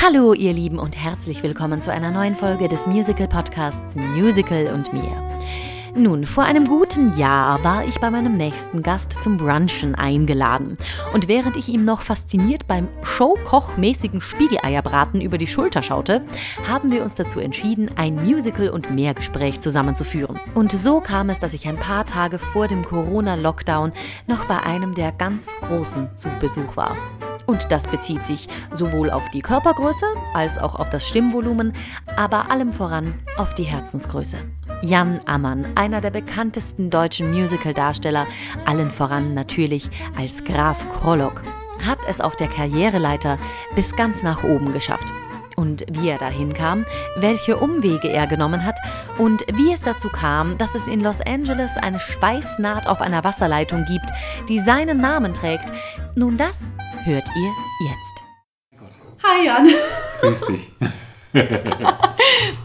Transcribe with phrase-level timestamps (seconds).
[0.00, 4.92] Hallo ihr Lieben und herzlich willkommen zu einer neuen Folge des Musical Podcasts Musical und
[4.92, 5.10] mir.
[5.96, 10.78] Nun, vor einem guten Jahr war ich bei meinem nächsten Gast zum Brunchen eingeladen.
[11.12, 16.22] Und während ich ihm noch fasziniert beim Showkoch-mäßigen Spiegeleierbraten über die Schulter schaute,
[16.68, 20.38] haben wir uns dazu entschieden, ein Musical- und Mehrgespräch zusammenzuführen.
[20.54, 23.92] Und so kam es, dass ich ein paar Tage vor dem Corona-Lockdown
[24.28, 26.96] noch bei einem der ganz Großen zu Besuch war.
[27.48, 30.04] Und das bezieht sich sowohl auf die Körpergröße
[30.34, 31.72] als auch auf das Stimmvolumen,
[32.14, 34.36] aber allem voran auf die Herzensgröße.
[34.82, 38.26] Jan Ammann, einer der bekanntesten deutschen Musical-Darsteller,
[38.66, 41.40] allen voran natürlich als Graf Krollock,
[41.86, 43.38] hat es auf der Karriereleiter
[43.74, 45.10] bis ganz nach oben geschafft.
[45.56, 46.84] Und wie er dahin kam,
[47.16, 48.78] welche Umwege er genommen hat
[49.16, 53.86] und wie es dazu kam, dass es in Los Angeles eine Schweißnaht auf einer Wasserleitung
[53.86, 54.10] gibt,
[54.50, 55.72] die seinen Namen trägt,
[56.14, 56.74] nun das
[57.08, 57.52] hört ihr
[57.90, 58.24] jetzt.
[59.24, 59.66] Hi Jan.
[60.20, 60.70] Grüß dich.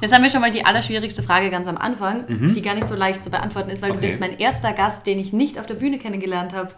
[0.01, 2.95] Jetzt haben wir schon mal die allerschwierigste Frage ganz am Anfang, die gar nicht so
[2.95, 4.07] leicht zu beantworten ist, weil du Okay.
[4.07, 6.69] bist mein erster Gast, den ich nicht auf der Bühne kennengelernt habe.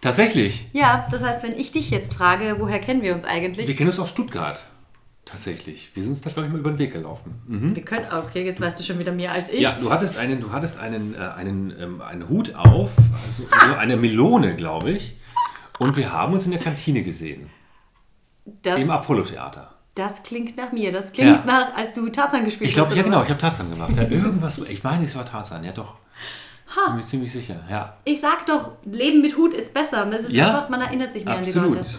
[0.00, 0.68] Tatsächlich.
[0.72, 3.68] Ja, das heißt, wenn ich dich jetzt frage, woher kennen wir uns eigentlich?
[3.68, 4.66] Wir kennen uns aus Stuttgart.
[5.24, 5.90] Tatsächlich.
[5.94, 7.40] Wir sind uns da, glaube ich, mal über den Weg gelaufen.
[7.46, 7.76] Mhm.
[7.76, 9.60] Wir können, okay, jetzt weißt du schon wieder mehr als ich.
[9.60, 12.90] Ja, du hattest einen, du hattest einen, äh, einen, ähm, einen Hut auf,
[13.26, 15.16] also so eine Melone, glaube ich.
[15.78, 17.50] Und wir haben uns in der Kantine gesehen.
[18.62, 19.74] das, Im Apollo-Theater.
[19.94, 20.92] das klingt nach mir.
[20.92, 21.42] Das klingt Ja.
[21.46, 22.96] nach, als du Tarzan gespielt Ich glaube, hast.
[22.96, 23.24] ja oder genau, was?
[23.24, 23.92] ich habe Tarzan gemacht.
[23.96, 25.96] Ja, irgendwas, ich meine, es war Tarzan, ja doch.
[26.86, 27.96] Bin mir ziemlich sicher, ja.
[28.04, 30.10] Ich sag doch, Leben mit Hut ist besser.
[30.12, 31.74] Es ist Ja, einfach, man erinnert sich mehr an die Absolut.
[31.74, 31.90] Leute.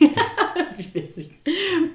[0.78, 1.30] Wie witzig.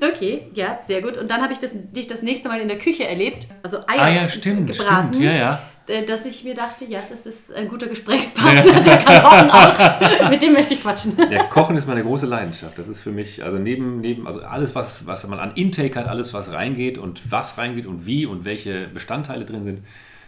[0.01, 1.17] Okay, ja, sehr gut.
[1.17, 3.47] Und dann habe ich das, dich das nächste Mal in der Küche erlebt.
[3.63, 5.13] Also Eier Ah ja, stimmt, gebraten.
[5.13, 5.61] stimmt, ja, ja.
[5.87, 10.29] Äh, Dass ich mir dachte, ja, das ist ein guter Gesprächspartner, der kann kochen auch.
[10.29, 11.17] Mit dem möchte ich quatschen.
[11.31, 12.77] Ja, Kochen ist meine große Leidenschaft.
[12.77, 16.07] Das ist für mich, also neben, neben also alles, was, was man an Intake hat,
[16.07, 19.83] alles, was reingeht und was reingeht und wie und welche Bestandteile drin sind,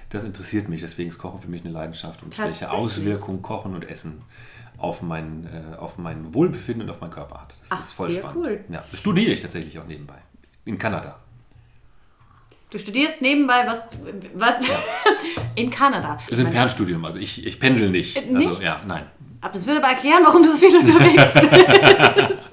[0.09, 0.81] das interessiert mich.
[0.81, 2.71] Deswegen ist Kochen für mich eine Leidenschaft und welche?
[2.71, 4.21] Auswirkungen Kochen und Essen
[4.77, 7.55] auf mein, äh, auf mein Wohlbefinden und auf meinen Körper hat.
[7.61, 8.45] Das Ach, ist voll sehr spannend.
[8.45, 8.63] cool.
[8.69, 10.15] Ja, das studiere ich tatsächlich auch nebenbei.
[10.65, 11.19] In Kanada.
[12.71, 13.83] Du studierst nebenbei was,
[14.35, 14.55] was
[15.55, 16.19] in Kanada.
[16.29, 18.15] Das ist ein Fernstudium, also ich, ich pendel nicht.
[18.15, 18.61] Äh, Also nicht?
[18.61, 19.05] ja, nein.
[19.41, 21.33] Aber das würde aber erklären, warum du so viel unterwegs
[22.29, 22.49] bist.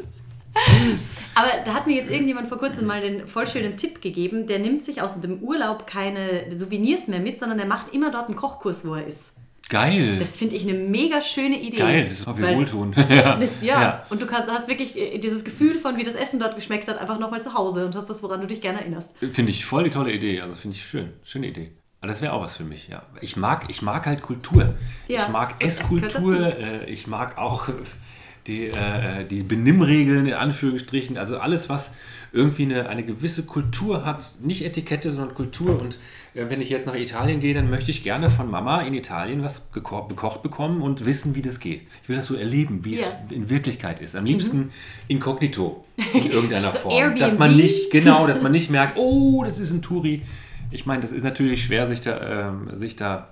[1.35, 4.59] Aber da hat mir jetzt irgendjemand vor kurzem mal den voll schönen Tipp gegeben, der
[4.59, 8.37] nimmt sich aus dem Urlaub keine Souvenirs mehr mit, sondern der macht immer dort einen
[8.37, 9.33] Kochkurs, wo er ist.
[9.69, 10.17] Geil.
[10.19, 11.79] Das finde ich eine mega schöne Idee.
[11.79, 12.97] Geil, das ist auch wie wohltuend.
[13.11, 13.39] ja.
[13.39, 13.41] Ja.
[13.63, 14.07] Ja.
[14.11, 16.99] und du kannst, hast wirklich äh, dieses Gefühl von, wie das Essen dort geschmeckt hat,
[16.99, 19.15] einfach nochmal zu Hause und hast was, woran du dich gerne erinnerst.
[19.19, 20.41] Finde ich voll die tolle Idee.
[20.41, 21.11] Also finde ich schön.
[21.25, 21.73] Schöne Idee.
[22.01, 23.03] Aber das wäre auch was für mich, ja.
[23.21, 24.75] Ich mag, ich mag halt Kultur.
[25.09, 25.25] Ja.
[25.25, 26.57] Ich mag Esskultur.
[26.57, 27.69] Äh, ich mag auch
[28.47, 31.19] die, äh, die Benimmregeln in Anführungsstrichen.
[31.19, 31.93] Also alles, was
[32.37, 34.35] irgendwie eine, eine gewisse Kultur hat.
[34.41, 35.81] Nicht Etikette, sondern Kultur.
[35.81, 35.99] Und
[36.35, 39.43] äh, wenn ich jetzt nach Italien gehe, dann möchte ich gerne von Mama in Italien
[39.43, 41.83] was geko bekocht bekommen und wissen, wie das geht.
[42.03, 43.07] Ich will das so erleben, wie Ja.
[43.27, 44.15] es in Wirklichkeit ist.
[44.15, 44.71] Am liebsten
[45.09, 47.17] inkognito in irgendeiner So Form.
[47.17, 47.63] Dass man Airbnb?
[47.65, 50.23] nicht, genau, dass man nicht merkt, oh, das ist ein Touri.
[50.71, 53.29] Ich meine, das ist natürlich schwer, sich da, ähm, sich da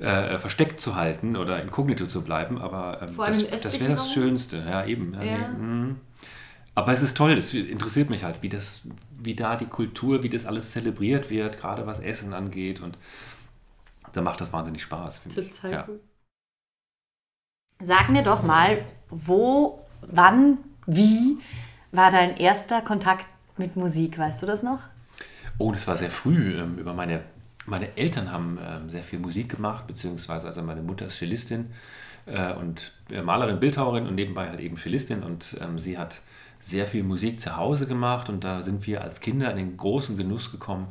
[0.00, 4.12] äh, versteckt zu halten oder inkognito zu bleiben, aber ähm, das, das wäre das?
[4.12, 4.58] Schönste.
[4.68, 5.12] Ja, eben.
[5.14, 5.48] Ja, Ja.
[5.58, 5.96] nee, mm.
[6.78, 8.82] Aber es ist toll, es interessiert mich halt, wie, das,
[9.18, 12.96] wie da die Kultur, wie das alles zelebriert wird, gerade was Essen angeht und
[14.12, 15.22] da macht das wahnsinnig Spaß.
[15.34, 15.84] Total Ja.
[15.88, 15.98] cool.
[17.80, 21.38] Sag mir doch mal, wo, wann, wie
[21.90, 24.16] war dein erster Kontakt mit Musik?
[24.16, 24.82] Weißt du das noch?
[25.58, 26.60] Oh, das war sehr früh.
[26.60, 27.24] Ähm, über meine,
[27.66, 31.72] meine Eltern haben ähm, sehr viel Musik gemacht, beziehungsweise also meine Mutter ist Cellistin
[32.26, 36.20] äh, und äh, Malerin, Bildhauerin und nebenbei halt eben Cellistin und ähm, sie hat
[36.60, 40.16] sehr viel Musik zu Hause gemacht und da sind wir als Kinder in den großen
[40.16, 40.88] Genuss gekommen,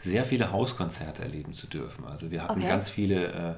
[0.00, 2.04] sehr viele Hauskonzerte erleben zu dürfen.
[2.04, 2.68] Also wir hatten Okay.
[2.68, 3.54] ganz viele äh,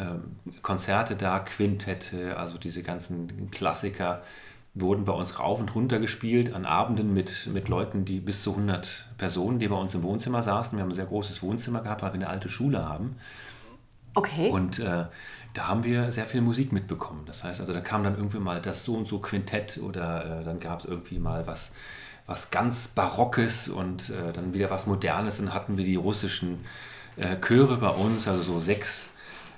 [0.00, 4.22] ähm, Konzerte da, Quintette, also diese ganzen Klassiker
[4.74, 8.50] wurden bei uns rauf und runter gespielt an Abenden mit, mit Leuten, die bis zu
[8.50, 10.76] 100 Personen, die bei uns im Wohnzimmer saßen.
[10.76, 13.16] Wir haben ein sehr großes Wohnzimmer gehabt, weil wir eine alte Schule haben.
[14.14, 14.50] Okay.
[14.50, 15.06] Und äh,
[15.56, 17.22] da haben wir sehr viel Musik mitbekommen.
[17.26, 20.44] Das heißt, also da kam dann irgendwie mal das so und so Quintett oder äh,
[20.44, 21.70] dann gab es irgendwie mal was,
[22.26, 25.38] was ganz Barockes und äh, dann wieder was Modernes.
[25.38, 26.64] Dann hatten wir die russischen
[27.16, 29.10] äh, Chöre bei uns, also so sechs,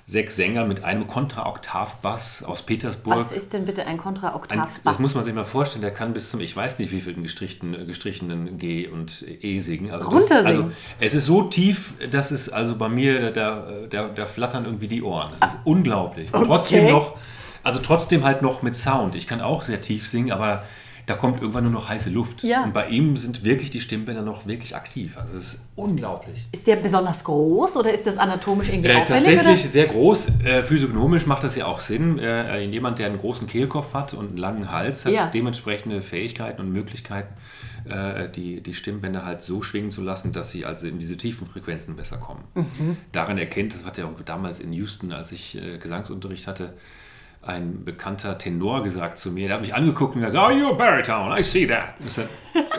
[0.09, 3.15] sechs Sänger mit einem Kontraoktavbass aus Petersburg.
[3.15, 4.67] Was ist denn bitte ein Ein, Kontraoktav?
[4.83, 7.13] das muss man sich mal vorstellen, der kann bis zum, ich weiß nicht, wie viel
[7.13, 9.91] gestrichen, gestrichenen G und E singen.
[9.91, 10.63] Also, das, Runtersingen?
[10.63, 14.87] also es ist so tief, dass es also bei mir, da, da, da flattern irgendwie
[14.87, 15.31] die Ohren.
[15.39, 16.33] Das ist unglaublich.
[16.33, 16.47] Und Okay.
[16.47, 17.15] trotzdem noch,
[17.63, 19.13] also trotzdem halt noch mit Sound.
[19.13, 20.63] Ich kann auch sehr tief singen, aber
[21.09, 22.43] da kommt irgendwann nur noch heiße Luft.
[22.43, 22.63] Ja.
[22.63, 25.17] Und bei ihm sind wirklich die Stimmbänder noch wirklich aktiv.
[25.17, 26.47] Also es ist unglaublich.
[26.51, 29.55] Ist der besonders groß oder ist das anatomisch irgendwie Äh, tatsächlich oder?
[29.57, 30.41] sehr groß.
[30.45, 32.19] Äh, physiognomisch macht das ja auch Sinn.
[32.19, 35.25] Äh, jemand, der einen großen Kehlkopf hat und einen langen Hals, hat Ja.
[35.25, 37.33] dementsprechende Fähigkeiten und Möglichkeiten,
[37.89, 41.47] äh, die, die Stimmbänder halt so schwingen zu lassen, dass sie also in diese tiefen
[41.47, 42.43] Frequenzen besser kommen.
[42.53, 42.97] Mhm.
[43.13, 46.73] Daran erkennt, das hat ja auch damals in Houston, als ich äh, Gesangsunterricht hatte,
[47.41, 50.73] ein bekannter Tenor gesagt zu mir, der hat mich angeguckt und gesagt, oh, you're a
[50.73, 51.95] baritone, I see that.
[52.05, 52.27] I said,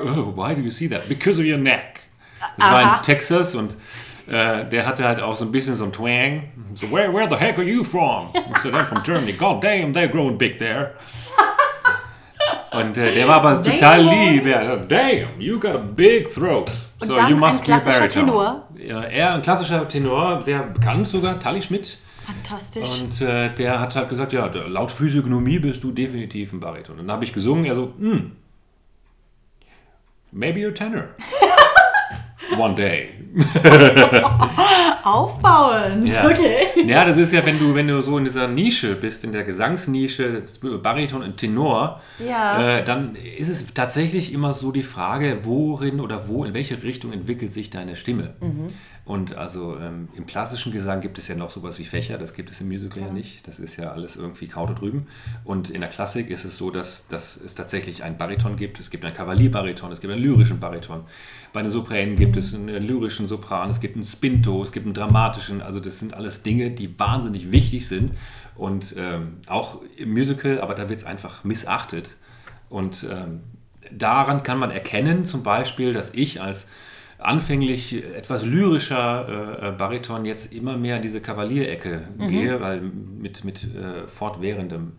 [0.03, 1.09] oh, why do you see that?
[1.09, 2.01] Because of your neck.
[2.57, 2.97] Das war Aha.
[2.97, 3.77] in Texas und
[4.29, 6.45] äh, der hatte halt auch so ein bisschen so ein Twang.
[6.75, 8.31] So, where, where the heck are you from?
[8.35, 9.33] I said, I'm from Germany.
[9.33, 10.93] God damn, they're growing big there.
[12.73, 14.47] Und äh, der war aber total lieb.
[14.47, 16.71] Ja, damn, you got a big throat.
[17.01, 18.27] Und so you ein must be a klassischer baritone.
[18.27, 18.69] Tenor?
[18.77, 21.99] Ja, er ein klassischer Tenor, sehr bekannt sogar, Tally Schmidt.
[22.33, 23.01] Fantastisch.
[23.03, 26.99] Und äh, der hat halt gesagt, ja, laut Physiognomie bist du definitiv ein Bariton.
[26.99, 28.33] Und dann habe ich gesungen, er so, hm,
[30.33, 31.05] maybe you're tenor.
[32.59, 33.11] One day.
[35.05, 36.07] Aufbauend.
[36.07, 36.27] Ja.
[36.27, 36.67] Okay.
[36.87, 39.45] Ja, das ist ja, wenn du, wenn du so in dieser Nische bist, in der
[39.45, 40.43] Gesangsnische,
[40.83, 42.79] Bariton und Tenor, Ja.
[42.79, 47.13] äh, dann ist es tatsächlich immer so die Frage, worin oder wo, in welche Richtung
[47.13, 48.35] entwickelt sich deine Stimme.
[49.11, 52.49] Und also ähm, im klassischen Gesang gibt es ja noch sowas wie Fächer, das gibt
[52.53, 53.45] es im Musical ja nicht.
[53.49, 55.09] Das ist ja alles irgendwie Kraut und Rüben.
[55.43, 58.79] Und in der Klassik ist es so, dass, dass es tatsächlich einen Bariton gibt.
[58.79, 61.03] Es gibt einen Kavalierbariton, es gibt einen lyrischen Bariton.
[61.53, 64.95] Bei den Sopranen gibt es einen lyrischen Sopran, es gibt einen Spinto, es gibt einen
[64.95, 65.61] dramatischen.
[65.61, 68.13] Also das sind alles Dinge, die wahnsinnig wichtig sind.
[68.55, 72.17] Und ähm, auch im Musical, aber da wird es einfach missachtet.
[72.69, 73.41] Und ähm,
[73.91, 76.69] daran kann man erkennen, zum Beispiel, dass ich als
[77.21, 79.29] anfänglich etwas lyrischer
[79.63, 84.93] äh, äh, Bariton jetzt immer mehr in diese Kavalierecke gehe, weil mit, mit äh, fortwährendem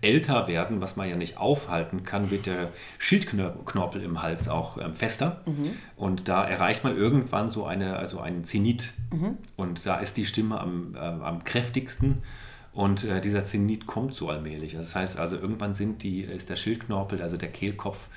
[0.00, 5.42] Älterwerden, was man ja nicht aufhalten kann, wird der Schildknorpel im Hals auch ähm, fester.
[5.96, 8.94] Und da erreicht man irgendwann so eine, also einen Zenit.
[9.56, 12.22] Und da ist die Stimme am, äh, am kräftigsten.
[12.72, 14.74] Und äh, dieser Zenit kommt so allmählich.
[14.74, 18.08] Das heißt also, irgendwann sind die, ist der Schildknorpel, also der Kehlkopf,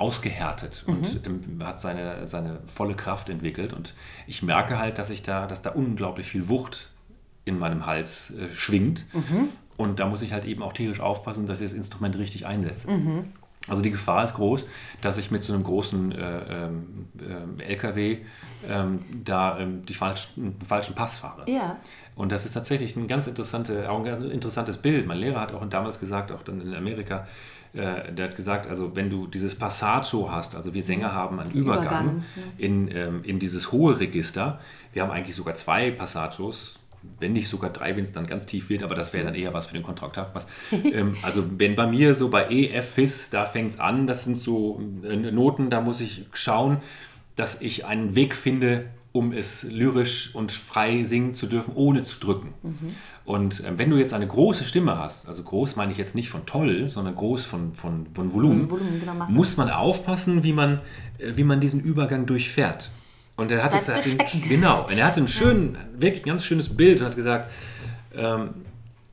[0.00, 3.72] ausgehärtet und ähm, hat seine, seine volle Kraft entwickelt.
[3.72, 3.94] Und
[4.26, 6.90] ich merke halt, dass ich da, dass da unglaublich viel Wucht
[7.44, 9.06] in meinem Hals äh, schwingt.
[9.76, 12.88] Und da muss ich halt eben auch tierisch aufpassen, dass ich das Instrument richtig einsetze.
[13.68, 14.64] Also die Gefahr ist groß,
[15.02, 18.18] dass ich mit so einem großen äh, ähm, ähm, LKW
[18.68, 21.50] ähm, da ähm, die falschen, den falschen Pass fahre.
[21.50, 21.76] Ja.
[22.14, 25.06] Und das ist tatsächlich ein ganz, interessante, ein ganz interessantes Bild.
[25.06, 27.26] Mein Lehrer hat auch damals gesagt, auch dann in Amerika,
[27.72, 31.52] äh, der hat gesagt, also wenn du dieses Passaggio hast, also wir Sänger haben einen
[31.52, 32.24] Übergang, Übergang,
[32.58, 34.58] in, ähm, in dieses hohe Register.
[34.92, 36.80] Wir haben eigentlich sogar zwei Passaggios,
[37.18, 39.54] wenn nicht sogar drei, wenn es dann ganz tief wird, aber das wäre dann eher
[39.54, 40.34] was für den Kontrakthaft.
[40.34, 40.46] Was.
[40.92, 44.24] ähm, also wenn bei mir so bei E, F, Fis, da fängt es an, das
[44.24, 46.78] sind so äh, Noten, da muss ich schauen,
[47.36, 52.20] dass ich einen Weg finde, um es lyrisch und frei singen zu dürfen, ohne zu
[52.20, 52.54] drücken.
[53.24, 56.30] Und ähm, wenn du jetzt eine große Stimme hast, also groß meine ich jetzt nicht
[56.30, 60.80] von toll, sondern groß von, von, von Volumen, Volumen, genau, muss man aufpassen, wie man,
[61.18, 62.90] äh, wie man diesen Übergang durchfährt.
[63.36, 66.44] Und er hat es, hat einen, genau, und er hat ein schön, wirklich ein ganz
[66.44, 67.50] schönes Bild und hat gesagt,
[68.14, 68.50] ähm,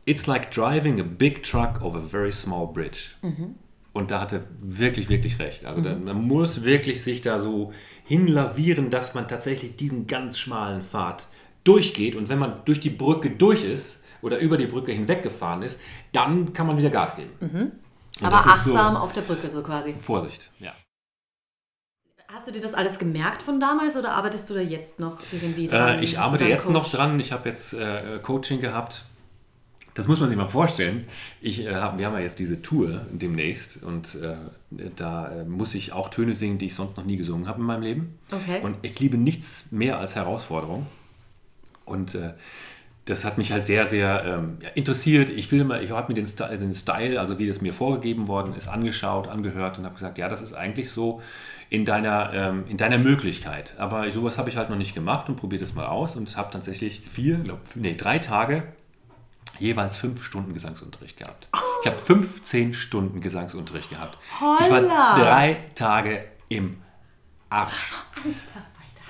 [0.05, 3.11] it's like driving a big truck over a very small bridge.
[3.97, 5.65] Und da hat er wirklich, wirklich recht.
[5.65, 7.73] Also da, man muss wirklich sich da so
[8.05, 11.27] hinlavieren, dass man tatsächlich diesen ganz schmalen Pfad
[11.63, 12.15] durchgeht.
[12.15, 15.79] Und wenn man durch die Brücke durch ist oder über die Brücke hinweggefahren ist,
[16.12, 17.31] dann kann man wieder Gas geben.
[17.41, 19.93] Und Aber ist so- achtsam auf der Brücke so quasi.
[19.98, 20.74] Vorsicht, ja.
[22.29, 25.67] Hast du dir das alles gemerkt von damals oder arbeitest du da jetzt noch irgendwie
[25.67, 26.00] dran?
[26.00, 26.91] Äh, ich arbeite jetzt noch Coach?
[26.91, 27.19] dran.
[27.19, 29.05] Ich habe jetzt äh, Coaching gehabt.
[29.98, 31.08] Das muss man sich mal vorstellen.
[31.42, 34.36] Ich, äh, hab, wir haben ja jetzt diese Tour demnächst und äh,
[34.96, 37.66] da äh, muss ich auch Töne singen, die ich sonst noch nie gesungen habe in
[37.66, 38.20] meinem Leben.
[38.32, 38.62] Okay.
[38.62, 40.86] Und ich liebe nichts mehr als Herausforderung.
[41.84, 42.34] Und äh,
[43.06, 45.32] das hat mich halt sehr, sehr ähm, interessiert.
[45.32, 48.27] Ich will mal, ich habe mir den, Sti- den Style, also wie das mir vorgegeben
[48.27, 51.22] worden ist, angeschaut, angehört und habe gesagt, ja, das ist eigentlich so
[51.72, 53.74] in deiner, ähm, in deiner Möglichkeit.
[53.80, 56.51] Aber sowas habe ich halt noch nicht gemacht und probiere das mal aus und habe
[56.51, 58.62] tatsächlich vier, glaub, nee, drei Tage
[59.59, 61.47] jeweils fünf Stunden Gesangsunterricht gehabt.
[61.83, 64.17] Ich habe 15 Stunden Gesangsunterricht gehabt.
[64.35, 65.15] Ich war Holla!
[65.19, 66.77] drei Tage im
[67.49, 67.93] Arsch.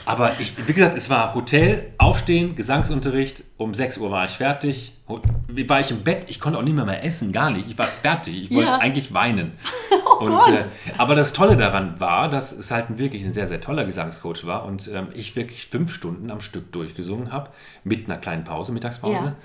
[0.05, 3.43] Aber ich, wie gesagt, es war Hotel, Aufstehen, Gesangsunterricht.
[3.57, 4.93] Um 6 Uhr war ich fertig.
[5.05, 7.69] War ich im Bett, ich konnte auch nicht mehr mehr essen, gar nicht.
[7.69, 8.43] Ich war fertig.
[8.43, 8.77] Ich wollte Ja.
[8.77, 9.51] eigentlich weinen.
[10.19, 10.47] und, Gott.
[10.49, 10.63] äh,
[10.97, 14.63] aber das Tolle daran war, dass es halt wirklich ein sehr, sehr toller Gesangscoach war
[14.65, 17.49] und ähm, ich wirklich fünf Stunden am Stück durchgesungen habe,
[17.83, 19.25] mit einer kleinen Pause, Mittagspause.
[19.25, 19.35] Ja.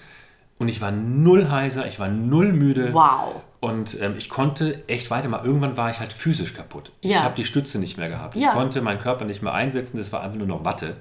[0.62, 2.95] Und ich war null heiser, ich war null müde.
[2.95, 3.42] Wow.
[3.61, 5.45] Und ähm, ich konnte echt weitermachen.
[5.47, 6.92] Irgendwann war ich halt physisch kaputt.
[7.00, 7.23] Ich Ja.
[7.25, 8.35] habe die Stütze nicht mehr gehabt.
[8.37, 8.52] Ich Ja.
[8.52, 10.97] konnte meinen Körper nicht mehr einsetzen, das war einfach nur noch Watte.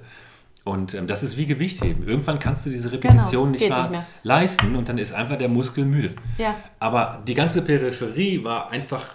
[0.64, 2.06] Und ähm, das ist wie Gewichtheben.
[2.06, 3.82] Irgendwann kannst du diese Repetition nicht, Genau.
[3.82, 4.36] geht mehr nicht mehr.
[4.38, 6.14] leisten und dann ist einfach der Muskel müde.
[6.38, 6.54] Ja.
[6.78, 9.06] Aber die ganze Peripherie war einfach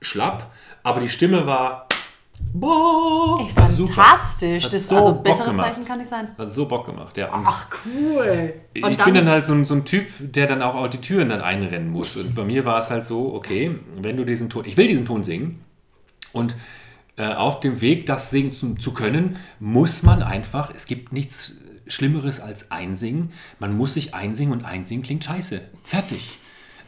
[0.00, 0.50] schlapp,
[0.82, 1.86] aber die Stimme war.
[2.52, 4.68] Boah, Ey, fantastisch.
[4.68, 5.68] Das, so also besseres gemacht.
[5.68, 6.28] Zeichen kann nicht sein.
[6.36, 7.32] Hat so Bock gemacht, ja.
[7.32, 8.54] Und Ach, cool.
[8.74, 11.28] ich bin dann halt so ein, so ein Typ, der dann auch, auch die Türen
[11.28, 12.16] dann einrennen muss.
[12.16, 15.06] Und bei mir war es halt so, okay, wenn du diesen Ton, ich will diesen
[15.06, 15.60] Ton singen
[16.32, 16.56] und
[17.16, 21.56] äh, auf dem Weg, das singen zu, zu können, muss man einfach, es gibt nichts
[21.86, 23.32] Schlimmeres als einsingen.
[23.58, 25.60] Man muss sich einsingen und einsingen klingt scheiße.
[25.84, 26.38] Fertig.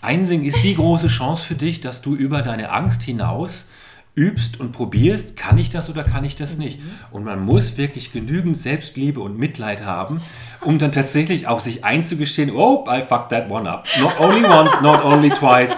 [0.01, 3.67] Einsingen ist die große Chance für dich, dass du über deine Angst hinaus
[4.15, 6.81] übst und probierst, kann ich das oder kann ich das nicht.
[7.11, 10.21] Und man muss wirklich genügend Selbstliebe und Mitleid haben,
[10.61, 13.87] um dann tatsächlich auch sich einzugestehen, oh, I fucked that one up.
[14.01, 15.77] Not only once, not only twice,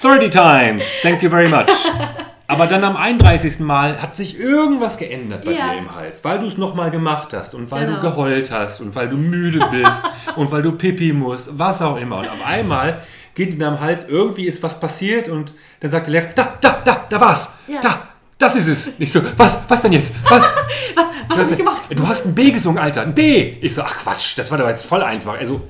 [0.00, 0.90] 30 times.
[1.02, 1.70] Thank you very much.
[2.52, 3.60] Aber dann am 31.
[3.60, 5.72] Mal hat sich irgendwas geändert bei Ja.
[5.72, 7.96] dir im Hals, weil du es nochmal gemacht hast und weil Genau.
[8.00, 9.90] du geheult hast und weil du müde bist
[10.36, 12.18] und weil du pipi musst, was auch immer.
[12.18, 13.00] Und auf einmal
[13.34, 16.78] geht in deinem Hals, irgendwie ist was passiert und dann sagt der Lehrer, da, da,
[16.84, 17.80] da, da war's, Ja.
[17.80, 18.92] da, das ist es.
[18.98, 20.12] Ich so, was, was denn jetzt?
[20.28, 20.48] Was?
[20.94, 21.82] Was, was hast du gemacht?
[21.88, 23.56] Du hast ein B gesungen, Alter, ein B.
[23.62, 25.38] Ich so, ach Quatsch, das war doch jetzt voll einfach.
[25.38, 25.66] Also,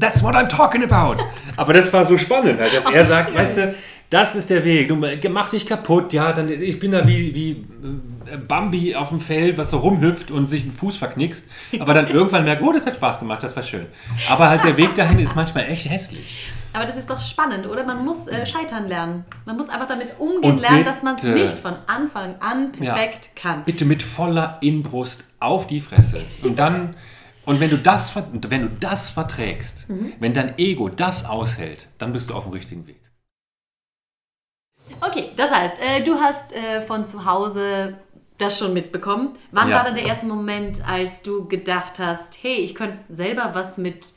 [0.00, 1.22] that's what I'm talking about.
[1.56, 3.74] Aber das war so spannend, halt, dass er sagt, weißt du,
[4.10, 4.88] das ist der Weg.
[4.88, 4.96] Du
[5.28, 7.50] mach dich kaputt, ja, dann ich bin da wie, wie
[8.30, 11.46] äh, Bambi auf dem Feld, was so rumhüpft und sich einen Fuß verknickst,
[11.78, 13.86] aber dann irgendwann merkt, oh, das hat Spaß gemacht, das war schön.
[14.30, 16.48] Aber halt der Weg dahin ist manchmal echt hässlich.
[16.72, 17.84] Aber das ist doch spannend, oder?
[17.84, 19.24] Man muss äh, scheitern lernen.
[19.44, 21.34] Man muss einfach damit umgehen Und lernen, dass man es bitte.
[21.34, 23.64] nicht von Anfang an perfekt kann.
[23.64, 26.22] Bitte mit voller Inbrust auf die Fresse.
[26.42, 26.94] Und dann,
[27.44, 29.86] und wenn du das, wenn du das verträgst,
[30.20, 33.00] wenn dein Ego das aushält, dann bist du auf dem richtigen Weg.
[35.00, 37.96] Okay, das heißt, äh, du hast äh, von zu Hause
[38.38, 39.30] das schon mitbekommen.
[39.50, 39.76] Wann Ja.
[39.76, 44.12] war dann der erste Moment, als du gedacht hast, hey, ich könnte selber was mit,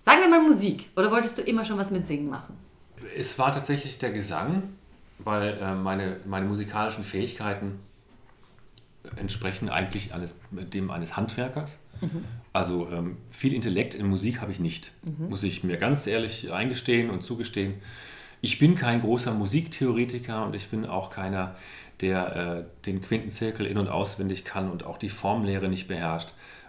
[0.00, 2.56] sagen wir mal Musik, oder wolltest du immer schon was mit Singen machen?
[3.16, 4.62] Es war tatsächlich der Gesang,
[5.18, 7.78] weil äh, meine, meine musikalischen Fähigkeiten
[9.16, 11.78] entsprechen eigentlich eines, dem eines Handwerkers.
[12.52, 17.08] Also ähm, viel Intellekt in Musik habe ich nicht, muss ich mir ganz ehrlich eingestehen
[17.10, 17.74] und zugestehen.
[18.46, 21.56] Ich bin kein großer Musiktheoretiker und ich bin auch keiner,
[22.00, 26.28] der äh, den Quintenzirkel in- und auswendig kann und auch die Formlehre nicht beherrscht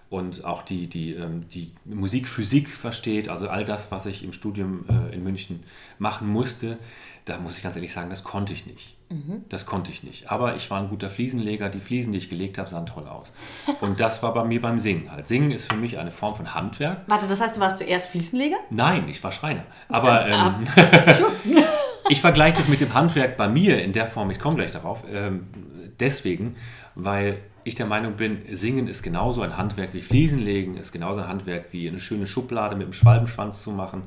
[0.10, 4.86] und auch die, die, ähm, die Musikphysik versteht, also all das, was ich im Studium
[4.90, 5.60] äh, in München
[6.00, 6.80] machen musste,
[7.28, 8.98] da muss ich ganz ehrlich sagen, das konnte ich nicht.
[9.48, 10.32] Das konnte ich nicht.
[10.32, 11.70] Aber ich war ein guter Fliesenleger.
[11.70, 13.32] Die Fliesen, die ich gelegt habe, sahen toll aus.
[13.80, 15.28] Und das war bei mir beim Singen halt.
[15.28, 17.02] Singen ist für mich eine Form von Handwerk.
[17.08, 18.58] Warte, das heißt, du warst zuerst Fliesenleger?
[18.70, 19.64] Nein, ich war Schreiner.
[19.88, 20.68] Aber ähm,
[22.10, 25.04] ich vergleiche das mit dem Handwerk bei mir in der Form, ich komme gleich darauf,
[25.14, 25.48] ähm,
[26.00, 26.58] deswegen,
[26.96, 31.28] weil ich der Meinung bin, Singen ist genauso ein Handwerk wie Fliesenlegen, ist genauso ein
[31.28, 34.04] Handwerk wie eine schöne Schublade mit einem Schwalbenschwanz zu machen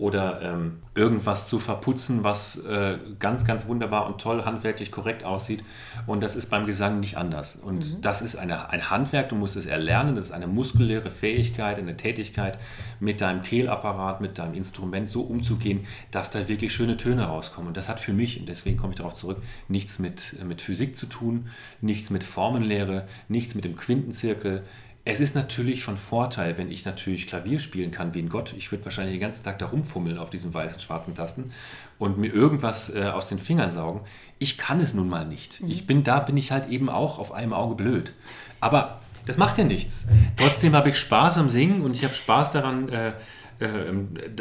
[0.00, 5.62] oder ähm, irgendwas zu verputzen, was äh, ganz, ganz wunderbar und toll handwerklich korrekt aussieht.
[6.06, 7.56] Und das ist beim Gesang nicht anders.
[7.56, 11.78] Und das ist eine, ein Handwerk, du musst es erlernen, das ist eine muskuläre Fähigkeit,
[11.78, 12.58] eine Tätigkeit,
[12.98, 17.68] mit deinem Kehlapparat, mit deinem Instrument so umzugehen, dass da wirklich schöne Töne rauskommen.
[17.68, 20.96] Und das hat für mich, und deswegen komme ich darauf zurück, nichts mit, mit Physik
[20.96, 21.48] zu tun,
[21.82, 24.62] nichts mit Formenlehre, nichts mit dem Quintenzirkel.
[25.04, 28.52] Es ist natürlich von Vorteil, wenn ich natürlich Klavier spielen kann wie ein Gott.
[28.56, 31.52] Ich würde wahrscheinlich den ganzen Tag da rumfummeln auf diesen weißen, schwarzen Tasten
[31.98, 34.02] und mir irgendwas äh, aus den Fingern saugen.
[34.38, 35.62] Ich kann es nun mal nicht.
[35.66, 38.12] Ich bin, da bin ich halt eben auch auf einem Auge blöd.
[38.60, 40.06] Aber das macht ja nichts.
[40.36, 43.12] Trotzdem habe ich Spaß am Singen und ich habe Spaß daran, äh,
[43.58, 43.92] äh,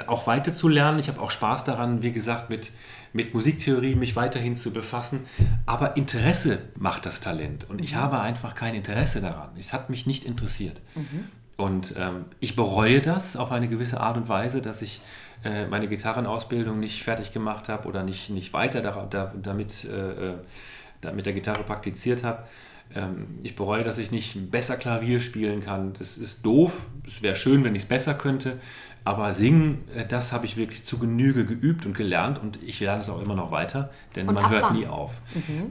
[0.08, 1.00] auch weiter zu lernen.
[1.00, 2.72] Ich habe auch Spaß daran, wie gesagt, mit,
[3.14, 5.26] mit Musiktheorie mich weiterhin zu befassen.
[5.66, 7.70] Aber Interesse macht das Talent.
[7.70, 9.50] Und ich habe einfach kein Interesse daran.
[9.58, 10.82] Es hat mich nicht interessiert.
[11.58, 15.02] Und ähm, ich bereue das auf eine gewisse Art und Weise, dass ich
[15.44, 20.32] äh, meine Gitarrenausbildung nicht fertig gemacht habe oder nicht, nicht weiter da, da, damit, äh,
[20.32, 20.34] äh,
[21.02, 22.44] da mit der Gitarre praktiziert habe.
[22.96, 25.94] Ähm, ich bereue, dass ich nicht besser Klavier spielen kann.
[25.94, 26.86] Das ist doof.
[27.06, 28.60] Es wäre schön, wenn ich es besser könnte.
[29.04, 33.02] Aber singen, äh, das habe ich wirklich zu Genüge geübt und gelernt und ich lerne
[33.02, 34.76] es auch immer noch weiter, denn Und man hört wann?
[34.76, 35.22] nie auf.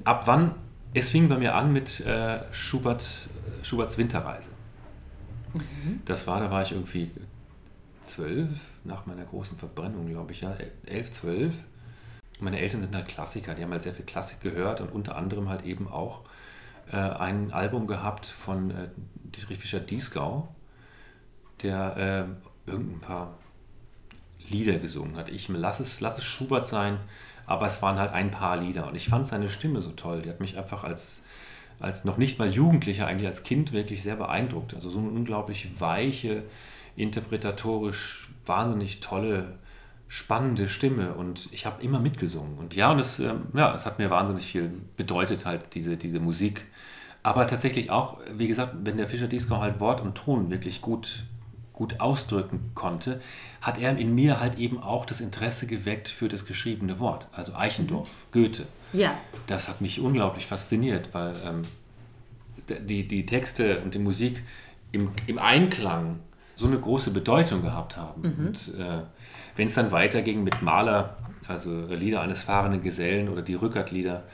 [0.04, 0.54] Ab wann?
[0.94, 3.28] Es fing bei mir an mit äh, Schubert,
[3.62, 4.50] Schuberts Winterreise.
[6.04, 7.10] Das war, da war ich irgendwie
[8.02, 8.48] zwölf,
[8.84, 10.54] nach meiner großen Verbrennung, glaube ich, ja,
[10.86, 11.54] elf, zwölf.
[12.40, 15.48] Meine Eltern sind halt Klassiker, die haben halt sehr viel Klassik gehört und unter anderem
[15.48, 16.22] halt eben auch
[16.92, 20.48] äh, ein Album gehabt von äh, Dietrich Fischer-Dieskau,
[21.62, 23.38] der äh, irgendein paar
[24.48, 25.28] Lieder gesungen hat.
[25.28, 26.98] Ich lass es, lass es Schubert sein,
[27.46, 28.86] aber es waren halt ein paar Lieder.
[28.88, 30.22] Und ich fand seine Stimme so toll.
[30.22, 31.24] Die hat mich einfach als,
[31.80, 34.74] als noch nicht mal Jugendlicher, eigentlich als Kind wirklich sehr beeindruckt.
[34.74, 36.44] Also so eine unglaublich weiche,
[36.96, 39.58] interpretatorisch wahnsinnig tolle,
[40.08, 41.14] spannende Stimme.
[41.14, 42.58] Und ich habe immer mitgesungen.
[42.58, 46.66] Und ja, und es, ähm, ja, hat mir wahnsinnig viel bedeutet, halt diese, diese Musik.
[47.22, 51.24] Aber tatsächlich auch, wie gesagt, wenn der Fischer Disco halt Wort und Ton wirklich gut
[51.78, 53.20] gut ausdrücken konnte,
[53.60, 57.28] hat er in mir halt eben auch das Interesse geweckt für das geschriebene Wort.
[57.30, 58.32] Also Eichendorff, mhm.
[58.32, 58.66] Goethe.
[58.92, 59.16] Ja.
[59.46, 61.62] Das hat mich unglaublich fasziniert, weil ähm,
[62.68, 64.42] die, die Texte und die Musik
[64.90, 66.18] im, im Einklang
[66.56, 68.22] so eine große Bedeutung gehabt haben.
[68.22, 68.46] Mhm.
[68.48, 69.02] Und äh,
[69.54, 71.16] wenn es dann weiterging mit Maler,
[71.46, 74.24] also Lieder eines fahrenden Gesellen oder die Rückert-Lieder,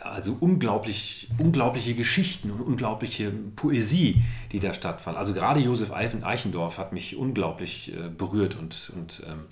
[0.00, 5.16] also unglaublich, unglaubliche Geschichten und unglaubliche Poesie, die da stattfand.
[5.16, 9.44] Also gerade Josef Eichendorff hat mich unglaublich äh, berührt und, und ähm,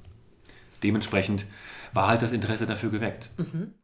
[0.82, 1.46] dementsprechend
[1.92, 3.30] war halt das Interesse dafür geweckt.
[3.36, 3.74] Mhm.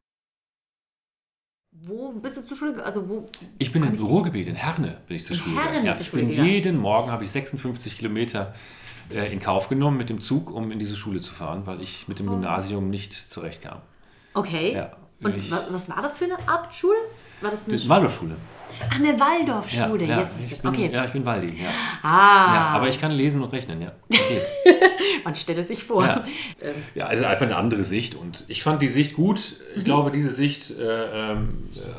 [1.77, 2.85] Wo bist du zur Schule?
[2.85, 3.27] Also wo
[3.59, 5.57] ich bin im Ruhrgebiet, in Herne bin ich zur in Schule.
[5.57, 6.49] Herne ja, ich bin gegangen.
[6.49, 8.55] jeden Morgen habe ich 56 Kilometer
[9.11, 12.07] äh, in Kauf genommen mit dem Zug, um in diese Schule zu fahren, weil ich
[12.07, 12.33] mit dem oh.
[12.33, 13.81] Gymnasium nicht zurechtkam.
[14.35, 14.73] Okay.
[14.75, 14.93] Ja,
[15.25, 16.99] und ich, was war das für eine Art Schule?
[17.41, 18.37] War das eine Waldorfschule.
[18.91, 20.05] Ach, eine Waldorfschule.
[20.05, 20.91] Ja, ja, Jetzt ich bin, okay.
[20.93, 21.63] Ja, ich bin Waldi.
[21.63, 21.71] Ja.
[22.03, 22.55] Ah.
[22.55, 23.93] Ja, aber ich kann lesen und rechnen, ja.
[25.25, 26.05] Man stelle sich vor.
[26.05, 26.25] Ja.
[26.95, 28.15] ja, also einfach eine andere Sicht.
[28.15, 29.57] Und ich fand die Sicht gut.
[29.73, 29.85] Ich mhm.
[29.85, 31.37] glaube, diese Sicht, äh, äh,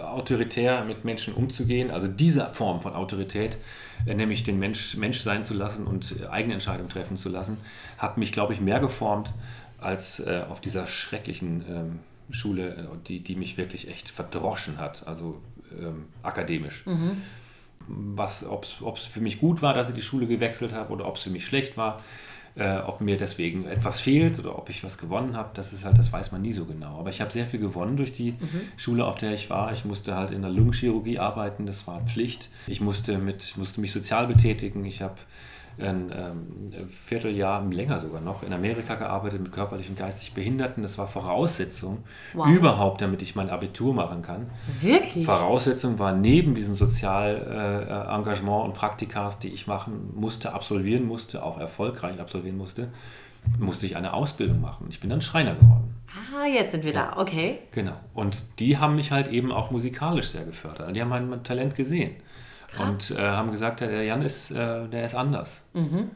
[0.03, 3.57] autoritär mit Menschen umzugehen, also diese Form von Autorität,
[4.05, 7.57] äh, nämlich den Mensch Mensch sein zu lassen und eigene Entscheidungen treffen zu lassen,
[7.97, 9.33] hat mich, glaube ich, mehr geformt
[9.79, 11.99] als äh, auf dieser schrecklichen ähm,
[12.31, 15.41] Schule, äh, die, die mich wirklich echt verdroschen hat, also
[15.79, 16.85] ähm, akademisch.
[16.85, 17.21] Mhm.
[18.49, 18.63] ob
[18.97, 21.29] es für mich gut war, dass ich die Schule gewechselt habe oder ob es für
[21.29, 22.01] mich schlecht war,
[22.55, 25.97] äh, ob mir deswegen etwas fehlt oder ob ich was gewonnen habe, das ist halt,
[25.97, 26.99] das weiß man nie so genau.
[26.99, 28.61] Aber ich habe sehr viel gewonnen durch die mhm.
[28.77, 29.73] Schule, auf der ich war.
[29.73, 32.49] Ich musste halt in der Lungenchirurgie arbeiten, das war Pflicht.
[32.67, 34.85] Ich musste, mit, musste mich sozial betätigen.
[34.85, 35.15] Ich habe
[35.79, 40.83] ein ähm, Vierteljahr, länger sogar noch, in Amerika gearbeitet mit körperlich und geistig Behinderten.
[40.83, 42.47] Das war Voraussetzung wow.
[42.47, 44.47] überhaupt, damit ich mein Abitur machen kann.
[44.81, 45.25] Wirklich?
[45.25, 51.59] Voraussetzung war neben diesem Sozialengagement äh, und Praktikas, die ich machen musste, absolvieren musste, auch
[51.59, 52.89] erfolgreich absolvieren musste,
[53.59, 54.87] musste ich eine Ausbildung machen.
[54.89, 55.93] Ich bin dann Schreiner geworden.
[56.33, 57.11] Ah, jetzt sind wir ja.
[57.11, 57.59] da, okay.
[57.71, 57.95] Genau.
[58.13, 60.95] Und die haben mich halt eben auch musikalisch sehr gefördert.
[60.95, 62.15] Die haben mein Talent gesehen.
[62.75, 63.11] Krass.
[63.11, 65.61] Und äh, haben gesagt, der Jan ist, äh, der ist anders.
[65.73, 66.11] Mhm.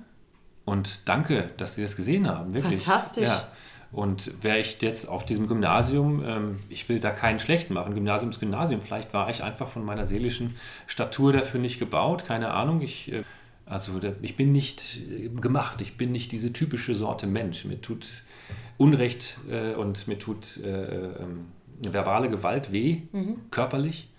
[0.65, 2.83] Und danke, dass Sie das gesehen haben, wirklich.
[2.83, 3.27] Fantastisch.
[3.27, 3.47] Ja.
[3.91, 8.29] Und wäre ich jetzt auf diesem Gymnasium, ähm, ich will da keinen schlechten machen, Gymnasium
[8.29, 12.81] ist Gymnasium, vielleicht war ich einfach von meiner seelischen Statur dafür nicht gebaut, keine Ahnung.
[12.81, 13.23] Ich, äh,
[13.65, 17.65] also ich bin nicht äh, gemacht, ich bin nicht diese typische Sorte Mensch.
[17.65, 18.05] Mir tut
[18.77, 21.47] Unrecht äh, und mir tut äh, ähm,
[21.81, 23.37] verbale Gewalt weh, mhm.
[23.49, 24.09] körperlich.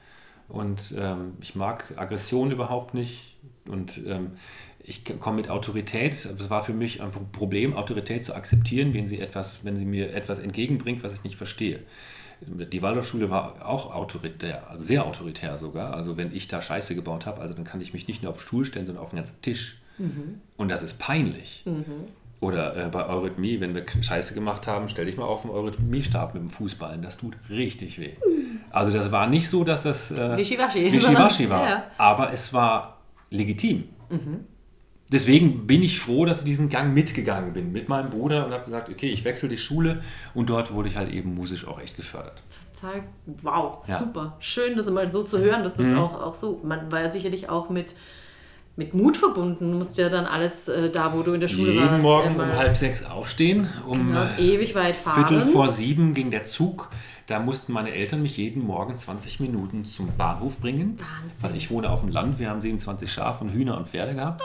[0.50, 3.36] Und ähm, ich mag Aggression überhaupt nicht.
[3.66, 4.32] Und ähm,
[4.82, 6.12] ich komme mit Autorität.
[6.12, 10.12] Es war für mich ein Problem, Autorität zu akzeptieren, wenn sie, etwas, wenn sie mir
[10.14, 11.80] etwas entgegenbringt, was ich nicht verstehe.
[12.42, 15.92] Die Waldorfschule war auch autoritär, also sehr autoritär sogar.
[15.92, 18.38] Also wenn ich da Scheiße gebaut habe, also dann kann ich mich nicht nur auf
[18.38, 19.76] den Stuhl stellen, sondern auf den ganzen Tisch.
[19.98, 20.40] Mhm.
[20.56, 21.62] Und das ist peinlich.
[21.66, 21.84] Mhm.
[22.40, 26.32] Oder äh, bei Eurythmie, wenn wir Scheiße gemacht haben, stell dich mal auf den Eurythmiestab
[26.32, 27.02] mit dem Fußballen.
[27.02, 28.14] Das tut richtig weh.
[28.70, 31.68] Also das war nicht so, dass das äh, Wischiwaschi, Wischiwaschi war.
[31.68, 31.84] Ja.
[31.98, 32.98] Aber es war
[33.30, 33.84] legitim.
[34.08, 34.44] Mhm.
[35.12, 38.64] Deswegen bin ich froh, dass ich diesen Gang mitgegangen bin mit meinem Bruder und habe
[38.64, 40.02] gesagt, okay, ich wechsle die Schule
[40.34, 42.40] und dort wurde ich halt eben musisch auch echt gefördert.
[42.80, 43.02] Total,
[43.42, 43.98] wow, ja.
[43.98, 44.36] super.
[44.38, 45.98] Schön, das mal so zu hören, dass das mhm.
[45.98, 47.96] auch, auch so, man war ja sicherlich auch mit
[48.76, 49.72] mit Mut verbunden.
[49.72, 51.92] Du musst ja dann alles äh, da, wo du in der Schule Jeden warst.
[51.92, 53.68] Jeden Morgen um halb sechs aufstehen.
[53.86, 55.26] Um genau, ewig weit fahren.
[55.26, 56.88] Viertel vor sieben ging der Zug.
[57.30, 60.98] Da mussten meine Eltern mich jeden Morgen 20 Minuten zum Bahnhof bringen.
[60.98, 61.36] Wahnsinn.
[61.38, 62.40] Weil ich wohne auf dem Land.
[62.40, 64.42] Wir haben 27 Schafe und Hühner und Pferde gehabt.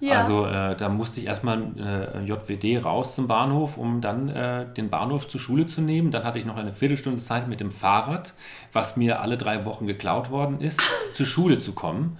[0.00, 0.18] Ja.
[0.18, 4.90] Also äh, da musste ich erstmal äh, JWD raus zum Bahnhof, um dann äh, den
[4.90, 6.10] Bahnhof zur Schule zu nehmen.
[6.10, 8.34] Dann hatte ich noch eine Viertelstunde Zeit mit dem Fahrrad,
[8.72, 10.82] was mir alle drei Wochen geklaut worden ist,
[11.14, 12.18] zur Schule zu kommen.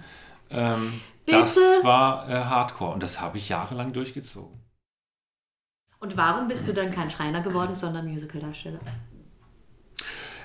[0.49, 4.57] Ähm, das war äh, Hardcore und das habe ich jahrelang durchgezogen.
[5.99, 8.79] Und warum bist du dann kein Schreiner geworden, sondern Musicaldarsteller?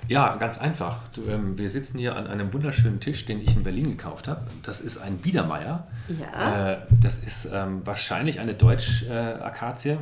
[0.08, 0.98] Ja, ganz einfach.
[1.14, 4.42] Du, ähm, wir sitzen hier an einem wunderschönen Tisch, den ich in Berlin gekauft habe.
[4.62, 5.86] Das ist ein Biedermeier.
[6.08, 6.72] Ja.
[6.72, 9.98] Äh, das ist ähm, wahrscheinlich eine Deutsch-Akazie,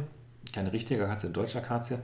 [0.53, 1.99] keine richtige Akazie, eine Deutsch-Akazie.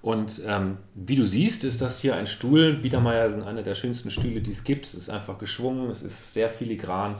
[0.00, 2.74] Und ähm, wie du siehst, ist das hier ein Stuhl.
[2.74, 4.86] Biedermeier sind einer der schönsten Stühle, die es gibt.
[4.86, 7.16] Es ist einfach geschwungen, es ist sehr filigran.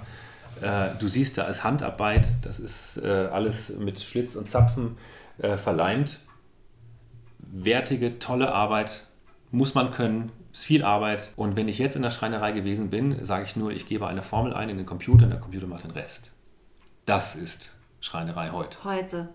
[0.60, 4.96] Äh, du siehst, da ist Handarbeit, das ist äh, alles mit Schlitz und Zapfen
[5.38, 6.18] äh, verleimt.
[7.38, 9.04] Wertige, tolle Arbeit,
[9.52, 11.30] muss man können, ist viel Arbeit.
[11.36, 14.22] Und wenn ich jetzt in der Schreinerei gewesen bin, sage ich nur, ich gebe eine
[14.22, 16.32] Formel ein in den Computer und der Computer macht den Rest.
[17.06, 18.78] Das ist Schreinerei heute.
[18.84, 19.28] Heute.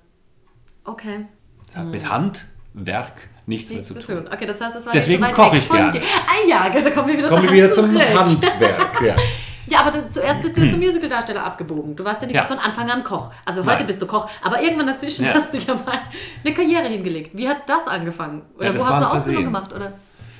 [0.84, 1.26] Okay.
[1.66, 3.14] Das hat mit Handwerk
[3.46, 4.28] nichts, Nichts mehr zu tun.
[4.32, 6.02] Okay, das heißt, es war Deswegen so koche ich gerne.
[6.28, 7.86] Ah ja, da kommen wir wieder, Kommen wir wieder zum.
[7.98, 9.02] Handwerk.
[9.02, 9.16] Ja.
[9.70, 11.94] Ja, aber du, zuerst bist du ja zum Musical-Darsteller abgebogen.
[11.94, 12.46] Du warst ja nicht Ja.
[12.46, 13.32] von Anfang an Koch.
[13.44, 13.76] Also Nein.
[13.76, 15.34] heute bist du Koch, aber irgendwann dazwischen Ja.
[15.34, 16.00] hast du ja mal
[16.42, 17.32] eine Karriere hingelegt.
[17.38, 18.44] Wie hat das angefangen?
[18.56, 19.74] Oder Ja, das wo hast du Ausbildung gemacht?
[19.74, 19.92] Oder?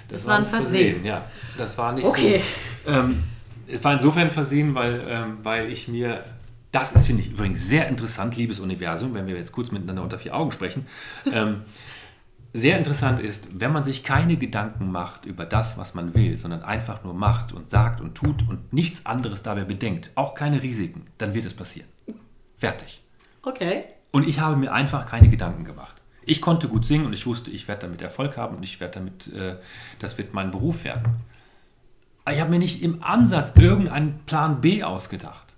[0.08, 1.04] Das, war ein Versehen.
[1.06, 1.26] Ja,
[1.58, 2.42] das war nicht Okay.
[2.86, 2.92] so.
[2.92, 3.24] Ähm,
[3.68, 6.24] es war insofern Versehen, weil, ähm, weil ich mir.
[6.72, 10.20] Das ist, finde ich, übrigens sehr interessant, liebes Universum, wenn wir jetzt kurz miteinander unter
[10.20, 10.86] vier Augen sprechen.
[11.32, 11.62] Ähm,
[12.54, 16.64] sehr interessant ist, wenn man sich keine Gedanken macht über das, was man will, sondern
[16.64, 21.06] einfach nur macht und sagt und tut und nichts anderes dabei bedenkt, auch keine Risiken,
[21.18, 21.88] dann wird es passieren.
[22.56, 23.02] Fertig.
[23.44, 23.84] Okay.
[24.12, 25.97] Und ich habe mir einfach keine Gedanken gemacht.
[26.28, 29.00] Ich konnte gut singen und ich wusste, ich werde damit Erfolg haben und ich werde
[29.00, 29.56] damit, äh,
[30.00, 31.16] das wird mein Beruf werden.
[32.26, 35.56] Aber ich habe mir nicht im Ansatz irgendeinen Plan B ausgedacht.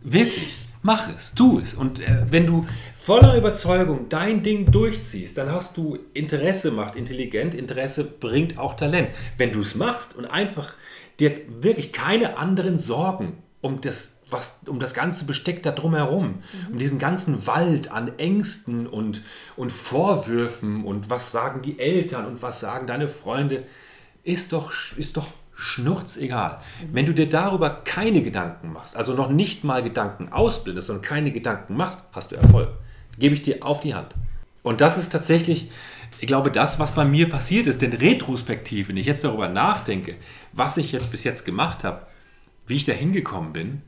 [0.00, 0.54] Wirklich.
[0.82, 1.74] Mach es, tu es.
[1.74, 2.64] Und äh, wenn du
[2.94, 9.10] voller Überzeugung dein Ding durchziehst, dann hast du Interesse, macht intelligent, Interesse bringt auch Talent.
[9.36, 10.74] Wenn du es machst und einfach
[11.20, 16.78] dir wirklich keine anderen Sorgen um das, was, um das ganze Besteck da drumherum, um
[16.78, 19.22] diesen ganzen Wald an Ängsten und,
[19.56, 23.64] und Vorwürfen und was sagen die Eltern und was sagen deine Freunde,
[24.24, 26.60] ist doch, ist doch schnurzegal.
[26.92, 31.30] Wenn du dir darüber keine Gedanken machst, also noch nicht mal Gedanken ausblendest, sondern keine
[31.30, 32.68] Gedanken machst, hast du Erfolg.
[33.18, 34.16] Gebe ich dir auf die Hand.
[34.64, 35.70] Und das ist tatsächlich,
[36.20, 40.16] ich glaube, das, was bei mir passiert ist, denn retrospektiv, wenn ich jetzt darüber nachdenke,
[40.52, 42.06] was ich jetzt bis jetzt gemacht habe,
[42.66, 43.82] wie ich da hingekommen bin,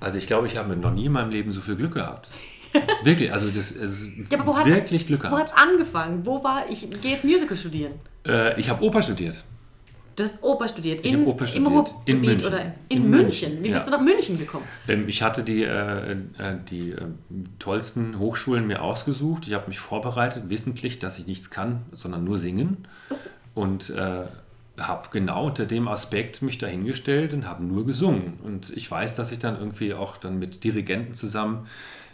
[0.00, 2.28] also ich glaube, ich habe noch nie in meinem Leben so viel Glück gehabt.
[3.04, 5.40] Wirklich, also das ist Ja, aber wo wirklich Glück Wo gehabt.
[5.42, 6.24] hat es angefangen?
[6.24, 6.88] Wo war ich?
[7.02, 7.92] Gehe jetzt Musical studieren.
[8.26, 9.44] Äh, ich habe Oper studiert.
[10.16, 11.04] Du hast Oper studiert.
[11.04, 11.70] Ich in, hab Oper Im studiert.
[11.70, 12.46] Ruhrgebiet In München.
[12.46, 13.20] oder in, In München.
[13.50, 13.74] München, Wie ja.
[13.74, 14.64] bist du nach München gekommen?
[14.88, 16.16] Ähm, ich hatte die, äh, äh,
[16.70, 16.96] die äh,
[17.58, 19.46] tollsten Hochschulen mir ausgesucht.
[19.46, 22.86] Ich habe mich vorbereitet, wissentlich, dass ich nichts kann, sondern nur singen.
[23.54, 24.24] Und äh,
[24.78, 28.38] habe genau unter dem Aspekt mich dahingestellt und habe nur gesungen.
[28.42, 31.66] Und ich weiß, dass ich dann irgendwie auch dann mit Dirigenten zusammen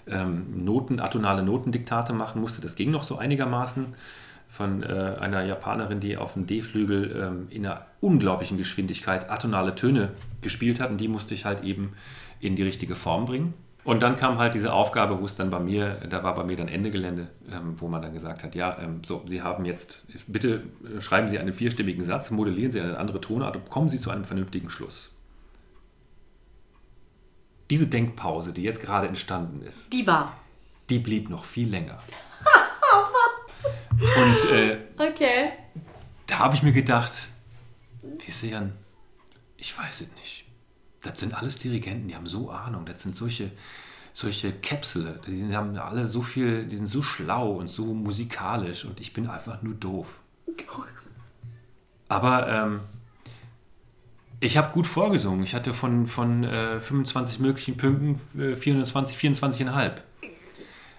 [0.06, 2.60] ähm, Noten, atonale Notendiktate machen musste.
[2.60, 3.94] Das ging noch so einigermaßen
[4.48, 10.10] von äh, einer Japanerin, die auf dem D-Flügel ähm, in einer unglaublichen Geschwindigkeit atonale Töne
[10.40, 11.92] gespielt hat und die musste ich halt eben
[12.40, 13.54] in die richtige Form bringen.
[13.88, 16.56] Und dann kam halt diese Aufgabe, wo es dann bei mir, da war bei mir
[16.56, 20.04] dann Ende Gelände, ähm, wo man dann gesagt hat, ja, ähm, so, Sie haben jetzt,
[20.26, 20.62] bitte
[20.94, 24.10] äh, schreiben Sie einen vierstimmigen Satz, modellieren Sie eine andere Tonart und kommen Sie zu
[24.10, 25.14] einem vernünftigen Schluss.
[27.70, 30.36] Diese Denkpause, die jetzt gerade entstanden ist, Die war.
[30.90, 31.98] die blieb noch viel länger.
[34.00, 35.52] Und äh, Okay.
[36.26, 37.28] da habe ich mir gedacht,
[38.02, 38.72] weißt du, Jan,
[39.56, 40.44] ich weiß es nicht.
[41.10, 42.84] Das sind alles Dirigenten, die haben so Ahnung.
[42.84, 43.50] Das sind solche,
[44.12, 45.20] solche Käpsele.
[45.26, 49.28] Die haben alle so viel, die sind so schlau und so musikalisch und ich bin
[49.28, 50.20] einfach nur doof.
[52.08, 52.80] Aber ähm,
[54.40, 55.42] ich habe gut vorgesungen.
[55.42, 59.92] Ich hatte von, von äh, 25 möglichen Punkten äh, 420, 24,5.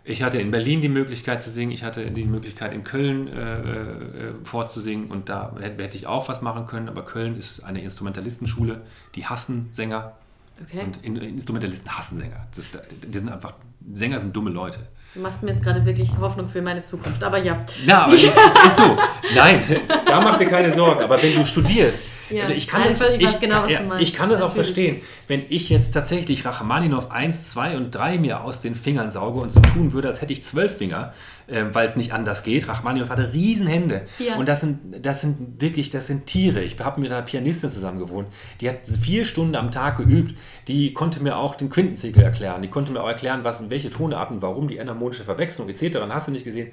[0.10, 3.60] Ich hatte in Berlin die Möglichkeit zu singen, ich hatte die Möglichkeit in Köln äh,
[3.60, 8.82] äh, vorzusingen und da hätte, ich auch was machen können, aber Köln ist eine Instrumentalistenschule,
[9.14, 10.14] die hassen Sänger
[10.62, 10.84] Okay.
[10.84, 12.48] und in, Instrumentalisten hassen Sänger.
[12.56, 13.54] Das die sind einfach,
[13.94, 14.80] Sänger sind dumme Leute.
[15.14, 17.24] Du machst mir jetzt gerade wirklich Hoffnung für meine Zukunft.
[17.24, 17.64] Aber ja.
[17.86, 18.24] Na, aber das
[18.66, 18.98] ist so.
[19.36, 19.64] Nein,
[20.06, 21.02] da mach dir keine Sorgen.
[21.02, 22.50] Aber wenn du studierst, Ja.
[22.50, 25.02] ich kann Nein, das, ich ich, genau, ja, ich kann das auch verstehen.
[25.28, 29.52] Wenn ich jetzt tatsächlich Rachmaninow 1, 2 und 3 mir aus den Fingern sauge und
[29.52, 31.14] so tun würde, als hätte ich zwölf Finger,
[31.48, 32.68] äh, weil es nicht anders geht.
[32.68, 34.04] Rachmaninow hatte Riesenhände.
[34.20, 34.36] Ja.
[34.36, 36.62] Und das sind, das sind wirklich, das sind Tiere.
[36.62, 38.28] Ich habe mit einer Pianistin zusammen gewohnt.
[38.62, 40.38] Die hat vier Stunden am Tag geübt.
[40.68, 42.62] Die konnte mir auch den Quintenzirkel erklären.
[42.62, 45.94] Die konnte mir auch erklären, was, welche Tonarten, warum die enharmonische Verwechslung etc.
[45.94, 46.72] Dann hast du nicht gesehen.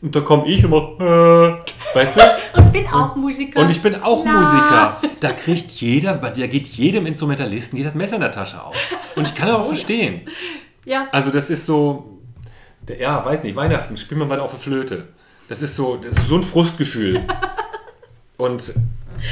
[0.00, 2.20] Und da komme ich immer, äh, weißt du?
[2.56, 3.60] Und bin auch Musiker.
[3.60, 4.32] Und ich bin auch La.
[4.32, 5.00] Musiker.
[5.20, 8.76] Da kriegt jeder, da geht jedem Instrumentalisten geht das Messer in der Tasche auf.
[9.16, 10.22] Und ich kann das auch verstehen.
[10.84, 11.08] Ja.
[11.10, 12.18] Also das ist so,
[12.98, 15.08] ja, weiß nicht, Weihnachten, spielen wir mal auf der Flöte.
[15.48, 17.24] Das ist so, das ist so ein Frustgefühl.
[18.36, 18.74] Und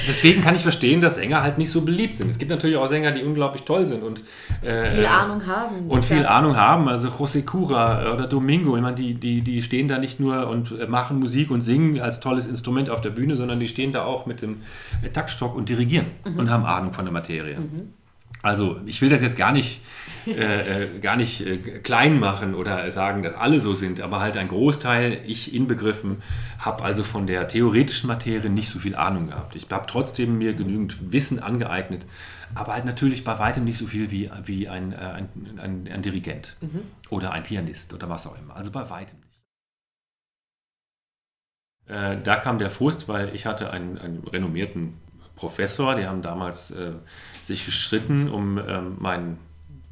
[0.09, 2.31] deswegen kann ich verstehen, dass Sänger halt nicht so beliebt sind.
[2.31, 4.23] Es gibt natürlich auch Sänger, die unglaublich toll sind und
[4.63, 5.87] äh, Viel Ahnung haben.
[5.89, 6.29] und viel Ja.
[6.29, 6.89] Ahnung haben.
[6.89, 10.89] Also José Cura oder Domingo, ich meine, die, die, die stehen da nicht nur und
[10.89, 14.27] machen Musik und singen als tolles Instrument auf der Bühne, sondern die stehen da auch
[14.27, 14.61] mit dem
[15.13, 17.59] Taktstock und dirigieren und haben Ahnung von der Materie.
[18.43, 19.81] Also ich will das jetzt gar nicht,
[20.27, 24.37] äh, äh, gar nicht äh, klein machen oder sagen, dass alle so sind, aber halt
[24.37, 26.23] ein Großteil, ich inbegriffen,
[26.59, 29.57] habe also von der theoretischen Materie nicht so viel Ahnung gehabt.
[29.57, 32.07] Ich habe trotzdem mir genügend Wissen angeeignet,
[32.55, 36.57] aber halt natürlich bei weitem nicht so viel wie, wie ein, ein, ein, ein Dirigent
[36.61, 36.83] mhm.
[37.11, 38.57] oder ein Pianist oder was auch immer.
[38.57, 39.27] Also bei weitem nicht.
[41.89, 44.95] Da kam der Frust, weil ich hatte einen, einen renommierten
[45.37, 46.95] Professor, die haben damals äh,
[47.43, 49.39] sich gestritten um ähm, meinen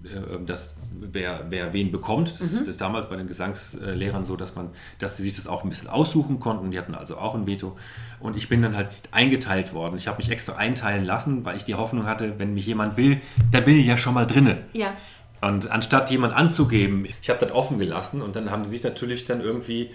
[0.04, 2.40] äh, das, wer, wer wen bekommt.
[2.40, 2.64] Das, mhm.
[2.64, 5.88] ist damals bei den Gesangslehrern so, dass man, dass sie sich das auch ein bisschen
[5.88, 6.70] aussuchen konnten.
[6.70, 7.76] Die hatten also auch ein Veto.
[8.20, 9.96] Und ich bin dann halt eingeteilt worden.
[9.96, 13.20] Ich habe mich extra einteilen lassen, weil ich die Hoffnung hatte, wenn mich jemand will,
[13.50, 14.62] dann bin ich ja schon mal drinne.
[14.72, 14.94] Ja.
[15.40, 19.24] Und anstatt jemand anzugeben, ich habe das offen gelassen und dann haben die sich natürlich
[19.24, 19.90] dann irgendwie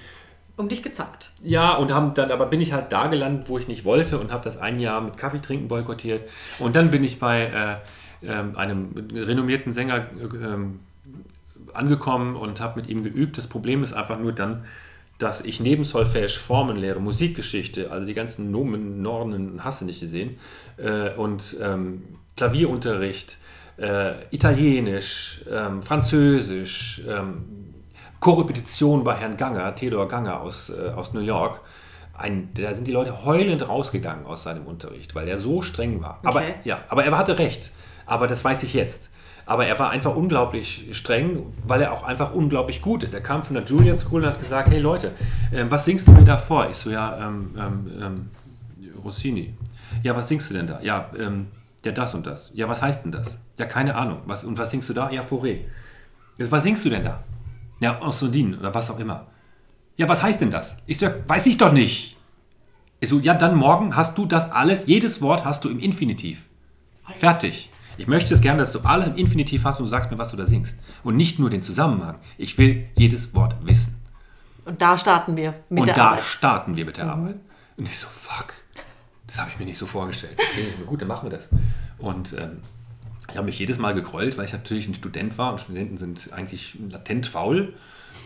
[0.57, 1.31] um dich gezackt.
[1.41, 4.31] Ja, und haben dann, aber bin ich halt da gelandet, wo ich nicht wollte und
[4.31, 6.29] habe das ein Jahr mit Kaffee trinken boykottiert.
[6.59, 7.75] Und dann bin ich bei äh,
[8.21, 13.37] äh, einem renommierten Sänger äh, angekommen und habe mit ihm geübt.
[13.37, 14.65] Das Problem ist einfach nur dann,
[15.17, 20.37] dass ich neben Solfège Formenlehre, Musikgeschichte, also die ganzen Nomen, Nornen, hasse nicht gesehen,
[20.77, 22.03] äh, und ähm,
[22.37, 23.37] Klavierunterricht,
[23.77, 27.73] äh, Italienisch, ähm, Französisch, ähm,
[28.19, 31.61] Korrepetition bei Herrn Ganger, Theodor Ganger aus, äh, aus New York.
[32.17, 36.19] Ein, da sind die Leute heulend rausgegangen aus seinem Unterricht, weil er so streng war.
[36.19, 36.27] Okay.
[36.27, 37.71] Aber, ja, aber er hatte recht.
[38.09, 39.11] Aber das weiß ich jetzt.
[39.45, 43.13] Aber er war einfach unglaublich streng, weil er auch einfach unglaublich gut ist.
[43.13, 45.11] Er kam von der Juilliard School und hat gesagt, hey Leute,
[45.51, 46.69] äh, was singst du mir da vor?
[46.69, 48.29] Ich so, ja, ähm, ähm, ähm,
[49.03, 49.53] Rossini.
[50.03, 50.79] Ja, was singst du denn da?
[50.81, 51.47] Ja, ähm,
[51.83, 52.51] ja, das und das.
[52.53, 53.39] Ja, was heißt denn das?
[53.57, 54.19] Ja, keine Ahnung.
[54.25, 55.09] Was, und was singst du da?
[55.09, 55.61] Ja, Fauré.
[56.37, 57.23] Was singst du denn da?
[57.79, 59.27] Ja, Ensourdine oder was auch immer.
[59.97, 60.77] Ja, was heißt denn das?
[60.85, 62.17] Ich so, weiß ich doch nicht.
[62.99, 66.45] Ich so, ja, dann morgen hast du das alles, jedes Wort hast du im Infinitiv.
[67.15, 67.69] Fertig.
[67.99, 70.31] Ich möchte es gerne, dass du alles im Infinitiv hast und du sagst mir, was
[70.31, 70.77] du da singst.
[71.03, 72.15] Und nicht nur den Zusammenhang.
[72.37, 74.01] Ich will jedes Wort wissen.
[74.63, 76.19] Und da starten wir mit und der Arbeit.
[76.19, 77.11] Und da starten wir mit der mhm.
[77.11, 77.35] Arbeit.
[77.75, 78.53] Und ich so, fuck.
[79.27, 80.37] Das habe ich mir nicht so vorgestellt.
[80.37, 81.49] Okay, gut, dann machen wir das.
[81.97, 82.59] Und ähm,
[83.29, 86.31] ich habe mich jedes Mal gegrollt, weil ich natürlich ein Student war und Studenten sind
[86.31, 87.73] eigentlich latent faul.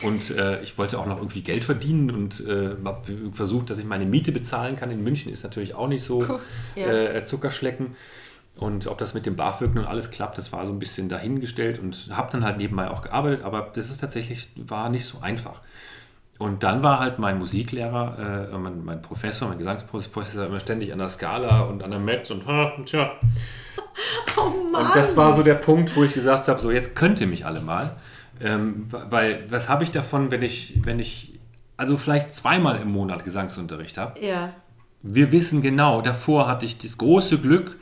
[0.04, 3.86] Und äh, ich wollte auch noch irgendwie Geld verdienen und äh, habe versucht, dass ich
[3.86, 4.92] meine Miete bezahlen kann.
[4.92, 6.40] In München ist natürlich auch nicht so
[6.76, 6.88] ja.
[6.88, 7.96] äh, Zuckerschlecken.
[8.56, 11.80] Und ob das mit dem BAföG nun alles klappt, das war so ein bisschen dahingestellt
[11.80, 15.62] und habe dann halt nebenbei auch gearbeitet, aber das ist tatsächlich, war nicht so einfach.
[16.40, 21.00] Und dann war halt mein Musiklehrer, äh, mein, mein, Professor, mein Gesangsprofessor immer ständig an
[21.00, 23.12] der Skala und an der Met und ha, tja.
[24.36, 24.88] Oh Mann.
[24.88, 27.46] Und das war so der Punkt, wo ich gesagt habe, so jetzt könnt ihr mich
[27.46, 27.96] alle mal.
[28.42, 31.40] Ähm, weil was habe ich davon, wenn ich, wenn ich
[31.78, 34.20] also vielleicht zweimal im Monat Gesangsunterricht habe?
[34.20, 34.54] Ja.
[35.04, 37.78] Wir wissen genau, davor hatte ich das große Glück,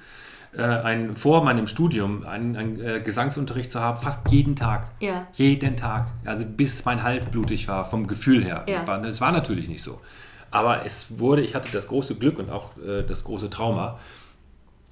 [0.54, 4.92] äh, ein, vor meinem Studium einen, einen äh, Gesangsunterricht zu haben, fast jeden Tag.
[5.00, 5.28] Ja.
[5.34, 6.08] Jeden Tag.
[6.26, 8.66] Also bis mein Hals blutig war, vom Gefühl her.
[8.68, 8.84] Ja.
[9.04, 10.02] Es war natürlich nicht so.
[10.50, 13.98] Aber es wurde, ich hatte das große Glück und auch äh, das große Trauma,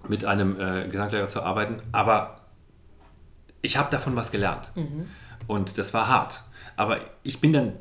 [0.08, 1.82] mit einem äh, Gesangslehrer zu arbeiten.
[1.92, 2.40] Aber
[3.62, 4.72] ich habe davon was gelernt.
[4.76, 5.08] Mhm.
[5.48, 6.44] Und das war hart.
[6.78, 7.74] Aber ich bin dann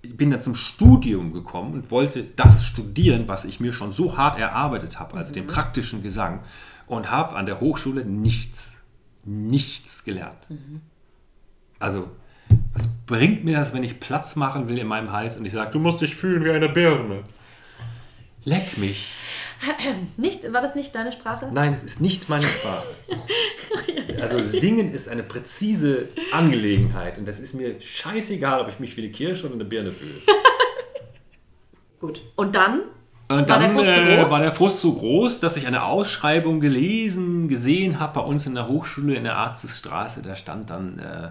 [0.00, 4.16] ich bin dann zum Studium gekommen und wollte das studieren, was ich mir schon so
[4.16, 5.34] hart erarbeitet habe, also mhm.
[5.34, 6.40] den praktischen Gesang
[6.88, 8.82] und habe an der Hochschule nichts,
[9.24, 10.48] nichts gelernt.
[10.48, 10.80] Mhm.
[11.78, 12.10] Also,
[12.72, 15.70] was bringt mir das, wenn ich Platz machen will in meinem Hals und ich sage,
[15.70, 17.22] du musst dich fühlen wie eine Birne?
[18.44, 19.12] Leck mich.
[20.16, 21.50] Nicht, war das nicht deine Sprache?
[21.52, 22.86] Nein, es ist nicht meine Sprache.
[24.20, 29.02] Also singen ist eine präzise Angelegenheit und das ist mir scheißegal, ob ich mich wie
[29.02, 30.14] eine Kirsche oder eine Birne fühle.
[32.00, 32.22] Gut.
[32.34, 32.80] Und dann
[33.28, 36.60] und dann war der, Frust äh, war der Frust so groß, dass ich eine Ausschreibung
[36.60, 40.22] gelesen, gesehen habe bei uns in der Hochschule in der Arzesstraße.
[40.22, 41.30] Da stand dann äh,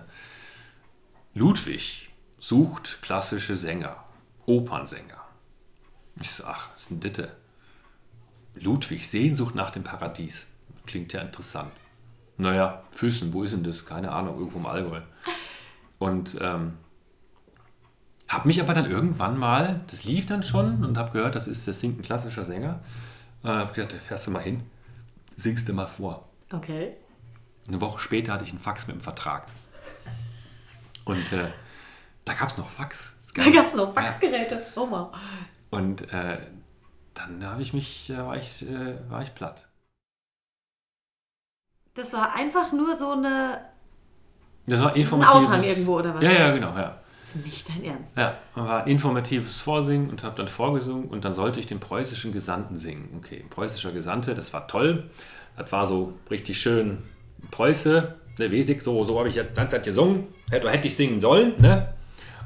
[1.34, 3.98] Ludwig sucht klassische Sänger,
[4.46, 5.22] Opernsänger.
[6.20, 7.32] Ich so, ach, was ist denn Ditte?
[8.56, 10.48] Ludwig, Sehnsucht nach dem Paradies.
[10.86, 11.72] Klingt ja interessant.
[12.38, 13.86] Naja, Füßen, wo ist denn das?
[13.86, 15.02] Keine Ahnung, irgendwo im Allgäu.
[16.00, 16.74] Und ähm,
[18.28, 21.68] habe mich aber dann irgendwann mal, das lief dann schon und habe gehört, das ist,
[21.68, 22.80] das singt ein klassischer Sänger.
[23.44, 24.64] Äh, habe gesagt, da fährst du mal hin,
[25.36, 26.28] singst du mal vor.
[26.52, 26.96] Okay.
[27.68, 29.48] Eine Woche später hatte ich einen Fax mit dem Vertrag.
[31.06, 31.52] Und äh,
[32.26, 33.14] da gab es noch Fax.
[33.34, 34.56] Da gab es noch Faxgeräte.
[34.56, 34.82] Ja.
[34.82, 35.16] Oh wow.
[35.70, 36.40] Und äh,
[37.14, 39.70] dann habe ich mich, äh, war ich, äh, war ich platt.
[41.94, 43.62] Das war einfach nur so eine.
[44.66, 45.48] Das war informatives.
[45.48, 46.24] Ein Aushang irgendwo oder was?
[46.24, 47.00] Ja, ja, genau, ja.
[47.44, 48.18] Nicht dein Ernst.
[48.18, 52.32] Ja, war ein informatives Vorsingen und habe dann vorgesungen und dann sollte ich den preußischen
[52.34, 53.10] Gesandten singen.
[53.18, 55.10] Okay, preußischer Gesandte, das war toll.
[55.58, 57.00] Das war so richtig schön
[57.52, 60.96] Preuße, ne, Wesig, so, so habe ich ja die ganze Zeit gesungen, hätte, hätte ich
[60.96, 61.54] singen sollen.
[61.60, 61.94] Ne?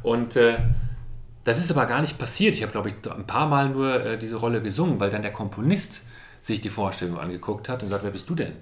[0.04, 0.58] Und äh,
[1.44, 2.56] das ist aber gar nicht passiert.
[2.56, 5.34] Ich habe, glaube ich, ein paar Mal nur äh, diese Rolle gesungen, weil dann der
[5.34, 6.04] Komponist
[6.42, 8.54] sich die Vorstellung angeguckt hat und gesagt, wer bist du denn?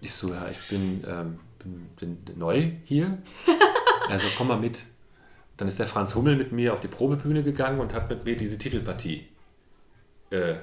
[0.00, 3.18] Ich so, ja, ich bin, ähm, bin, bin neu hier.
[4.10, 4.82] Also komm mal mit.
[5.62, 8.36] Dann ist der Franz Hummel mit mir auf die Probebühne gegangen und hat mit mir
[8.36, 9.28] diese Titelpartie
[10.30, 10.56] äh,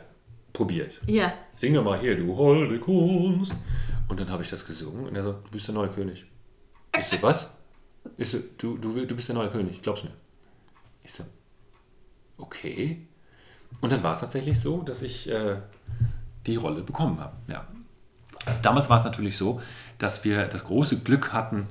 [0.51, 0.99] probiert.
[1.05, 1.33] Ja.
[1.55, 3.53] Sing doch mal hier, du holde Kunst.
[4.09, 6.25] Und dann habe ich das gesungen und er so, du bist der neue König.
[6.97, 7.47] Ich so, was?
[8.17, 10.11] Ich so, du, du, du bist der neue König, glaubst mir.
[11.01, 11.23] Ich so,
[12.37, 13.07] okay.
[13.79, 15.61] Und dann war es tatsächlich so, dass ich äh,
[16.45, 17.37] die Rolle bekommen habe.
[17.47, 17.65] Ja.
[18.61, 19.61] Damals war es natürlich so,
[19.97, 21.69] dass wir das große Glück hatten,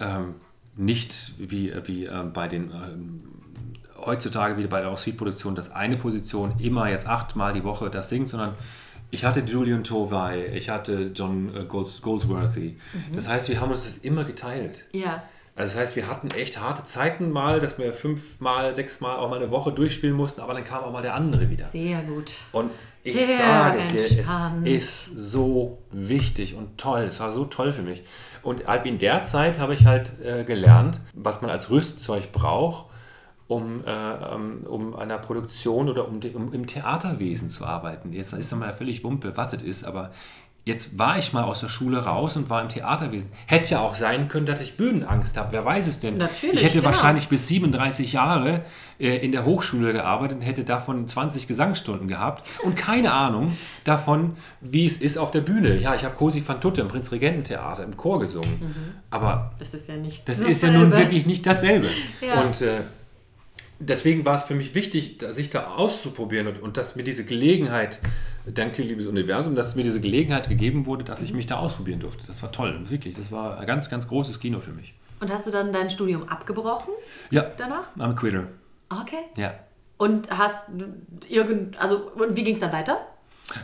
[0.00, 0.34] ähm,
[0.76, 3.22] nicht wie, wie äh, bei den ähm,
[4.04, 8.28] heutzutage wie bei der Suite-Produktion, dass eine Position immer jetzt achtmal die Woche das singt,
[8.28, 8.54] sondern
[9.10, 12.76] ich hatte Julian Tovey, ich hatte John äh, Golds, Goldsworthy.
[13.14, 14.86] Das heißt, wir haben uns das immer geteilt.
[14.92, 15.22] Ja.
[15.54, 19.40] Also das heißt, wir hatten echt harte Zeiten mal, dass wir fünfmal, sechsmal auch mal
[19.40, 21.64] eine Woche durchspielen mussten, aber dann kam auch mal der andere wieder.
[21.64, 22.34] Sehr gut.
[22.52, 22.70] Und
[23.02, 27.02] ich Sehr sage es dir, es ist so wichtig und toll.
[27.02, 28.02] Es war so toll für mich.
[28.46, 32.86] Und in der Zeit habe ich halt äh, gelernt, was man als Rüstzeug braucht,
[33.48, 38.12] um, äh, ähm, um einer Produktion oder um, um im Theaterwesen zu arbeiten.
[38.12, 40.12] Jetzt ist ja mal völlig wumpe, das ist, aber
[40.66, 43.30] jetzt war ich mal aus der Schule raus und war im Theaterwesen.
[43.46, 45.52] Hätte ja auch sein können, dass ich Bühnenangst habe.
[45.52, 46.16] Wer weiß es denn?
[46.16, 46.86] Natürlich, ich hätte genau.
[46.86, 48.62] wahrscheinlich bis 37 Jahre
[48.98, 54.36] äh, in der Hochschule gearbeitet und hätte davon 20 Gesangsstunden gehabt und keine Ahnung davon,
[54.60, 55.76] wie es ist auf der Bühne.
[55.78, 58.96] Ja, ich habe Cosi van Tutte im Prinzregententheater im Chor gesungen.
[59.10, 61.86] Aber Das ist ja nicht das ist ja nun wirklich nicht dasselbe.
[62.20, 62.40] Ja.
[62.40, 62.80] Und äh,
[63.78, 68.00] deswegen war es für mich wichtig, sich da auszuprobieren und, und dass mir diese Gelegenheit,
[68.46, 72.26] danke liebes Universum, dass mir diese Gelegenheit gegeben wurde, dass ich mich da ausprobieren durfte.
[72.26, 73.14] Das war toll, wirklich.
[73.14, 74.94] Das war ein ganz, ganz großes Kino für mich.
[75.20, 76.92] Und hast du dann dein Studium abgebrochen
[77.30, 77.90] Ja, danach?
[77.96, 78.44] I'm a quitter.
[78.90, 79.24] Okay.
[79.36, 79.54] Ja.
[79.98, 80.64] Und hast
[81.28, 82.98] irgend, also und wie ging es dann weiter?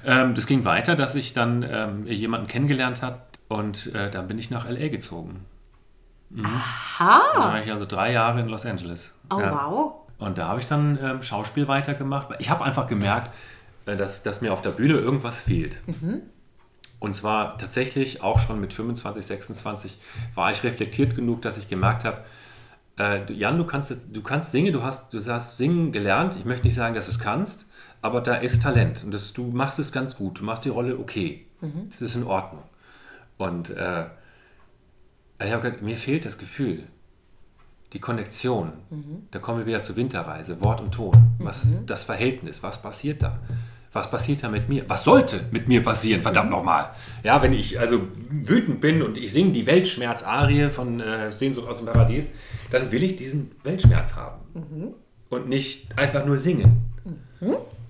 [0.07, 4.39] Ähm, das ging weiter, dass ich dann ähm, jemanden kennengelernt habe und äh, dann bin
[4.39, 4.89] ich nach L.A.
[4.89, 5.45] gezogen.
[6.31, 6.47] Dann
[6.99, 7.21] Ha!
[7.37, 9.13] war ich also drei Jahre in Los Angeles.
[9.31, 9.53] Oh Ja.
[9.53, 9.93] wow.
[10.23, 12.29] Und da habe ich dann ähm, Schauspiel weitergemacht.
[12.39, 13.31] Ich habe einfach gemerkt,
[13.87, 15.79] äh, dass, dass mir auf der Bühne irgendwas fehlt.
[16.99, 19.99] Und zwar tatsächlich auch schon mit 25, 26
[20.35, 22.23] war ich reflektiert genug, dass ich gemerkt habe,
[22.99, 26.37] äh, Jan, du kannst, jetzt, du kannst singen, du hast, du hast singen gelernt.
[26.37, 27.67] Ich möchte nicht sagen, dass du es kannst,
[28.03, 30.41] aber da ist Talent und das, du machst es ganz gut.
[30.41, 31.47] Du machst die Rolle okay.
[31.91, 32.63] Das ist in Ordnung.
[33.39, 34.07] Und äh,
[35.45, 36.85] ich habe gedacht, mir fehlt das Gefühl,
[37.93, 38.73] die Konnektion.
[39.31, 41.13] Da kommen wir wieder zur Winterreise, Wort und Ton.
[41.39, 43.39] Was das Verhältnis, was passiert da?
[43.95, 44.89] Was passiert da mit mir?
[44.89, 46.91] Was sollte mit mir passieren, verdammt nochmal?
[47.23, 48.01] Ja, wenn ich also
[48.31, 52.29] wütend bin und ich singe die Weltschmerz-Arie von äh, Sehnsucht aus dem Paradies,
[52.71, 54.41] dann will ich diesen Weltschmerz haben.
[55.29, 56.83] Und nicht einfach nur singen.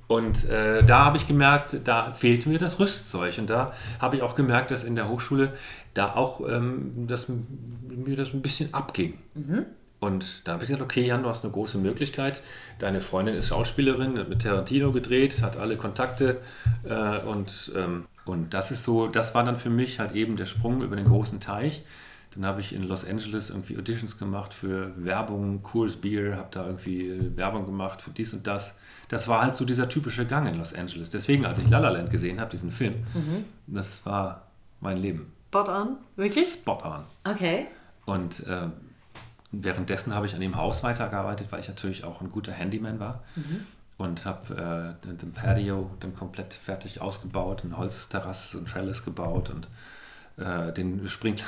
[0.09, 3.39] Und äh, da habe ich gemerkt, da fehlt mir das Rüstzeug.
[3.39, 5.53] Und da habe ich auch gemerkt, dass in der Hochschule
[5.95, 7.47] da auch ähm, dass m-
[8.05, 9.15] mir das ein bisschen abging.
[10.03, 12.43] Und da habe ich gesagt, okay, Jan, du hast eine große Möglichkeit.
[12.81, 16.41] Deine Freundin ist Schauspielerin, hat mit Tarantino gedreht, hat alle Kontakte.
[16.83, 20.47] Äh, und, ähm, und das ist so, das war dann für mich halt eben der
[20.47, 21.85] Sprung über den großen Teich.
[22.35, 26.67] Dann habe ich in Los Angeles irgendwie Auditions gemacht für Werbung, Coors Beer, habe da
[26.67, 28.75] irgendwie äh, Werbung gemacht für dies und das.
[29.07, 31.11] Das war halt so dieser typische Gang in Los Angeles.
[31.11, 32.95] Deswegen, als ich La La Land gesehen habe, diesen Film,
[33.69, 34.49] das war
[34.81, 35.33] mein Leben.
[35.47, 35.97] Spot on?
[36.17, 36.45] Wirklich?
[36.45, 37.05] Spot on.
[37.33, 37.67] Okay.
[38.05, 38.67] Und äh,
[39.53, 43.23] währenddessen habe ich an dem Haus weitergearbeitet, weil ich natürlich auch ein guter Handyman war.
[43.99, 49.69] Und habe äh, den Patio dann komplett fertig ausgebaut, eine Holzterrasse und Trellis gebaut und
[50.43, 51.47] äh, den Sprinkler,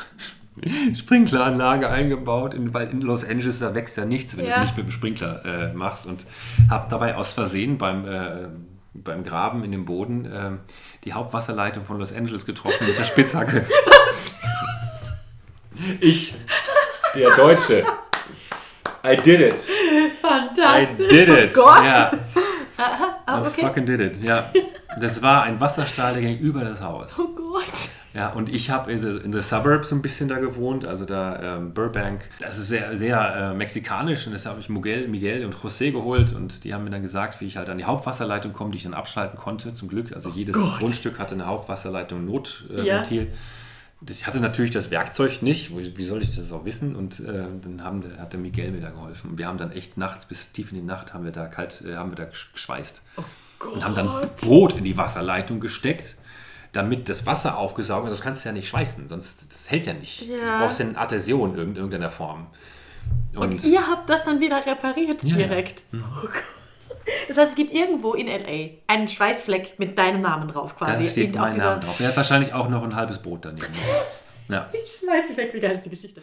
[0.95, 4.57] Sprinkleranlage eingebaut, in, weil in Los Angeles da wächst ja nichts, wenn du Ja.
[4.59, 6.07] es nicht mit dem Sprinkler äh, machst.
[6.07, 6.25] Und
[6.71, 8.49] habe dabei aus Versehen beim, äh,
[8.93, 10.51] beim Graben in dem Boden äh,
[11.05, 13.67] die Hauptwasserleitung von Los Angeles getroffen mit der Spitzhacke.
[16.01, 16.35] Ich,
[17.15, 17.85] der Deutsche.
[19.07, 19.69] I did it.
[19.69, 21.09] I Fantastisch.
[21.09, 21.57] did it.
[21.57, 21.85] Oh Gott.
[21.85, 22.11] Ja.
[23.27, 23.61] Ah, I okay.
[23.63, 24.23] fucking did it.
[24.23, 24.51] Ja.
[25.01, 27.19] Das war ein Wasserstrahl, der ging über das Haus.
[27.21, 27.65] Oh Gott.
[28.15, 31.05] Ja, und ich habe in, the- in the Suburbs so ein bisschen da gewohnt, also
[31.05, 32.23] da ähm, Burbank.
[32.41, 36.33] Das ist sehr, sehr äh, mexikanisch und deshalb habe ich Miguel, Miguel und José geholt
[36.33, 38.85] und die haben mir dann gesagt, wie ich halt an die Hauptwasserleitung komme, die ich
[38.85, 40.13] dann abschalten konnte, zum Glück.
[40.15, 43.21] Also jedes Grundstück hatte eine Hauptwasserleitung Notventil.
[43.23, 43.31] Äh, Ja.
[44.07, 46.95] Ich hatte natürlich das Werkzeug nicht, wie soll ich das auch wissen?
[46.95, 49.31] Und äh, dann haben, hat der Miguel mir da geholfen.
[49.31, 51.83] Und wir haben dann echt nachts bis tief in die Nacht haben wir da kalt,
[51.87, 53.01] äh, haben wir da gesch- geschweißt.
[53.73, 56.17] und haben dann Brot in die Wasserleitung gesteckt,
[56.73, 58.11] damit das Wasser aufgesaugt wird.
[58.11, 60.27] Sonst kannst du ja nicht schweißen, sonst das hält ja nicht.
[60.27, 60.37] Ja.
[60.37, 62.49] Du brauchst ja eine Adhäsion in irgend- irgendeiner Form.
[63.37, 65.41] Und, Ihr habt das dann wieder repariert Ja, Mhm.
[65.41, 65.47] ja.
[65.47, 65.85] direkt.
[65.95, 66.33] Oh Gott.
[67.29, 68.93] Das heißt, es gibt irgendwo in L.A.
[68.93, 71.05] einen Schweißfleck mit deinem Namen drauf quasi.
[71.05, 72.01] da steht mein Name drauf.
[72.01, 73.67] Er hat wahrscheinlich auch noch ein halbes Brot daneben.
[74.49, 74.69] Ja.
[74.71, 76.23] Schweißfleck, wie geil ist die Geschichte.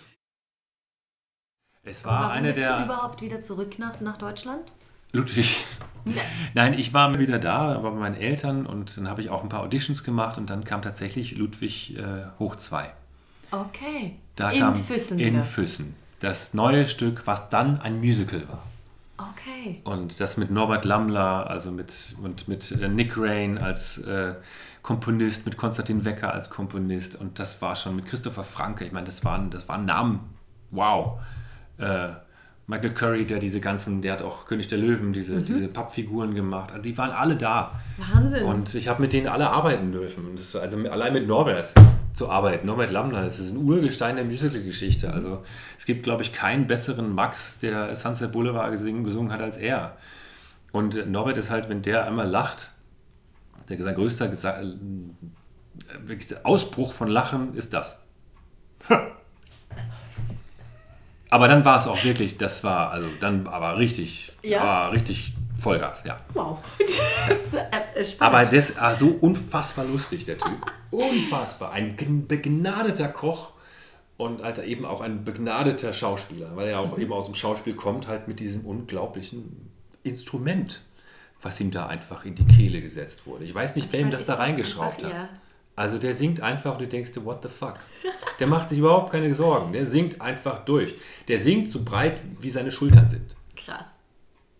[1.83, 2.85] Es war Warum eine bist du der.
[2.85, 4.71] überhaupt wieder zurück nach, nach Deutschland?
[5.13, 5.65] Ludwig.
[6.53, 9.49] Nein, ich war wieder da, war bei meinen Eltern und dann habe ich auch ein
[9.49, 12.91] paar Auditions gemacht und dann kam tatsächlich Ludwig äh, hoch 2.
[13.51, 14.15] Okay.
[14.35, 15.43] Da in kam Füssen in wieder.
[15.43, 15.95] Füssen.
[16.19, 18.63] Das neue Stück, was dann ein Musical war.
[19.31, 19.81] Okay.
[19.83, 24.35] Und das mit Norbert Lammler, also mit, und mit äh, Nick Rain als äh,
[24.81, 28.85] Komponist, mit Konstantin Wecker als Komponist und das war schon mit Christopher Franke.
[28.85, 30.33] Ich meine, das waren, das waren Namen,
[30.71, 31.19] wow.
[31.77, 32.09] Äh,
[32.67, 35.45] Michael Curry, der diese ganzen, der hat auch König der Löwen, diese, Mhm.
[35.45, 36.71] diese Pappfiguren gemacht.
[36.71, 37.79] Also die waren alle da.
[38.13, 38.43] Wahnsinn.
[38.43, 40.23] Und ich habe mit denen alle arbeiten dürfen.
[40.35, 40.59] Also
[40.89, 41.73] allein mit Norbert
[42.13, 42.67] zu arbeiten.
[42.67, 45.11] Norbert Lammler, das ist ein Urgestein der Musical-Geschichte.
[45.11, 45.43] Also
[45.77, 49.97] es gibt, glaube ich, keinen besseren Max, der Sunset Boulevard gesungen, gesungen hat als er.
[50.71, 52.71] Und Norbert ist halt, wenn der einmal lacht,
[53.69, 54.65] der, sein größter Gesa äh,
[56.43, 57.99] Ausbruch von Lachen ist das.
[61.31, 64.63] Aber dann war es auch wirklich, das war, also dann aber richtig, Ja.
[64.63, 66.17] war richtig Vollgas, ja.
[66.33, 66.59] wow.
[66.77, 68.15] Das ist, äh.
[68.19, 70.57] Aber der ist ah, so unfassbar lustig, der Typ.
[70.91, 71.71] Unfassbar.
[71.71, 71.95] Ein
[72.27, 73.51] begnadeter Koch
[74.17, 78.07] und Alter, eben auch ein begnadeter Schauspieler, weil er auch eben aus dem Schauspiel kommt,
[78.07, 79.69] halt mit diesem unglaublichen
[80.03, 80.81] Instrument,
[81.41, 83.45] was ihm da einfach in die Kehle gesetzt wurde.
[83.45, 85.13] Ich weiß nicht, wer ihm das da das reingeschraubt hat.
[85.13, 85.29] ja.
[85.81, 87.75] Also der singt einfach und du denkst dir, what the fuck?
[88.39, 89.73] Der macht sich überhaupt keine Sorgen.
[89.73, 90.93] Der singt einfach durch.
[91.27, 93.35] Der singt so breit, wie seine Schultern sind.
[93.55, 93.85] Krass.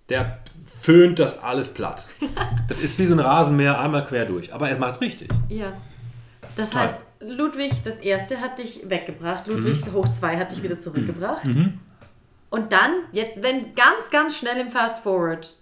[0.09, 0.39] Der
[0.82, 2.07] föhnt das alles platt.
[2.67, 4.51] Das ist wie so ein Rasenmäher einmal quer durch.
[4.51, 5.30] Aber er macht es richtig.
[5.47, 5.74] Ja.
[6.55, 6.82] Das Toll.
[6.82, 9.93] heißt, Ludwig das erste hat dich weggebracht, Ludwig Mhm.
[9.93, 11.43] hoch zwei hat dich wieder zurückgebracht.
[12.49, 15.55] Und dann, jetzt, wenn ganz, ganz schnell im Fast Forward,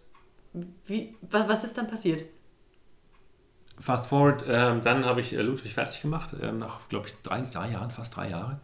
[0.87, 2.23] wie, wa- was ist dann passiert?
[3.79, 7.41] Fast forward, ähm, dann habe ich äh, Ludwig fertig gemacht, ähm, nach, glaube ich, drei,
[7.41, 8.59] drei Jahren, fast drei Jahre.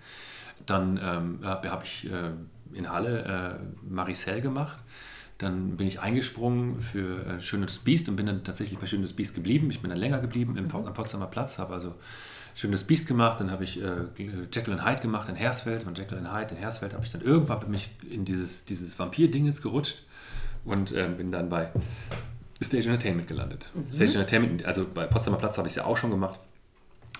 [0.65, 2.31] Dann ähm, habe hab ich äh,
[2.73, 4.77] in Halle äh, Maricel gemacht.
[5.37, 9.35] Dann bin ich eingesprungen für äh, Schönes Biest und bin dann tatsächlich bei Schönes Biest
[9.35, 9.69] geblieben.
[9.69, 11.95] Ich bin dann länger geblieben im Pot- am Potsdamer Platz, habe also
[12.53, 13.39] Schönes Biest gemacht.
[13.39, 15.85] Dann habe ich äh, Jekyll and Hyde gemacht in Hersfeld.
[15.85, 18.97] Und Jekyll and Hyde in Hersfeld habe ich dann irgendwann bin ich in dieses, dieses
[18.97, 20.03] Vampir-Ding jetzt gerutscht
[20.63, 21.69] und ähm, bin dann bei
[22.63, 23.69] Stage Entertainment gelandet.
[23.91, 26.39] Stage Entertainment, also bei Potsdamer Platz habe ich es ja auch schon gemacht.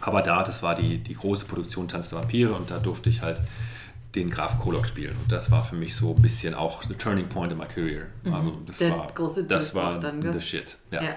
[0.02, 3.22] Aber da, das war die, die große Produktion Tanz der Vampire und da durfte ich
[3.22, 3.42] halt
[4.16, 5.16] den Graf Kolok spielen.
[5.22, 8.06] Und das war für mich so ein bisschen auch the turning point in my career.
[8.32, 10.78] Also das Der war, große das war dann, the shit.
[10.92, 11.04] Ja.
[11.04, 11.16] Ja.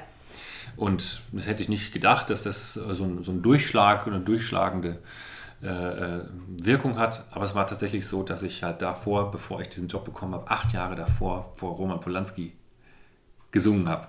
[0.77, 4.15] Und das hätte ich nicht gedacht, dass das äh, so ein, so ein Durchschlag und
[4.15, 4.99] eine durchschlagende
[5.63, 6.21] äh, äh,
[6.57, 7.27] Wirkung hat.
[7.31, 10.49] Aber es war tatsächlich so, dass ich halt davor, bevor ich diesen Job bekommen habe,
[10.49, 12.53] acht Jahre davor vor Roman Polanski
[13.59, 14.09] gesungen habe.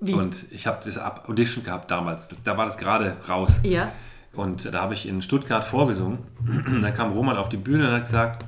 [0.00, 0.12] Wie?
[0.14, 2.28] Und ich habe das Ab- Audition gehabt damals.
[2.44, 3.60] Da war das gerade raus.
[3.64, 3.90] ja.
[4.32, 6.18] Und da habe ich in Stuttgart vorgesungen.
[6.82, 8.44] dann kam Roman auf die Bühne und hat gesagt,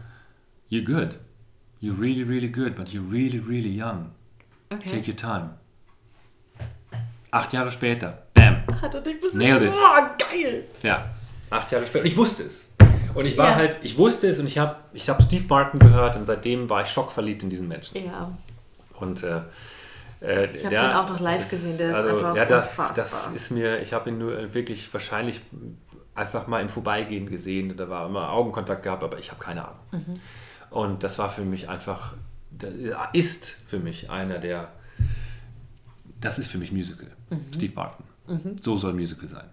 [0.69, 1.19] You're good.
[1.81, 4.11] You're really, really good, but you're really, really young.
[4.73, 4.89] Okay.
[4.89, 5.51] Take your time.
[7.31, 8.57] Acht Jahre später, bam.
[8.83, 9.37] Hat er dich besiegt?
[9.37, 9.71] Nailed it.
[9.73, 10.65] Boah, geil.
[10.83, 11.05] Ja,
[11.51, 12.01] acht Jahre später.
[12.05, 12.69] Und ich wusste es.
[13.15, 13.55] Und ich war Ja.
[13.57, 16.83] halt, ich wusste es und ich habe ich hab Steve Martin gehört und seitdem war
[16.83, 17.97] ich schockverliebt in diesen Menschen.
[18.05, 18.37] Ja.
[18.99, 19.43] Und äh,
[20.23, 22.97] äh, Ich hab den auch noch live gesehen, der ist also, einfach ja, das, unfassbar.
[22.97, 25.41] das ist mir, ich habe ihn nur wirklich wahrscheinlich
[26.15, 27.77] einfach mal im Vorbeigehen gesehen.
[27.77, 29.81] Da war immer Augenkontakt gehabt, aber ich habe keine Ahnung.
[29.93, 30.15] Mhm.
[30.71, 32.15] Und das war für mich einfach,
[32.51, 32.73] das
[33.13, 34.73] ist für mich einer der,
[36.21, 37.11] das ist für mich Musical.
[37.31, 37.47] Mhm.
[37.53, 38.05] Steve Martin.
[38.61, 39.49] So soll Musical sein.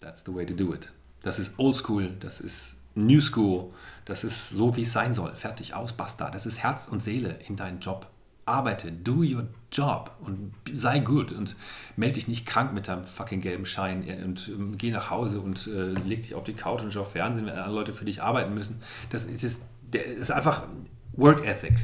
[0.00, 0.92] That's the way to do it.
[1.22, 3.72] Das ist Old School, das ist New School,
[4.04, 5.34] das ist so, wie es sein soll.
[5.34, 6.30] Fertig, aus, basta.
[6.30, 8.06] Das ist Herz und Seele in deinen Job.
[8.50, 11.56] Arbeite, do your job und sei gut und
[11.96, 15.66] melde dich nicht krank mit deinem fucking gelben Schein und ähm, geh nach Hause und
[15.68, 18.52] äh, leg dich auf die Couch und schau Fernsehen, wenn andere Leute für dich arbeiten
[18.54, 18.80] müssen.
[19.10, 20.66] Das ist, der ist einfach
[21.12, 21.74] Work Ethic.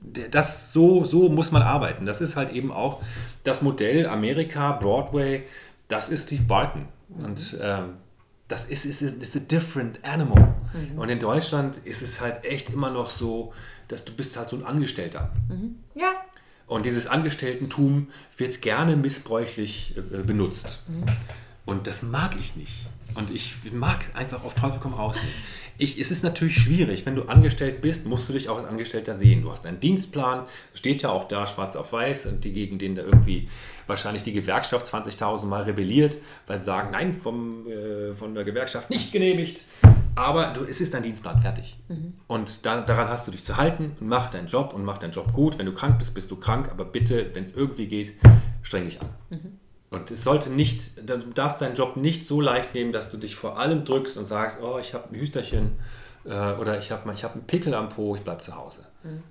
[0.00, 2.06] Der- Das, so, so muss man arbeiten.
[2.06, 3.02] Das ist halt eben auch
[3.44, 5.44] das Modell Amerika, Broadway,
[5.88, 6.86] das ist Steve Barton.
[7.08, 7.94] Und ähm,
[8.48, 10.54] das ist, ist, ist a different animal.
[10.96, 13.52] Und in Deutschland ist es halt echt immer noch so,
[13.88, 15.32] dass du bist halt so ein Angestellter.
[15.94, 16.12] Ja.
[16.66, 20.80] Und dieses Angestelltentum wird gerne missbräuchlich äh, benutzt.
[21.66, 22.86] Und das mag ich nicht.
[23.14, 25.34] Und ich mag einfach auf Teufel komm raus nicht.
[25.78, 29.14] Ich, es ist natürlich schwierig, wenn du angestellt bist, musst du dich auch als Angestellter
[29.14, 29.42] sehen.
[29.42, 32.94] Du hast einen Dienstplan, steht ja auch da schwarz auf weiß und die gegen den
[32.94, 33.48] da irgendwie
[33.86, 38.88] wahrscheinlich die Gewerkschaft 20.000 Mal rebelliert, weil sie sagen, nein, vom, äh, von der Gewerkschaft
[38.88, 39.64] nicht genehmigt.
[40.14, 41.76] Aber du, es ist dein Dienstplan fertig.
[42.26, 45.12] Und da, daran hast du dich zu halten und mach deinen Job und mach deinen
[45.12, 45.58] Job gut.
[45.58, 48.14] Wenn du krank bist, bist du krank, aber bitte, wenn es irgendwie geht,
[48.62, 49.10] streng dich an.
[49.96, 53.34] Und es sollte nicht, du darfst deinen Job nicht so leicht nehmen, dass du dich
[53.34, 55.72] vor allem drückst und sagst, oh, ich habe ein Hüsterchen
[56.24, 58.82] äh, oder ich habe ich hab einen Pickel am Po, ich bleibe zu Hause.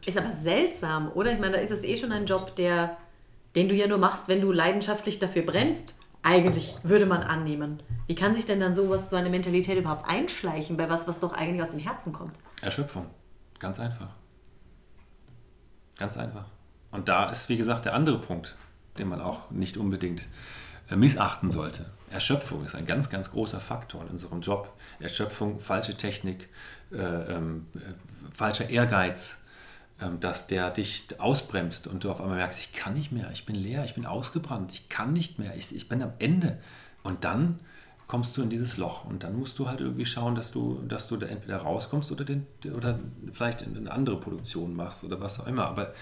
[0.05, 1.31] Ist aber seltsam, oder?
[1.33, 2.97] Ich meine, da ist es eh schon ein Job, der,
[3.55, 5.99] den du ja nur machst, wenn du leidenschaftlich dafür brennst.
[6.23, 7.83] Eigentlich würde man annehmen.
[8.07, 11.33] Wie kann sich denn dann sowas, so eine Mentalität überhaupt einschleichen bei was, was doch
[11.33, 12.33] eigentlich aus dem Herzen kommt?
[12.63, 13.05] Erschöpfung.
[13.59, 14.09] Ganz einfach.
[15.99, 16.45] Ganz einfach.
[16.89, 18.55] Und da ist, wie gesagt, der andere Punkt,
[18.97, 20.27] den man auch nicht unbedingt
[20.89, 21.85] äh, missachten sollte.
[22.09, 24.73] Erschöpfung ist ein ganz, ganz großer Faktor in unserem Job.
[24.99, 26.49] Erschöpfung, falsche Technik,
[26.91, 27.79] äh, ähm, äh,
[28.33, 29.39] falscher Ehrgeiz,
[30.01, 33.45] ähm, dass der dich ausbremst und du auf einmal merkst, ich kann nicht mehr, ich
[33.45, 36.59] bin leer, ich bin ausgebrannt, ich kann nicht mehr, ich, ich bin am Ende.
[37.03, 37.59] Und dann
[38.07, 41.07] kommst du in dieses Loch und dann musst du halt irgendwie schauen, dass du, dass
[41.07, 42.45] du da entweder rauskommst oder, den,
[42.75, 42.99] oder
[43.31, 45.65] vielleicht in eine andere Produktion machst oder was auch immer.
[45.65, 45.93] Aber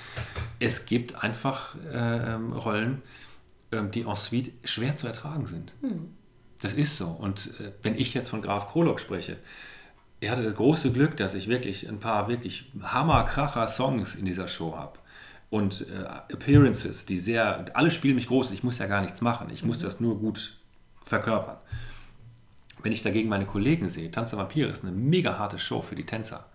[0.59, 3.01] es gibt einfach äh, Rollen,
[3.71, 5.73] ähm, die en suite schwer zu ertragen sind.
[6.61, 7.07] Das ist so.
[7.07, 9.37] Und äh, wenn ich jetzt von Graf Krolok spreche,
[10.19, 14.75] er hatte das große Glück, dass ich wirklich ein paar wirklich Hammer-Kracher-Songs in dieser Show
[14.75, 14.99] habe.
[15.49, 19.49] Und äh, Appearances, die sehr, alle spielen mich groß, ich muss ja gar nichts machen,
[19.51, 20.57] ich muss das nur gut
[21.03, 21.57] verkörpern.
[22.83, 25.95] Wenn ich dagegen meine Kollegen sehe, Tanz der Vampire ist eine mega harte Show für
[25.95, 26.45] die Tänzer.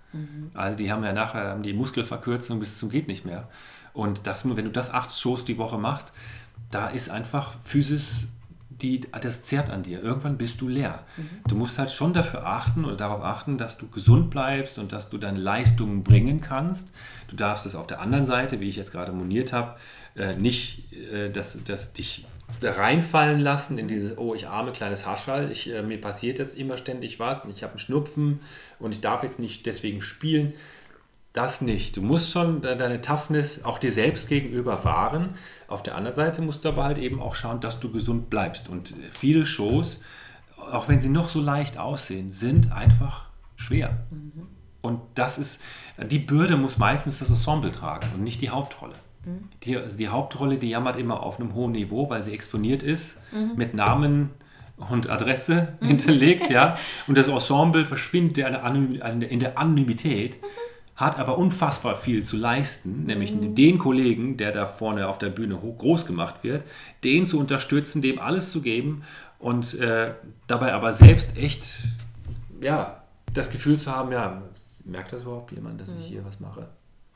[0.55, 3.49] Also die haben ja nachher haben die Muskelverkürzung bis zum geht nicht mehr.
[3.93, 6.13] Und das, wenn du das acht Shows die Woche machst,
[6.71, 8.27] da ist einfach Physis,
[8.71, 10.03] die, das zerrt an dir.
[10.03, 11.01] Irgendwann bist du leer.
[11.49, 15.11] Du musst halt schon dafür achten oder darauf achten, dass du gesund bleibst und dass
[15.11, 16.93] du deine Leistungen bringen kannst.
[17.27, 19.77] Du darfst es auf der anderen Seite, wie ich jetzt gerade moniert habe,
[20.15, 22.25] äh, nicht, äh, dass, dass dich
[22.63, 26.77] reinfallen lassen in dieses, oh, ich arme kleines Haschall, ich, äh, mir passiert jetzt immer
[26.77, 28.41] ständig was und ich habe einen Schnupfen
[28.79, 30.55] und ich darf jetzt nicht deswegen spielen.
[31.35, 31.97] Das nicht.
[31.97, 35.35] Du musst schon de- deine Toughness auch dir selbst gegenüber wahren.
[35.69, 38.69] Auf der anderen Seite musst du aber halt eben auch schauen, dass du gesund bleibst.
[38.69, 40.03] Und viele Shows,
[40.57, 43.27] auch wenn sie noch so leicht aussehen, sind einfach
[43.57, 43.99] schwer.
[44.81, 45.61] Und das ist,
[46.11, 48.95] die Bürde muss meistens das Ensemble tragen und nicht die Hauptrolle.
[49.65, 53.19] Die, also die Hauptrolle, die jammert immer auf einem hohen Niveau, weil sie exponiert ist,
[53.57, 54.31] mit Namen
[54.91, 56.79] und Adresse hinterlegt, ja.
[57.07, 60.39] Und das Ensemble verschwindet in der Anonymität,
[60.95, 65.57] hat aber unfassbar viel zu leisten, nämlich den Kollegen, der da vorne auf der Bühne
[65.57, 66.65] groß gemacht wird,
[67.05, 69.03] den zu unterstützen, dem alles zu geben
[69.39, 70.15] und äh,
[70.49, 71.89] dabei aber selbst echt,
[72.61, 73.03] ja,
[73.33, 74.43] das Gefühl zu haben, ja,
[74.85, 76.69] merkt das überhaupt jemand, dass ich hier was mache?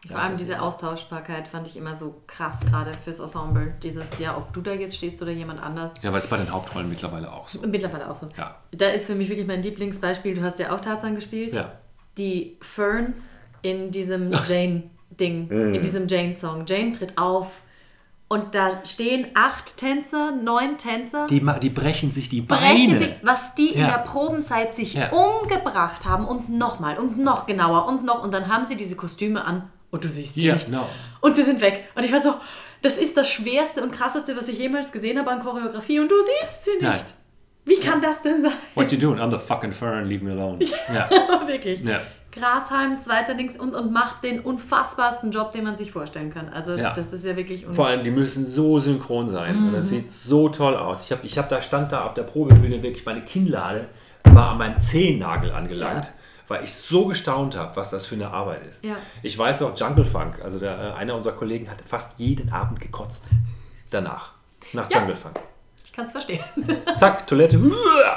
[0.09, 3.75] Vor allem diese Austauschbarkeit fand ich immer so krass, gerade fürs Ensemble.
[3.85, 5.95] Dieses, ja, ob du da jetzt stehst oder jemand anders.
[6.03, 7.61] Ja, weil es bei den Hauptrollen mittlerweile auch so.
[7.61, 8.27] Mittlerweile auch so.
[8.37, 8.57] Ja.
[8.73, 11.55] Da ist für mich wirklich mein Lieblingsbeispiel, du hast ja auch Tarzan gespielt.
[11.55, 11.71] Ja.
[12.19, 15.75] Die Ferns in diesem Jane-Ding, Mhm.
[15.75, 16.65] in diesem Jane-Song.
[16.67, 17.47] Jane tritt auf
[18.29, 21.29] und da stehen acht Tänzer, neun Tänzer.
[21.29, 22.99] Die, die brechen sich die brechen Beine.
[22.99, 23.87] sich, was die in Ja.
[23.89, 25.11] der Probenzeit sich Ja.
[25.13, 29.45] umgebracht haben und nochmal und noch genauer und noch und dann haben sie diese Kostüme
[29.45, 30.67] an und du siehst sie Ja, nicht.
[30.67, 30.89] genau.
[31.21, 31.85] Und sie sind weg.
[31.95, 32.35] Und ich war so,
[32.83, 36.17] das ist das Schwerste und Krasseste, was ich jemals gesehen habe an Choreografie und du
[36.21, 36.83] siehst sie nicht.
[36.83, 37.01] Nein.
[37.65, 38.51] Wie kann das denn sein?
[38.75, 39.21] What you doing?
[39.21, 40.59] I'm the fucking fern, leave me alone.
[40.93, 41.09] Ja.
[41.47, 41.81] Wirklich.
[41.83, 42.01] Ja.
[42.33, 46.49] Grashalm, zweiter Dings und, und macht den unfassbarsten Job, den man sich vorstellen kann.
[46.49, 46.93] Also Ja.
[46.93, 49.55] das ist ja wirklich Vor allem, die müssen so synchron sein.
[49.59, 51.05] Und das sieht so toll aus.
[51.05, 53.87] Ich habe ich hab da stand da auf der Probebühne wirklich meine Kinnlade
[54.25, 56.13] war an meinem Zehennagel angelangt, Ja.
[56.49, 58.85] Weil ich so gestaunt habe, was das für eine Arbeit ist.
[58.85, 58.97] Ja.
[59.23, 62.81] Ich weiß auch, Jungle Funk, also der, äh, einer unserer Kollegen hat fast jeden Abend
[62.81, 63.31] gekotzt.
[63.91, 64.33] Danach.
[64.73, 64.99] Nach Ja.
[65.01, 65.39] Jungle Funk.
[65.85, 66.43] Ich kann es verstehen.
[66.95, 67.61] Zack, Toilette.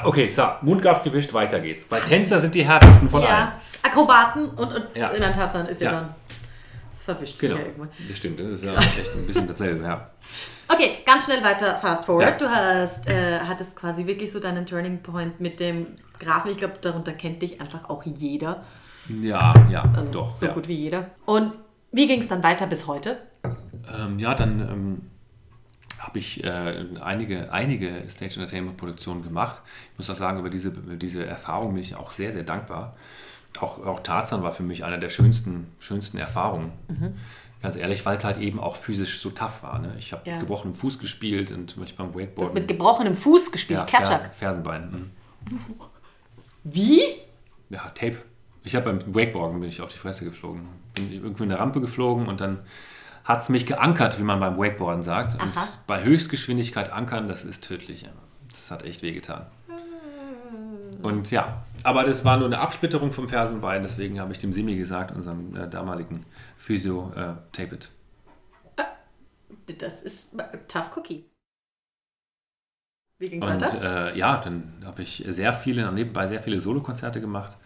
[0.05, 1.86] Okay, so, Mund abgewischt, weiter geht's.
[1.89, 3.30] Weil Tänzer sind die härtesten von allen.
[3.32, 5.09] ja, Akrobaten und, und Ja.
[5.09, 6.15] in einem Tarzan ist ja, dann.
[6.89, 7.59] Das verwischt sich Genau.
[7.61, 7.89] ja irgendwann.
[8.07, 10.09] Das stimmt, das ist ja echt ein bisschen dasselbe, ja.
[10.68, 12.41] Okay, ganz schnell weiter, fast forward.
[12.41, 12.47] Ja.
[12.47, 15.88] Du hast, äh, hattest quasi wirklich so deinen Turning Point mit dem
[16.20, 16.51] Grafen.
[16.51, 18.63] Ich glaube, darunter kennt dich einfach auch jeder.
[19.22, 20.36] Ja, ja, Also doch.
[20.36, 20.53] So ja.
[20.53, 21.11] gut wie jeder.
[21.26, 21.53] Und
[21.91, 23.18] wie ging es dann weiter bis heute?
[23.95, 25.01] Ähm, ja, dann ähm,
[25.99, 29.61] habe ich äh, einige, einige Stage Entertainment Produktionen gemacht.
[29.93, 32.95] Ich muss auch sagen, über diese, über diese Erfahrung bin ich auch sehr, sehr dankbar.
[33.59, 36.74] Auch, auch Tarzan war für mich eine der schönsten, schönsten Erfahrungen.
[37.66, 39.80] Ganz ehrlich, weil es halt eben auch physisch so tough war.
[39.80, 39.95] Ne?
[39.99, 40.39] Ich habe Ja.
[40.39, 43.86] gebrochenem Fuß gespielt und manchmal beim Du hast mit gebrochenem Fuß gespielt, ja.
[44.05, 45.11] Fer Fersenbein.
[45.49, 45.59] mhm.
[46.63, 47.01] Wie?
[47.70, 48.18] Ja, Tape.
[48.63, 50.68] Ich habe beim Wakeboarden bin ich auf die Fresse geflogen.
[50.95, 52.59] Bin irgendwo in der Rampe geflogen und dann
[53.24, 55.34] hat es mich geankert, wie man beim Wakeboarden sagt.
[55.34, 55.68] Und Aha.
[55.88, 58.05] bei Höchstgeschwindigkeit ankern, das ist tödlich.
[58.49, 59.45] Das hat echt wehgetan.
[61.01, 64.75] Und ja, aber das war nur eine Absplitterung vom Fersenbein, deswegen habe ich dem Simi
[64.75, 66.25] gesagt, unserem äh, damaligen
[66.57, 67.91] Physio, äh, tape it.
[69.79, 71.25] Das ist äh, Tough Cookie.
[73.19, 74.13] Wie ging's Und weiter?
[74.13, 77.57] äh, ja, dann habe ich sehr viele, nebenbei sehr viele Solokonzerte gemacht.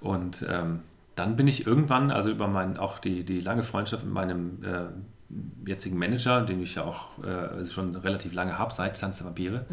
[0.00, 0.80] Und ähm,
[1.14, 5.68] dann bin ich irgendwann, also über mein, auch die, die lange Freundschaft mit meinem äh,
[5.68, 9.66] jetzigen Manager, den ich ja auch äh, schon relativ lange habe, seit Tanz der Vampire,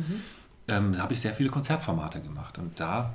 [0.68, 2.58] ähm, habe ich sehr viele Konzertformate gemacht.
[2.60, 3.14] Und da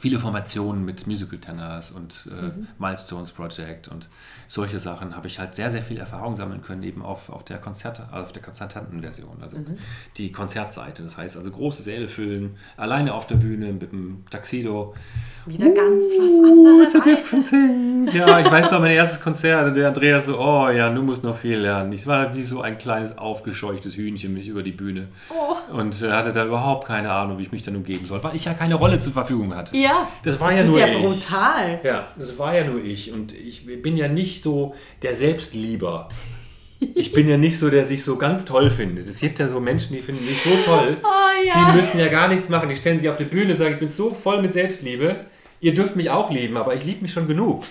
[0.00, 4.08] viele Formationen mit Musical Tenors und äh, Milestones Project und
[4.46, 7.58] solche Sachen habe ich halt sehr, sehr viel Erfahrung sammeln können, eben auf, auf der
[7.58, 9.56] Konzerte, also auf der Konzertantenversion, also
[10.16, 11.02] die Konzertseite.
[11.02, 14.94] Das heißt also große Säle füllen, alleine auf der Bühne mit dem Taxido.
[15.46, 16.94] Wieder ganz was anderes.
[16.94, 18.08] It's a different thing.
[18.14, 21.24] Ja, ich weiß noch, mein erstes Konzert und der Andreas so, oh ja, du musst
[21.24, 21.92] noch viel lernen.
[21.92, 25.74] Ich war wie so ein kleines aufgescheuchtes Hühnchen mich über die Bühne Oh.
[25.76, 28.44] und äh, hatte da überhaupt keine Ahnung, wie ich mich dann umgeben soll, weil ich
[28.44, 29.57] ja keine Rolle zur Verfügung hatte.
[29.72, 30.98] Ja, Das war das ja ist nur ja ich.
[30.98, 31.80] brutal.
[31.82, 36.08] Ja, das war ja nur ich und ich bin ja nicht so der Selbstlieber.
[36.94, 39.08] Ich bin ja nicht so, der sich so ganz toll findet.
[39.08, 41.72] Es gibt ja so Menschen, die finden sich so toll, Oh ja.
[41.72, 42.68] die müssen ja gar nichts machen.
[42.68, 45.24] Die stellen sich auf die Bühne und sagen, ich bin so voll mit Selbstliebe.
[45.60, 47.64] Ihr dürft mich auch lieben, aber ich liebe mich schon genug.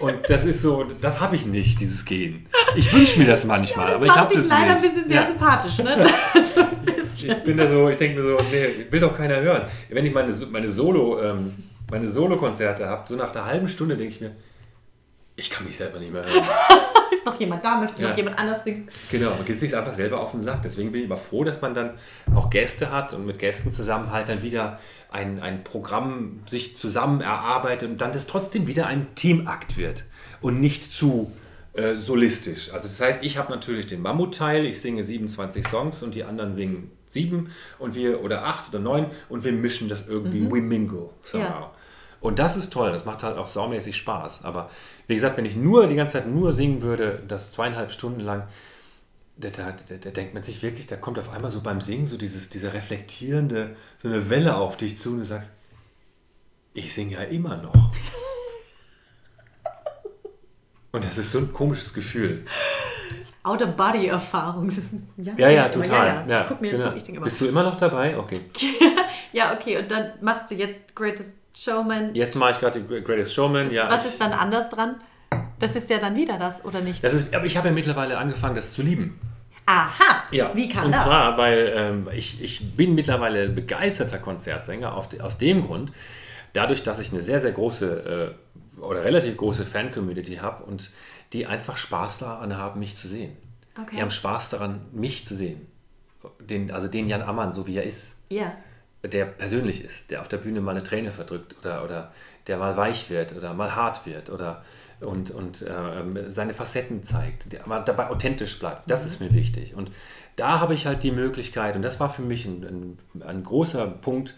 [0.00, 2.48] Und das ist so, das habe ich nicht, dieses Gehen.
[2.74, 4.76] Ich wünsche mir das manchmal, aber ich habe das leider nicht.
[4.76, 5.26] ein bisschen sehr Ja.
[5.28, 6.06] sympathisch, ne?
[6.54, 7.36] so ein bisschen.
[7.38, 9.62] Ich bin da so, ich denke mir so, nee, will doch keiner hören.
[9.90, 11.54] Wenn ich meine, meine Solo, ähm,
[11.90, 14.32] meine Solo-Konzerte habe, so nach einer halben Stunde denke ich mir,
[15.36, 16.44] ich kann mich selber nicht mehr hören.
[17.12, 17.76] Ist noch jemand da?
[17.78, 18.08] Möchte Ja.
[18.10, 18.88] noch jemand anders singen?
[19.10, 20.62] Genau, man geht sich einfach selber auf den Sack.
[20.62, 21.90] Deswegen bin ich immer froh, dass man dann
[22.34, 24.78] auch Gäste hat und mit Gästen zusammen halt dann wieder
[25.12, 30.04] ein, ein Programm sich zusammen erarbeitet und dann das trotzdem wieder ein Teamakt wird
[30.40, 31.32] und nicht zu
[31.74, 32.72] äh, solistisch.
[32.72, 36.52] Also das heißt, ich habe natürlich den Mammutteil, ich singe 27 Songs und die anderen
[36.52, 41.10] singen sieben und wir oder acht oder neun und wir mischen das irgendwie we mingle
[41.22, 41.44] somehow.
[41.44, 41.70] Ja.
[42.20, 44.44] Und das ist toll, das macht halt auch saumäßig Spaß.
[44.44, 44.70] Aber
[45.08, 48.44] wie gesagt, wenn ich nur die ganze Zeit nur singen würde, das zweieinhalb Stunden lang,
[49.50, 52.16] da, da, da, denkt man sich wirklich, da kommt auf einmal so beim Singen so
[52.16, 55.50] dieses, diese reflektierende, so eine Welle auf dich zu und du sagst,
[56.74, 57.92] ich singe ja immer noch.
[60.92, 62.44] Und das ist so ein komisches Gefühl.
[63.42, 64.70] Out-of-Body-Erfahrung.
[65.16, 66.06] Ja, Ja, ja, total.
[66.06, 66.40] Ja, ja.
[66.42, 66.90] Ich guck mir genau.
[66.90, 67.24] zu, ich singe immer.
[67.24, 68.18] Bist du immer noch dabei?
[68.18, 68.40] Okay.
[69.32, 72.14] Ja, okay, und dann machst du jetzt Greatest Showman.
[72.14, 73.70] Jetzt mache ich gerade Greatest Showman.
[73.70, 74.96] Ja, Was ist dann anders dran?
[75.58, 77.02] Das ist ja dann wieder das, oder nicht?
[77.02, 79.18] das ist, aber ich habe ja mittlerweile angefangen, das zu lieben.
[79.66, 80.24] Aha!
[80.32, 81.04] Ja, Wie kam und das?
[81.04, 85.92] zwar, weil ähm, ich, ich bin mittlerweile begeisterter Konzertsänger auf, aus dem Grund,
[86.52, 88.34] dadurch, dass ich eine sehr, sehr große
[88.76, 90.90] äh, oder relativ große Fan-Community habe und
[91.32, 93.36] die einfach Spaß daran haben, mich zu sehen.
[93.80, 93.96] Okay.
[93.96, 95.66] Die haben Spaß daran, mich zu sehen.
[96.40, 98.52] Den, also den Jan Ammann, so wie er ist, Ja.
[99.02, 102.12] der persönlich ist, der auf der Bühne mal eine Träne verdrückt oder, oder
[102.46, 104.64] der mal weich wird oder mal hart wird oder
[105.04, 108.90] und, und ähm, seine Facetten zeigt, aber dabei authentisch bleibt.
[108.90, 109.74] Das ist mir wichtig.
[109.74, 109.90] Und
[110.36, 113.86] da habe ich halt die Möglichkeit, und das war für mich ein, ein, ein großer
[113.86, 114.34] Punkt,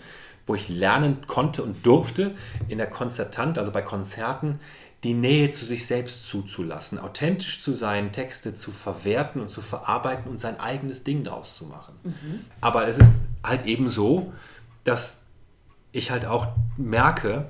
[0.46, 2.34] wo ich lernen konnte und durfte,
[2.68, 4.60] in der Konzertant, also bei Konzerten,
[5.02, 10.30] die Nähe zu sich selbst zuzulassen, authentisch zu sein, Texte zu verwerten und zu verarbeiten
[10.30, 11.94] und sein eigenes Ding daraus zu machen.
[12.62, 14.32] Aber es ist halt eben so,
[14.84, 15.24] dass
[15.92, 17.48] ich halt auch merke,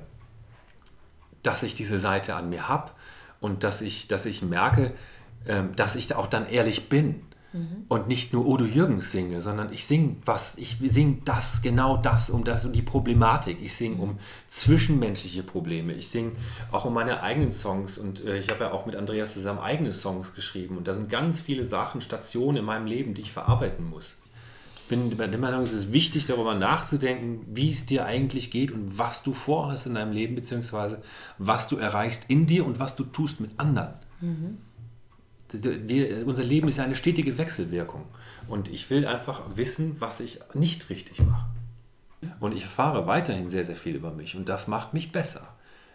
[1.43, 2.91] dass ich diese Seite an mir habe
[3.39, 4.93] und dass ich, dass ich merke,
[5.47, 7.21] ähm, dass ich da auch dann ehrlich bin
[7.87, 12.29] und nicht nur Odo Jürgens singe, sondern ich singe was, ich singe das, genau das,
[12.29, 13.59] um das, um die Problematik.
[13.61, 15.93] Ich singe um zwischenmenschliche Probleme.
[15.93, 16.33] Ich singe
[16.71, 19.93] auch um meine eigenen Songs und äh, ich habe ja auch mit Andreas zusammen eigene
[19.93, 23.89] Songs geschrieben und da sind ganz viele Sachen, Stationen in meinem Leben, die ich verarbeiten
[23.89, 24.17] muss.
[24.87, 28.99] Ich bin der Meinung, es ist wichtig, darüber nachzudenken, wie es dir eigentlich geht und
[28.99, 31.01] was du vorhast in deinem Leben, beziehungsweise
[31.39, 33.95] was du erreichst in dir und was du tust mit anderen.
[35.51, 38.05] Wir, unser Leben ist ja eine stetige Wechselwirkung.
[38.47, 41.47] Und ich will einfach wissen, was ich nicht richtig mache.
[42.39, 45.47] Und ich erfahre weiterhin sehr, sehr viel über mich und das macht mich besser.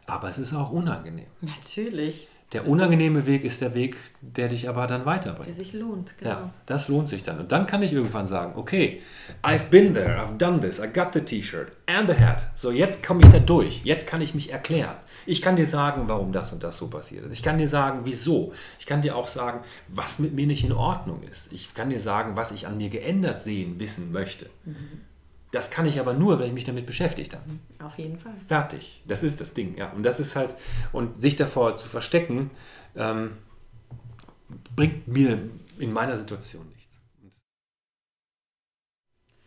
[0.07, 1.28] Aber es ist auch unangenehm.
[1.41, 2.28] Natürlich.
[2.53, 5.46] Der unangenehme Weg ist der Weg, der dich aber dann weiterbringt.
[5.46, 6.30] Der sich lohnt, genau.
[6.30, 7.38] Ja, das lohnt sich dann.
[7.38, 9.01] Und dann kann ich irgendwann sagen, okay,
[9.42, 12.48] I've been there, I've done this, I got the T-Shirt and the hat.
[12.55, 13.82] So, jetzt komme ich da durch.
[13.84, 14.96] Jetzt kann ich mich erklären.
[15.26, 17.32] Ich kann dir sagen, warum das und das so passiert ist.
[17.32, 18.53] Ich kann dir sagen, wieso.
[18.80, 21.53] Ich kann dir auch sagen, was mit mir nicht in Ordnung ist.
[21.53, 24.51] Ich kann dir sagen, was ich an mir geändert sehen, wissen möchte.
[25.53, 27.44] Das kann ich aber nur, wenn ich mich damit beschäftigt habe.
[27.84, 28.36] Auf jeden Fall.
[28.36, 29.03] Fertig.
[29.07, 29.90] Das ist das Ding, ja.
[29.90, 30.57] Und das ist halt,
[30.92, 32.51] und sich davor zu verstecken,
[32.94, 33.32] ähm,
[34.76, 35.38] bringt mir
[35.78, 36.80] in meiner Situation nichts.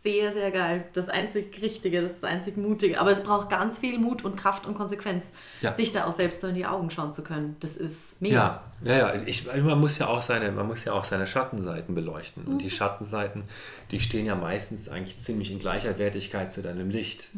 [0.04, 0.84] Sehr, sehr geil.
[0.92, 3.00] Das einzig Richtige, das das einzig Mutige.
[3.00, 5.32] Aber es braucht ganz viel Mut und Kraft und Konsequenz,
[5.62, 5.74] Ja.
[5.74, 7.56] sich da auch selbst so in die Augen schauen zu können.
[7.60, 8.62] Das ist mega.
[8.84, 9.22] Ja, ja, ja.
[9.24, 12.44] Ich, man, muss ja auch seine, man muss ja auch seine Schattenseiten beleuchten.
[12.44, 13.44] Und die Schattenseiten,
[13.92, 17.30] die stehen ja meistens eigentlich ziemlich in gleicher Wertigkeit zu deinem Licht.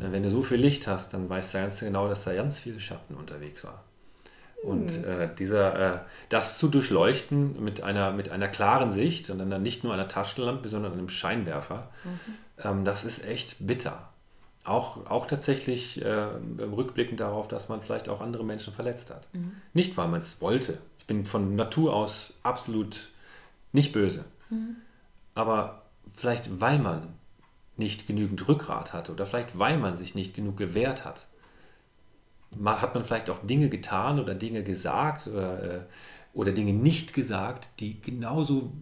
[0.00, 2.58] Äh, Wenn du so viel Licht hast, dann weißt du ganz genau, dass da ganz
[2.58, 3.78] viele Schatten unterwegs waren.
[4.62, 5.98] Und äh, dieser, äh,
[6.28, 10.68] das zu durchleuchten mit einer, mit einer klaren Sicht und dann nicht nur einer Taschenlampe,
[10.68, 11.88] sondern einem Scheinwerfer,
[12.62, 14.10] ähm, das ist echt bitter.
[14.64, 16.26] Auch, auch tatsächlich äh,
[16.58, 19.28] rückblickend darauf, dass man vielleicht auch andere Menschen verletzt hat.
[19.72, 20.78] Nicht, weil man es wollte.
[20.98, 23.08] Ich bin von Natur aus absolut
[23.72, 24.26] nicht böse.
[25.34, 27.14] Aber vielleicht, weil man
[27.76, 31.26] nicht genügend Rückgrat hatte oder vielleicht, weil man sich nicht genug gewehrt hat,
[32.64, 35.80] hat man vielleicht auch Dinge getan oder Dinge gesagt oder, äh,
[36.32, 38.72] oder Dinge nicht gesagt, die genauso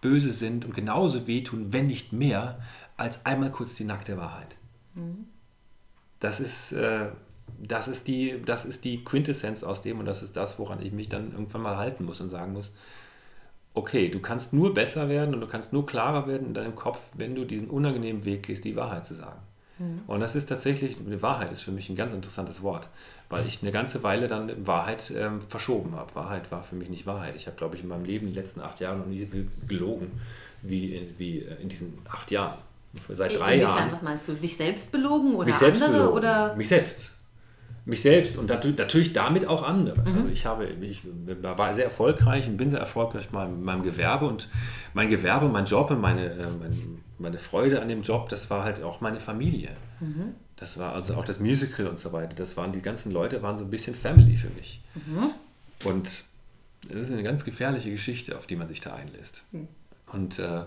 [0.00, 2.60] böse sind und genauso wehtun, wenn nicht mehr,
[2.96, 4.56] als einmal kurz die nackte Wahrheit.
[6.20, 7.06] Das ist, äh,
[7.58, 10.92] das, ist die, das ist die Quintessenz aus dem und das ist das, woran ich
[10.92, 12.70] mich dann irgendwann mal halten muss und sagen muss,
[13.74, 16.98] okay, du kannst nur besser werden und du kannst nur klarer werden in deinem Kopf,
[17.14, 19.40] wenn du diesen unangenehmen Weg gehst, die Wahrheit zu sagen.
[20.06, 22.88] Und das ist tatsächlich, die Wahrheit ist für mich ein ganz interessantes Wort,
[23.28, 26.14] weil ich eine ganze Weile dann Wahrheit ähm, verschoben habe.
[26.14, 27.34] Wahrheit war für mich nicht Wahrheit.
[27.34, 29.26] Ich habe, glaube ich, in meinem Leben in den letzten acht Jahren noch nie so
[29.26, 30.12] viel gelogen
[30.62, 32.58] wie in, wie äh, in diesen acht Jahren.
[33.08, 34.34] Seit drei Inwiefern, Jahren Was meinst du?
[34.34, 35.90] Dich selbst belogen oder mich andere?
[35.90, 36.16] belogen.
[36.16, 36.54] Oder?
[36.54, 37.13] Mich selbst.
[37.86, 40.08] Mich selbst und natürlich damit auch andere.
[40.08, 40.16] Mhm.
[40.16, 41.02] Also ich habe, ich
[41.42, 44.48] war sehr erfolgreich und bin sehr erfolgreich in meinem, meinem Gewerbe und
[44.94, 48.64] mein Gewerbe, mein Job und meine, äh, mein, meine Freude an dem Job, das war
[48.64, 49.70] halt auch meine Familie.
[50.00, 50.34] Mhm.
[50.56, 52.34] Das war also auch das Musical und so weiter.
[52.34, 54.80] Das waren die ganzen Leute, waren so ein bisschen Family für mich.
[54.94, 55.30] Mhm.
[55.84, 56.24] Und
[56.88, 59.44] das ist eine ganz gefährliche Geschichte, auf die man sich da einlässt.
[59.52, 59.68] Mhm.
[60.12, 60.62] Und äh,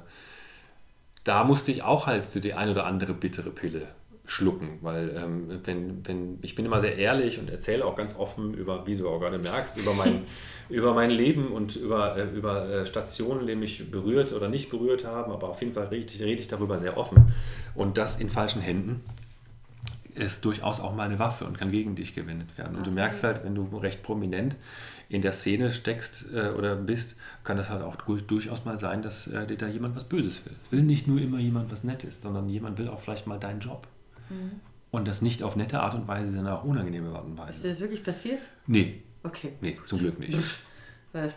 [1.24, 3.88] da musste ich auch halt so die ein oder andere bittere Pille
[4.30, 8.54] schlucken, weil ähm, wenn, wenn, ich bin immer sehr ehrlich und erzähle auch ganz offen
[8.54, 10.24] über, wie du auch gerade merkst, über mein,
[10.70, 15.06] über mein Leben und über, äh, über äh, Stationen, die mich berührt oder nicht berührt
[15.06, 17.32] haben, aber auf jeden Fall rede ich, rede ich darüber sehr offen.
[17.74, 19.02] Und das in falschen Händen
[20.14, 22.76] ist durchaus auch mal eine Waffe und kann gegen dich gewendet werden.
[22.76, 22.96] Und du Absolut.
[23.00, 24.58] merkst halt, wenn du recht prominent
[25.10, 27.16] in der Szene steckst äh, oder bist,
[27.46, 30.46] kann das halt auch du- durchaus mal sein, dass äh, dir da jemand was Böses
[30.46, 30.54] will.
[30.72, 33.88] Will nicht nur immer jemand was Nettes, sondern jemand will auch vielleicht mal deinen Job.
[34.30, 34.60] Mhm.
[34.92, 37.70] Und das nicht auf nette Art und Weise, sondern auch unangenehme Art und Ist Weise.
[37.70, 38.48] das wirklich passiert?
[38.68, 39.54] Nee, Okay.
[39.62, 40.38] nee, zum Glück nicht.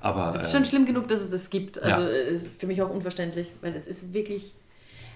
[0.00, 1.82] Aber Es ist äh, schon schlimm genug, dass es es gibt.
[1.82, 2.08] Also Ja.
[2.08, 4.54] es ist für mich auch unverständlich, weil es ist wirklich.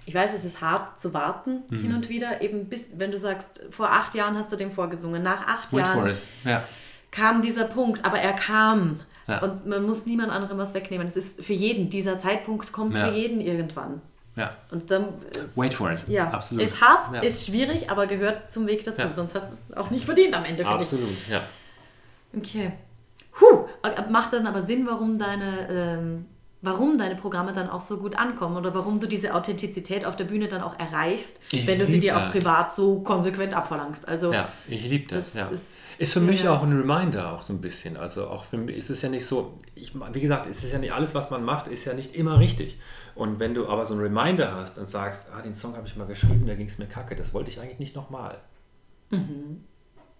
[0.07, 1.81] Ich weiß, es ist hart zu warten Mhm.
[1.81, 2.41] hin und wieder.
[2.43, 5.85] Eben bis, wenn du sagst, vor acht Jahren hast du dem vorgesungen, nach acht wait
[5.85, 6.16] Jahren.
[6.45, 6.64] Ja.
[7.11, 9.01] kam dieser Punkt, aber er kam.
[9.28, 9.43] Ja.
[9.43, 11.07] Und man muss niemand anderem was wegnehmen.
[11.07, 14.01] Es ist für jeden, dieser Zeitpunkt kommt für jeden irgendwann.
[14.41, 14.57] Ja.
[14.70, 15.09] Und dann
[15.45, 16.01] ist, Wait for it.
[16.09, 16.64] Ja, Absolut.
[16.64, 17.20] ist hart, Ja.
[17.20, 19.03] ist schwierig, aber gehört zum Weg dazu.
[19.03, 19.12] Ja.
[19.12, 20.93] Sonst hast du es auch nicht verdient am Ende, finde ich.
[20.93, 21.41] Absolut, ja.
[22.36, 22.72] Okay.
[23.41, 23.66] Huh.
[24.11, 26.26] Macht dann aber Sinn, warum deine, ähm,
[26.62, 30.24] warum deine Programme dann auch so gut ankommen oder warum du diese Authentizität auf der
[30.24, 32.32] Bühne dann auch erreichst, Ich wenn du sie dir auch das.
[32.32, 34.07] privat so konsequent abverlangst.
[34.07, 35.32] Also Ja, ich liebe das.
[35.32, 35.47] Das ja.
[35.49, 37.97] ist- Ist, für mich auch ein Reminder, auch so ein bisschen.
[37.97, 40.78] Also auch für mich ist es ja nicht so, ich, wie gesagt, es ist ja
[40.78, 42.78] nicht alles, was man macht, ist ja nicht immer richtig.
[43.21, 45.95] Und wenn du aber so ein Reminder hast und sagst, ah, den Song habe ich
[45.95, 48.39] mal geschrieben, da ging es mir kacke, das wollte ich eigentlich nicht nochmal.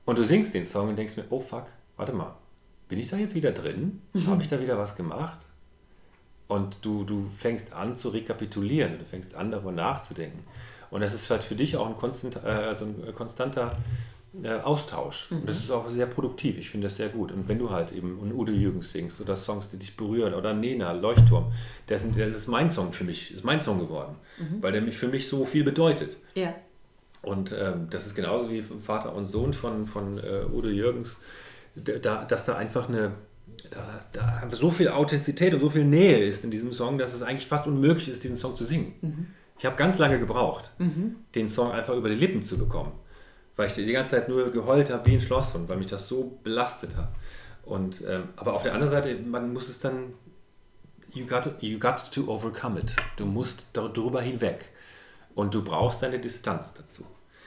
[0.05, 1.65] Und du singst den Song und denkst mir, oh fuck,
[1.97, 2.37] warte mal,
[2.89, 4.03] bin ich da jetzt wieder drin?
[4.27, 5.39] Habe ich da wieder was gemacht?
[6.47, 10.45] Und du, du fängst an zu rekapitulieren, du fängst an darüber nachzudenken.
[10.91, 13.79] Und das ist vielleicht für dich auch ein, konstant, äh, also ein konstanter
[14.43, 15.31] äh, Austausch.
[15.31, 16.59] Und das ist auch sehr produktiv.
[16.59, 17.33] Ich finde das sehr gut.
[17.33, 20.55] Und wenn du halt eben einen Udo Jürgens singst oder Songs, die dich berühren oder
[20.55, 21.53] Nena, Leuchtturm,
[21.87, 24.17] das, das ist mein Song für mich, ist mein Song geworden,
[24.61, 26.17] weil der mich für mich so viel bedeutet.
[26.35, 26.55] ja.
[27.23, 31.19] Und ähm, das ist genauso wie Vater und Sohn von, von äh, Udo Jürgens,
[31.75, 33.13] da, dass da einfach eine
[33.71, 37.13] da, da einfach so viel Authentizität und so viel Nähe ist in diesem Song, dass
[37.13, 38.95] es eigentlich fast unmöglich ist, diesen Song zu singen.
[39.59, 40.73] Ich habe ganz lange gebraucht,
[41.35, 42.93] den Song einfach über die Lippen zu bekommen.
[43.61, 46.09] Weil ich die ganze Zeit nur geheult habe wie ein Schloss und weil mich das
[46.09, 47.13] so belastet hat.
[47.63, 50.15] Und, ähm, aber auf der anderen Seite, man muss es dann,
[51.13, 52.97] you got, you got to overcome it.
[53.17, 54.71] Du musst darüber hinweg.
[55.35, 57.05] Und du brauchst eine Distanz dazu.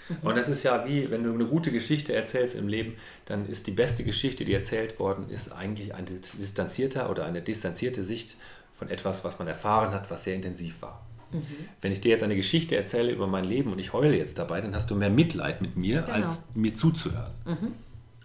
[0.08, 0.18] Mhm.
[0.22, 2.96] Und das ist ja wie, wenn du eine gute Geschichte erzählst im Leben,
[3.26, 8.04] dann ist die beste Geschichte, die erzählt worden ist, eigentlich eine distanzierte oder eine distanzierte
[8.04, 8.38] Sicht
[8.72, 11.04] von etwas, was man erfahren hat, was sehr intensiv war.
[11.34, 11.46] Mhm.
[11.82, 14.62] Wenn ich dir jetzt eine Geschichte erzähle über mein Leben und ich heule jetzt dabei,
[14.62, 16.14] dann hast du mehr Mitleid mit mir, genau.
[16.14, 17.32] als mir zuzuhören.
[17.46, 17.74] Mhm.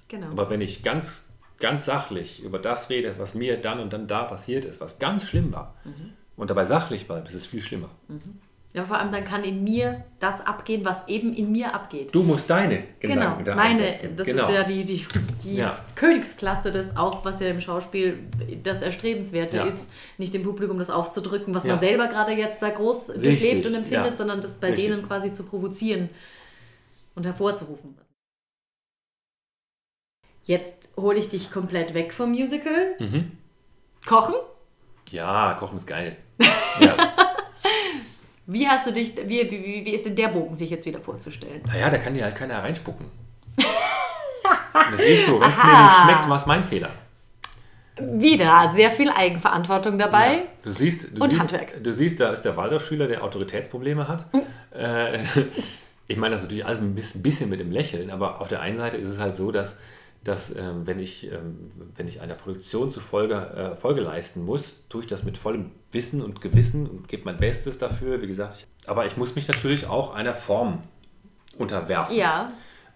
[0.08, 0.28] Genau.
[0.28, 1.28] Aber wenn ich ganz,
[1.58, 5.24] ganz sachlich über das rede, was mir dann und dann da passiert ist, was ganz
[5.24, 6.12] schlimm war, mhm.
[6.36, 7.90] und dabei sachlich bleibe, ist es viel schlimmer.
[8.74, 12.14] Ja, vor allem dann kann in mir das abgehen, was eben in mir abgeht.
[12.14, 14.14] Du musst deine Gedanken genau, meine, einsetzen.
[14.14, 14.46] das genau.
[14.46, 15.06] ist ja die, die,
[15.42, 15.78] die ja.
[15.94, 18.18] Königsklasse des auch, was ja im Schauspiel
[18.62, 19.64] das Erstrebenswerte ja.
[19.64, 19.88] ist,
[20.18, 21.72] nicht dem Publikum das aufzudrücken, was ja.
[21.72, 23.22] man selber gerade jetzt da groß Richtig.
[23.24, 24.88] durchlebt und empfindet, sondern das bei Richtig.
[24.88, 26.10] denen quasi zu provozieren
[27.14, 27.96] und hervorzurufen.
[30.44, 32.96] Jetzt hole ich dich komplett weg vom Musical.
[32.98, 33.32] Mhm.
[34.06, 34.34] Kochen?
[35.10, 36.18] Ja, Kochen ist geil.
[36.80, 36.94] Ja.
[38.50, 41.60] Wie hast du dich, wie, wie, wie ist denn der Bogen sich jetzt wieder vorzustellen?
[41.66, 43.04] Naja, da kann dir halt keiner reinspucken.
[44.90, 46.88] das ist so, wenn es mir nicht schmeckt, war es mein Fehler.
[48.00, 50.36] Wieder sehr viel Eigenverantwortung dabei.
[50.36, 51.84] Ja, du siehst, du und siehst, Handwerk.
[51.84, 54.32] Du siehst, da ist der Waldorfschüler, der Autoritätsprobleme hat.
[54.32, 54.40] Mhm.
[54.74, 55.18] Äh,
[56.08, 58.96] ich meine das natürlich alles ein bisschen mit dem Lächeln, aber auf der einen Seite
[58.96, 59.76] ist es halt so, dass
[60.24, 65.02] dass ähm, wenn, ich, ähm, wenn ich einer Produktion zufolge äh, Folge leisten muss, tue
[65.02, 68.20] ich das mit vollem Wissen und Gewissen und gebe mein Bestes dafür.
[68.20, 70.82] Wie gesagt, ich, aber ich muss mich natürlich auch einer Form
[71.56, 72.16] unterwerfen.
[72.16, 72.48] Ja.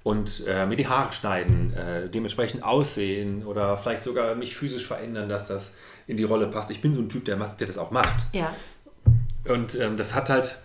[0.02, 5.28] Und äh, mir die Haare schneiden, äh, dementsprechend aussehen oder vielleicht sogar mich physisch verändern,
[5.28, 5.74] dass das
[6.08, 6.72] in die Rolle passt.
[6.72, 8.26] Ich bin so ein Typ, der, der das auch macht.
[8.32, 8.52] Ja.
[9.48, 10.58] Und ähm, das hat halt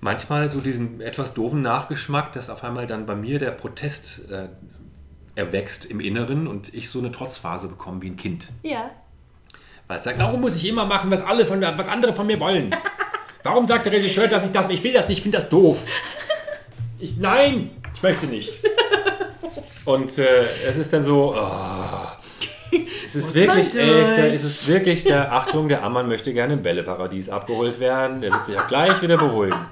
[0.00, 4.48] manchmal so diesen etwas doofen Nachgeschmack, dass auf einmal dann bei mir der Protest äh,
[5.34, 8.50] erwächst im Inneren und ich so eine Trotzphase bekomme wie ein Kind.
[8.62, 8.90] Ja.
[9.86, 12.38] Weil es sagt, warum muss ich immer machen, was, alle von, was andere von mir
[12.40, 12.74] wollen?
[13.42, 15.84] Warum sagt der Regisseur, dass ich das, ich will das nicht, ich finde das doof.
[16.98, 18.62] Ich, nein, ich möchte nicht.
[19.84, 25.32] Und äh, es ist dann so, oh, es ist wirklich echt, ist es wirklich der,
[25.32, 29.16] Achtung, der Ammann möchte gerne im Bälleparadies abgeholt werden, der wird sich auch gleich wieder
[29.16, 29.66] beruhigen.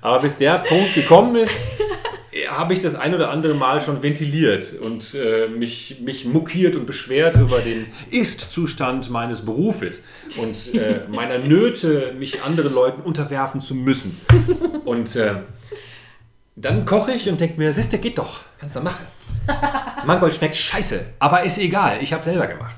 [0.00, 1.62] Aber bis der Punkt gekommen ist,
[2.48, 6.86] habe ich das ein oder andere Mal schon ventiliert und äh, mich, mich mokiert und
[6.86, 10.04] beschwert über den Ist-Zustand meines Berufes
[10.36, 14.20] und äh, meiner Nöte, mich anderen Leuten unterwerfen zu müssen.
[14.84, 15.36] Und äh,
[16.56, 19.06] dann koche ich und denke mir, siehst du, geht doch, kannst du machen.
[20.06, 22.76] Mangold schmeckt scheiße, aber ist egal, ich habe selber gemacht.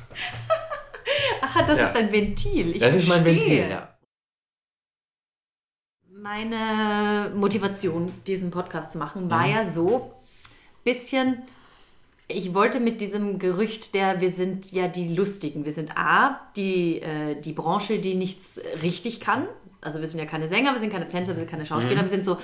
[1.43, 1.89] ah, das ja.
[1.89, 2.71] ist ein Ventil.
[2.71, 3.01] Ich das verstehe.
[3.01, 3.92] ist mein Ventil, ja
[6.23, 9.53] meine Motivation, diesen Podcast zu machen, war mhm.
[9.53, 10.13] ja so
[10.85, 11.43] bisschen,
[12.29, 17.03] ich wollte mit diesem Gerücht der, wir sind ja die Lustigen, wir sind A, die,
[17.03, 19.49] äh, die Branche, die nichts richtig kann.
[19.81, 22.07] Also wir sind ja keine Sänger, wir sind keine Tänzer, wir sind keine Schauspieler, mhm.
[22.07, 22.39] wir sind so,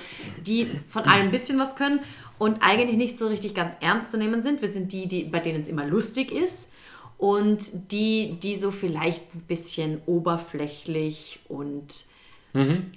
[0.45, 2.01] die von allem ein bisschen was können
[2.37, 4.61] und eigentlich nicht so richtig ganz ernst zu nehmen sind.
[4.61, 6.69] Wir sind die, die bei denen es immer lustig ist
[7.17, 12.05] und die, die so vielleicht ein bisschen oberflächlich und
[12.51, 12.91] mhm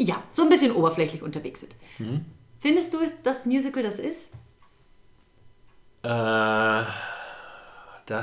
[0.00, 1.76] ja, so ein bisschen oberflächlich unterwegs sind.
[1.98, 2.24] Mhm.
[2.58, 4.32] Findest du, dass Musical das ist?
[6.02, 6.86] Äh, da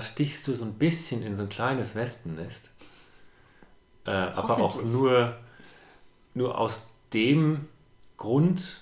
[0.01, 2.71] stichst du so ein bisschen in so ein kleines Wespennest.
[4.05, 5.35] Äh, aber auch nur,
[6.33, 7.67] nur aus dem
[8.17, 8.81] Grund,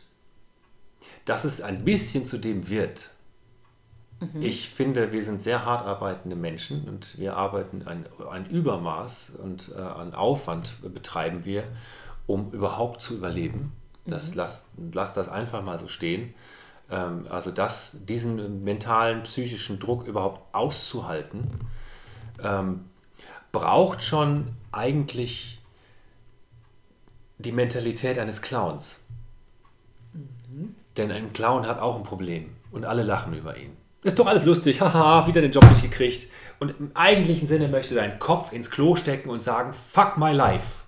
[1.25, 3.11] dass es ein bisschen zu dem wird.
[4.19, 4.41] Mhm.
[4.41, 9.73] Ich finde, wir sind sehr hart arbeitende Menschen und wir arbeiten ein, ein Übermaß und
[9.75, 11.65] äh, an Aufwand betreiben wir,
[12.27, 13.73] um überhaupt zu überleben.
[14.05, 14.37] Das, mhm.
[14.37, 16.33] lass, lass das einfach mal so stehen.
[16.89, 21.49] Ähm, also das, diesen mentalen, psychischen Druck überhaupt auszuhalten,
[22.43, 22.85] ähm,
[23.51, 25.61] braucht schon eigentlich
[27.37, 28.99] die Mentalität eines Clowns.
[30.13, 30.75] Mhm.
[30.97, 33.75] Denn ein Clown hat auch ein Problem und alle lachen über ihn.
[34.03, 36.29] Ist doch alles lustig, haha, wieder den Job nicht gekriegt.
[36.59, 40.84] Und im eigentlichen Sinne möchte dein Kopf ins Klo stecken und sagen, fuck my life.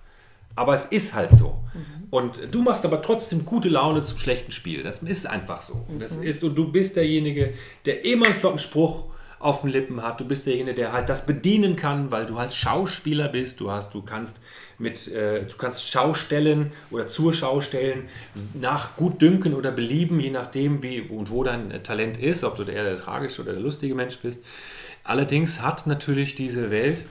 [0.58, 1.62] Aber es ist halt so.
[1.74, 2.06] Mhm.
[2.10, 4.82] Und du machst aber trotzdem gute Laune zum schlechten Spiel.
[4.82, 5.84] Das ist einfach so.
[5.88, 6.24] Und, das mhm.
[6.24, 7.52] ist, und du bist derjenige,
[7.84, 9.04] der immer einen flotten Spruch
[9.38, 10.20] auf den Lippen hat.
[10.20, 13.60] Du bist derjenige, der halt das bedienen kann, weil du halt Schauspieler bist.
[13.60, 14.40] Du hast, du kannst
[14.78, 18.08] mit, äh, du kannst Schaustellen oder zur Schaustellen
[18.54, 22.84] nach Gutdünken oder Belieben, je nachdem wie und wo dein Talent ist, ob du eher
[22.84, 24.42] der tragische oder der lustige Mensch bist.
[25.04, 27.04] Allerdings hat natürlich diese Welt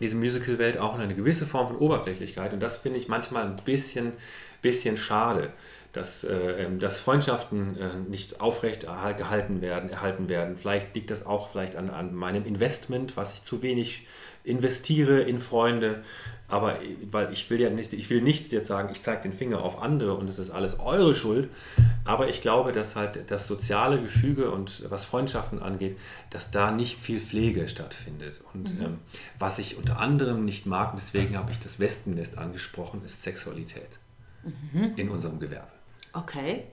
[0.00, 4.12] diese Musical-Welt auch eine gewisse Form von Oberflächlichkeit und das finde ich manchmal ein bisschen,
[4.62, 5.52] bisschen schade.
[5.92, 10.56] dass, äh, ähm, dass Freundschaften äh, nicht aufrecht gehalten werden, erhalten werden.
[10.58, 14.06] Vielleicht liegt das auch vielleicht an, an meinem Investment, was ich zu wenig
[14.44, 16.02] investiere in Freunde.
[16.46, 16.78] Aber
[17.10, 19.82] weil ich will ja nicht, ich will nichts jetzt sagen, ich zeige den Finger auf
[19.82, 21.48] andere und es ist alles eure Schuld.
[22.04, 25.98] Aber ich glaube, dass halt das soziale Gefüge und was Freundschaften angeht,
[26.30, 28.42] dass da nicht viel Pflege stattfindet.
[28.52, 28.84] Und mhm.
[28.84, 28.98] ähm,
[29.38, 33.98] was ich unter anderem nicht mag, deswegen habe ich das Wespennest angesprochen, ist Sexualität
[34.44, 34.92] mhm.
[34.96, 35.72] in unserem Gewerbe.
[36.12, 36.64] Okay.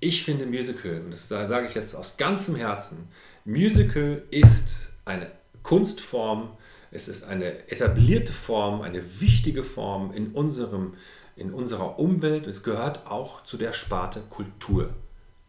[0.00, 3.08] Ich finde Musical, und das sage ich jetzt aus ganzem Herzen,
[3.44, 5.30] Musical ist eine
[5.62, 6.50] Kunstform,
[6.90, 10.94] es ist eine etablierte Form, eine wichtige Form in, unserem,
[11.36, 12.46] in unserer Umwelt.
[12.46, 14.94] Es gehört auch zu der Sparte Kultur.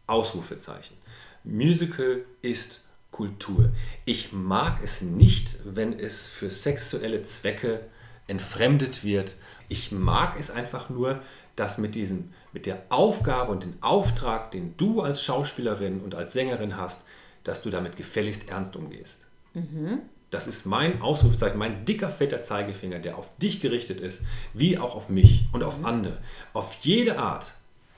[0.06, 0.96] Ausrufezeichen.
[1.44, 3.70] Musical ist Kultur.
[4.04, 7.86] Ich mag es nicht, wenn es für sexuelle Zwecke
[8.26, 9.36] entfremdet wird.
[9.68, 11.22] Ich mag es einfach nur,
[11.56, 16.32] dass mit, diesem, mit der Aufgabe und dem Auftrag, den du als Schauspielerin und als
[16.32, 17.04] Sängerin hast,
[17.44, 19.26] dass du damit gefälligst ernst umgehst.
[19.54, 20.00] Mhm.
[20.30, 24.22] Das ist mein Ausrufezeichen, mein dicker, fetter Zeigefinger, der auf dich gerichtet ist,
[24.54, 26.18] wie auch auf mich und auf andere.
[26.52, 27.54] Auf jede Art,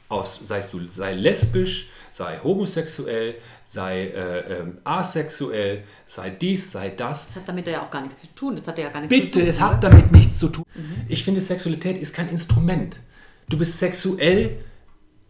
[0.09, 7.27] aus, sei, du, sei lesbisch, sei homosexuell, sei äh, äh, asexuell, sei dies, sei das.
[7.27, 8.57] Das hat damit ja auch gar nichts zu tun.
[8.57, 9.71] Das hat ja gar nichts Bitte, zu tun, es oder?
[9.71, 10.65] hat damit nichts zu tun.
[10.75, 11.07] Mhm.
[11.09, 13.01] Ich finde, Sexualität ist kein Instrument.
[13.49, 14.59] Du bist sexuell,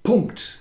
[0.03, 0.59] Punkt.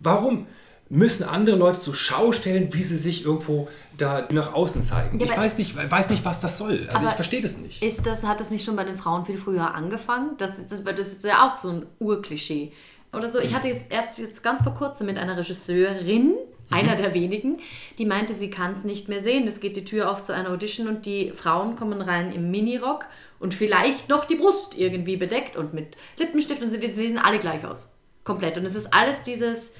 [0.00, 0.46] Warum?
[0.90, 5.18] Müssen andere Leute zur Schau stellen, wie sie sich irgendwo da nach außen zeigen.
[5.18, 6.88] Ja, ich weiß nicht, weiß nicht, was das soll.
[6.92, 7.82] Also ich verstehe das nicht.
[7.82, 10.36] Ist das, hat das nicht schon bei den Frauen viel früher angefangen?
[10.38, 12.72] Das, das, das ist ja auch so ein Urklischee.
[13.12, 13.38] Oder so.
[13.38, 16.34] Ich hatte jetzt erst jetzt ganz vor kurzem mit einer Regisseurin, mhm.
[16.70, 17.58] einer der wenigen,
[17.98, 19.46] die meinte, sie kann es nicht mehr sehen.
[19.46, 23.06] Es geht die Tür auf zu einer Audition und die Frauen kommen rein im Minirock
[23.40, 27.38] und vielleicht noch die Brust irgendwie bedeckt und mit Lippenstift und sie, sie sehen alle
[27.38, 27.90] gleich aus.
[28.24, 28.58] Komplett.
[28.58, 29.72] Und es ist alles dieses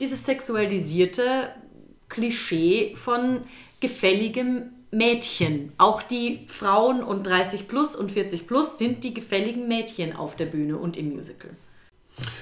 [0.00, 1.50] dieses sexualisierte
[2.08, 3.40] Klischee von
[3.80, 5.72] gefälligem Mädchen.
[5.76, 10.46] Auch die Frauen und 30 plus und 40 plus sind die gefälligen Mädchen auf der
[10.46, 11.50] Bühne und im Musical.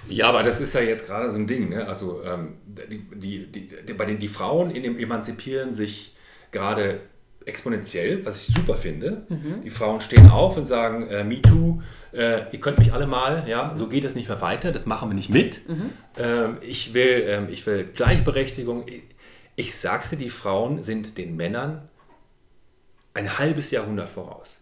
[0.08, 1.68] Ja, aber das ist ja jetzt gerade so ein Ding.
[1.68, 1.86] Ne?
[1.86, 6.14] Also ähm, die, die, die, bei den, die Frauen in dem emanzipieren sich
[6.52, 7.00] gerade
[7.46, 9.24] exponentiell, was ich super finde.
[9.28, 9.62] Mhm.
[9.64, 11.80] Die Frauen stehen auf und sagen, äh, Me Too,
[12.12, 15.08] äh, ihr könnt mich alle mal, ja, so geht es nicht mehr weiter, das machen
[15.08, 15.66] wir nicht mit.
[15.68, 15.90] Mhm.
[16.18, 18.84] Ähm, ich, will, ähm, ich will Gleichberechtigung.
[18.88, 19.04] Ich,
[19.54, 21.88] ich sag's dir, die Frauen sind den Männern
[23.14, 24.56] ein halbes Jahrhundert voraus,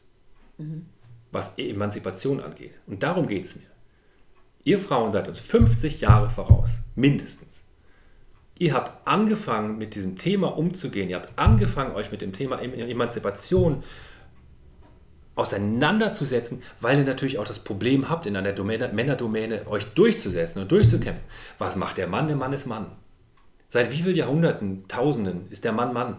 [0.59, 0.87] mhm.
[1.33, 2.75] was Emanzipation angeht.
[2.87, 3.67] Und darum geht es mir.
[4.63, 7.44] Ihr Frauen seid uns 50 Jahre voraus, mindestens.
[8.59, 11.09] Ihr habt angefangen, mit diesem Thema umzugehen.
[11.09, 13.83] Ihr habt angefangen, euch mit dem Thema Emanzipation
[15.35, 20.71] auseinanderzusetzen, weil ihr natürlich auch das Problem habt, in einer Domäne, Männerdomäne euch durchzusetzen und
[20.71, 21.25] durchzukämpfen.
[21.59, 22.29] Was macht der Mann?
[22.29, 22.87] Der Mann ist Mann.
[23.69, 26.19] Seit wie vielen Jahrhunderten, Tausenden ist der Mann Mann.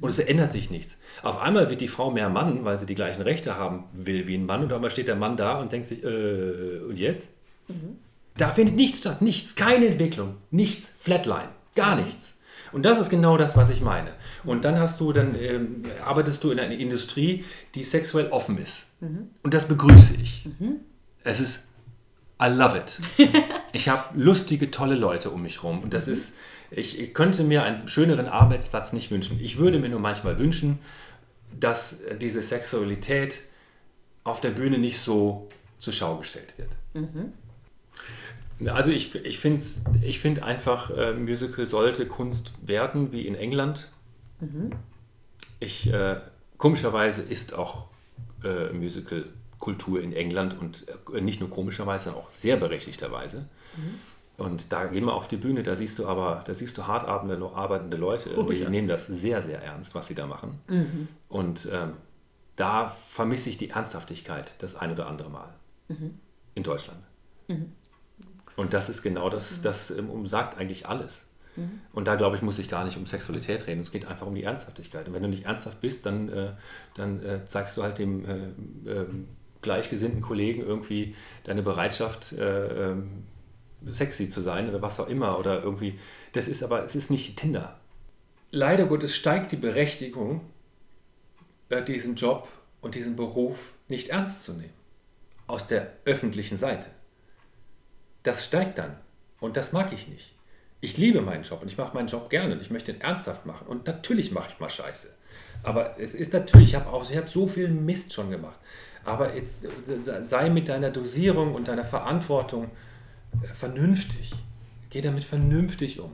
[0.00, 0.98] Und es ändert sich nichts.
[1.22, 4.36] Auf einmal wird die Frau mehr Mann, weil sie die gleichen Rechte haben will wie
[4.36, 4.62] ein Mann.
[4.62, 7.28] Und auf einmal steht der Mann da und denkt sich, äh, und jetzt?
[7.68, 7.98] Mhm.
[8.36, 9.22] Da findet nichts statt.
[9.22, 9.54] Nichts.
[9.54, 10.36] Keine Entwicklung.
[10.50, 10.92] Nichts.
[10.98, 11.48] Flatline.
[11.74, 12.36] Gar nichts.
[12.72, 14.10] Und das ist genau das, was ich meine.
[14.44, 17.44] Und dann hast du, dann ähm, arbeitest du in einer Industrie,
[17.74, 18.86] die sexuell offen ist.
[19.00, 19.30] Mhm.
[19.42, 20.46] Und das begrüße ich.
[20.58, 20.80] Mhm.
[21.22, 21.68] Es ist,
[22.42, 23.00] I love it.
[23.72, 25.82] ich habe lustige, tolle Leute um mich rum.
[25.82, 26.14] Und das mhm.
[26.14, 26.34] ist,
[26.72, 29.38] ich, ich könnte mir einen schöneren Arbeitsplatz nicht wünschen.
[29.40, 30.80] Ich würde mir nur manchmal wünschen,
[31.58, 33.42] dass diese Sexualität
[34.24, 35.48] auf der Bühne nicht so
[35.78, 36.70] zur Schau gestellt wird.
[36.94, 37.32] Mhm.
[38.66, 39.62] Also ich, ich finde
[40.02, 43.88] ich find einfach, äh, Musical sollte Kunst werden, wie in England.
[44.40, 44.70] Mhm.
[45.60, 46.20] Ich, äh,
[46.56, 47.86] komischerweise ist auch
[48.44, 49.24] äh, Musical
[49.58, 53.48] Kultur in England und äh, nicht nur komischerweise, sondern auch sehr berechtigterweise.
[53.76, 53.98] Mhm.
[54.36, 57.04] Und da gehen wir auf die Bühne, da siehst du aber, da siehst du hart
[57.04, 58.68] arbeitende Leute, oh, die ja.
[58.68, 60.58] nehmen das sehr, sehr ernst, was sie da machen.
[60.68, 61.08] Mhm.
[61.28, 61.94] Und ähm,
[62.56, 65.54] da vermisse ich die Ernsthaftigkeit das ein oder andere Mal
[65.88, 66.18] mhm.
[66.54, 67.00] in Deutschland.
[67.48, 67.72] Mhm.
[68.56, 71.24] Und das ist genau das, das, das umsagt eigentlich alles.
[71.56, 71.80] Mhm.
[71.92, 73.80] Und da, glaube ich, muss ich gar nicht um Sexualität reden.
[73.80, 75.06] Es geht einfach um die Ernsthaftigkeit.
[75.08, 76.52] Und wenn du nicht ernsthaft bist, dann, äh,
[76.94, 79.28] dann äh, zeigst du halt dem äh, ähm,
[79.62, 83.24] gleichgesinnten Kollegen irgendwie deine Bereitschaft, äh, ähm,
[83.86, 85.38] sexy zu sein oder was auch immer.
[85.38, 85.98] Oder irgendwie.
[86.32, 87.78] Das ist aber, es ist nicht Tinder.
[88.50, 90.42] Leider Gottes steigt die Berechtigung,
[91.88, 92.46] diesen Job
[92.82, 94.72] und diesen Beruf nicht ernst zu nehmen.
[95.48, 96.90] Aus der öffentlichen Seite
[98.24, 98.96] das steigt dann.
[99.38, 100.34] Und das mag ich nicht.
[100.80, 103.46] Ich liebe meinen Job und ich mache meinen Job gerne und ich möchte ihn ernsthaft
[103.46, 103.66] machen.
[103.68, 105.10] Und natürlich mache ich mal Scheiße.
[105.62, 108.58] Aber es ist natürlich, ich habe auch, so viel Mist schon gemacht.
[109.04, 109.62] Aber jetzt
[110.22, 112.70] sei mit deiner Dosierung und deiner Verantwortung
[113.42, 114.32] äh, vernünftig.
[114.90, 116.12] Geh damit vernünftig um.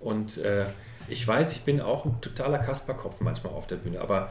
[0.00, 0.64] Und äh,
[1.08, 4.30] ich weiß, ich bin auch ein totaler Kasperkopf manchmal auf der Bühne, aber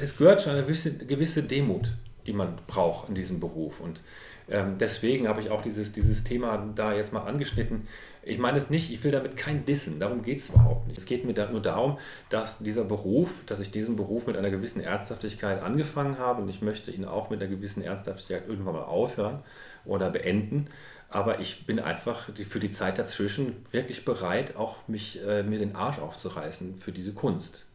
[0.00, 1.92] es gehört schon eine gewisse, gewisse Demut,
[2.26, 3.80] die man braucht in diesem Beruf.
[3.80, 4.00] Und
[4.48, 7.86] ähm, deswegen habe ich auch dieses, dieses Thema da jetzt mal angeschnitten.
[8.22, 10.98] Ich meine es nicht, ich will damit kein Dissen, darum geht es überhaupt nicht.
[10.98, 11.98] Es geht mir da nur darum,
[12.30, 16.62] dass dieser Beruf, dass ich diesen Beruf mit einer gewissen Ernsthaftigkeit angefangen habe und ich
[16.62, 19.42] möchte ihn auch mit einer gewissen Ernsthaftigkeit irgendwann mal aufhören
[19.84, 20.68] oder beenden.
[21.08, 25.76] Aber ich bin einfach für die Zeit dazwischen wirklich bereit, auch mich, äh, mir den
[25.76, 27.66] Arsch aufzureißen für diese Kunst.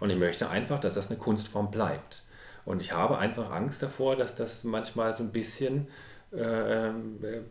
[0.00, 2.22] Und ich möchte einfach, dass das eine Kunstform bleibt.
[2.68, 5.88] Und ich habe einfach Angst davor, dass das manchmal so ein bisschen
[6.34, 6.92] äh, äh,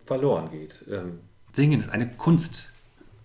[0.05, 0.85] verloren geht.
[0.87, 2.71] Ähm, Singen ist eine Kunst.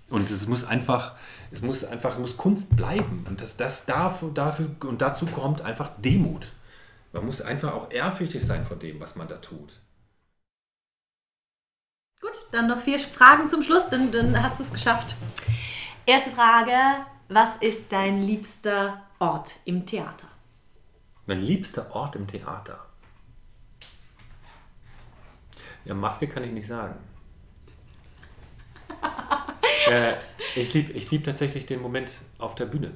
[0.08, 1.16] Und es muss einfach,
[1.50, 3.26] es muss einfach, es muss Kunst bleiben.
[3.28, 6.54] Und das, das darf, dafür, und dazu kommt einfach Demut.
[7.12, 9.78] Man muss einfach auch ehrfürchtig sein vor dem, was man da tut.
[12.22, 15.14] Gut, dann noch vier Fragen zum Schluss, dann, dann hast du es geschafft.
[16.06, 16.72] Erste Frage:
[17.28, 20.31] Was ist dein liebster Ort im Theater?
[21.26, 22.84] Mein liebster Ort im Theater.
[25.84, 26.96] Ja, Maske kann ich nicht sagen.
[29.90, 30.14] äh,
[30.56, 32.92] ich liebe ich lieb tatsächlich den Moment auf der Bühne.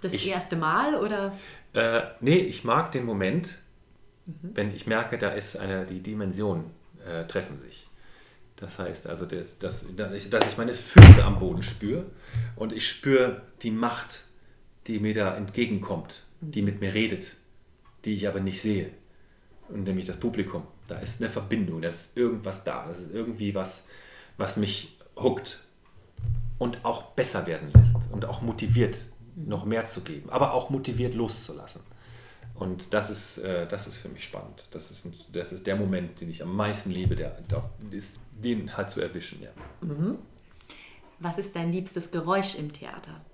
[0.00, 1.32] Das ich, erste Mal oder?
[1.74, 3.58] Äh, nee, ich mag den Moment,
[4.26, 4.50] mhm.
[4.54, 6.70] wenn ich merke, da ist eine, die Dimensionen
[7.06, 7.88] äh, treffen sich.
[8.56, 12.06] Das heißt also, dass, dass, ich, dass ich meine Füße am Boden spüre
[12.56, 14.24] und ich spüre die Macht,
[14.86, 17.36] die mir da entgegenkommt die mit mir redet,
[18.04, 18.90] die ich aber nicht sehe.
[19.68, 20.64] Und nämlich das Publikum.
[20.88, 22.86] Da ist eine Verbindung, da ist irgendwas da.
[22.86, 23.86] Das ist irgendwie was,
[24.36, 25.62] was mich huckt
[26.58, 31.14] und auch besser werden lässt und auch motiviert, noch mehr zu geben, aber auch motiviert
[31.14, 31.82] loszulassen.
[32.54, 34.66] Und das ist, äh, das ist für mich spannend.
[34.70, 38.76] Das ist, das ist der Moment, den ich am meisten liebe, der, der ist, den
[38.76, 39.42] halt zu erwischen.
[39.42, 39.50] Ja.
[39.80, 40.18] Mhm.
[41.18, 43.24] Was ist dein liebstes Geräusch im Theater?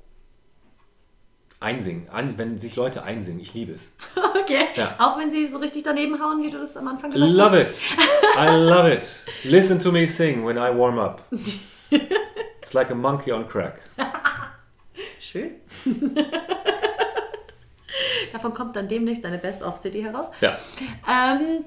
[1.60, 3.40] Einsingen, an, wenn sich Leute einsingen.
[3.40, 3.90] Ich liebe es.
[4.48, 4.68] Okay.
[4.76, 4.94] Ja.
[4.98, 7.82] Auch wenn sie so richtig daneben hauen, wie du das am Anfang gesagt love hast.
[7.90, 8.38] Love it.
[8.38, 9.20] I love it.
[9.44, 11.22] Listen to me sing when I warm up.
[11.90, 13.80] It's like a monkey on crack.
[15.20, 15.56] Schön.
[18.32, 20.30] Davon kommt dann demnächst eine Best-of-CD heraus.
[20.40, 20.56] Ja.
[21.06, 21.64] Ähm,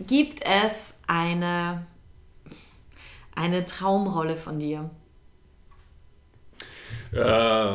[0.00, 1.86] gibt es eine,
[3.34, 4.90] eine Traumrolle von dir?
[7.12, 7.70] Äh,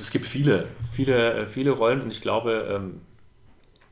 [0.00, 3.00] es gibt viele, viele, viele Rollen und ich glaube, ähm,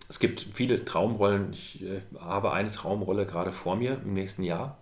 [0.09, 1.53] es gibt viele Traumrollen.
[1.53, 4.78] Ich äh, habe eine Traumrolle gerade vor mir im nächsten Jahr.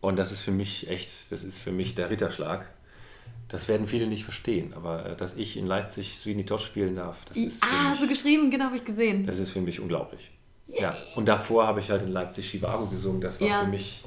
[0.00, 2.68] Und das ist für mich echt, das ist für mich der Ritterschlag.
[3.48, 7.24] Das werden viele nicht verstehen, aber äh, dass ich in Leipzig Sweeney Todd spielen darf,
[7.26, 7.62] das ist.
[7.62, 9.26] Ah, mich, so geschrieben, genau, habe ich gesehen.
[9.26, 10.30] Das ist für mich unglaublich.
[10.68, 10.80] Yeah.
[10.80, 10.96] Ja.
[11.14, 13.20] Und davor habe ich halt in Leipzig Chivago gesungen.
[13.20, 13.60] Das war ja.
[13.60, 14.02] für mich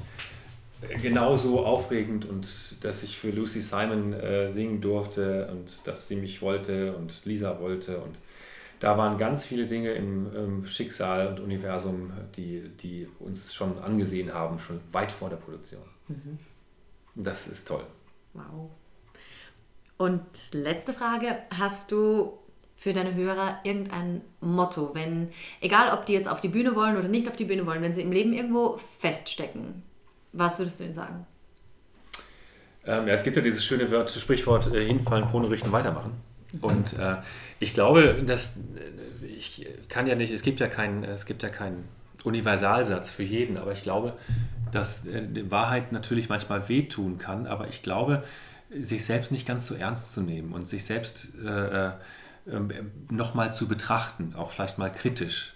[1.00, 6.42] genauso aufregend und dass ich für Lucy Simon äh, singen durfte und dass sie mich
[6.42, 8.20] wollte und Lisa wollte und
[8.78, 14.34] da waren ganz viele Dinge im, im Schicksal und Universum, die, die uns schon angesehen
[14.34, 15.82] haben, schon weit vor der Produktion.
[16.08, 16.38] Mhm.
[17.14, 17.86] Das ist toll.
[18.34, 18.70] Wow.
[19.96, 20.22] Und
[20.52, 22.38] letzte Frage, hast du
[22.76, 25.30] für deine Hörer irgendein Motto, wenn,
[25.62, 27.94] egal ob die jetzt auf die Bühne wollen oder nicht auf die Bühne wollen, wenn
[27.94, 29.82] sie im Leben irgendwo feststecken,
[30.38, 31.26] was würdest du ihnen sagen?
[32.84, 36.12] Ähm, ja, es gibt ja dieses schöne Wort, Sprichwort, äh, hinfallen, Krone richten, weitermachen.
[36.60, 37.16] Und äh,
[37.58, 41.48] ich glaube, dass äh, ich kann ja nicht, es gibt ja keinen, es gibt ja
[41.48, 41.88] keinen
[42.24, 44.14] Universalsatz für jeden, aber ich glaube,
[44.70, 48.22] dass äh, Wahrheit natürlich manchmal wehtun kann, aber ich glaube,
[48.80, 51.92] sich selbst nicht ganz so ernst zu nehmen und sich selbst äh, äh
[52.48, 52.70] ähm,
[53.10, 55.54] nochmal zu betrachten, auch vielleicht mal kritisch,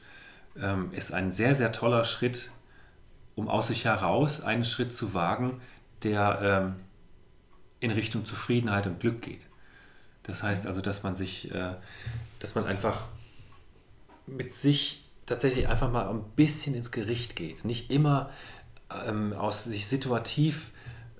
[0.61, 2.51] ähm, ist ein sehr, sehr toller Schritt
[3.41, 5.63] um aus sich heraus einen Schritt zu wagen,
[6.03, 6.75] der ähm,
[7.81, 9.47] in Richtung Zufriedenheit und Glück geht.
[10.25, 11.75] Das heißt also, dass man sich, äh,
[12.39, 13.07] dass man einfach
[14.27, 17.65] mit sich tatsächlich einfach mal ein bisschen ins Gericht geht.
[17.65, 18.29] Nicht immer
[19.07, 20.73] ähm, aus sich situativ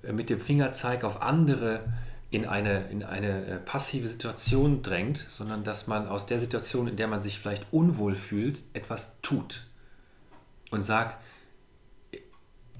[0.03, 1.91] äh, mit dem Fingerzeig auf andere
[2.29, 6.97] in eine, in eine äh, passive Situation drängt, sondern dass man aus der Situation, in
[6.97, 9.65] der man sich vielleicht unwohl fühlt, etwas tut
[10.69, 11.17] und sagt,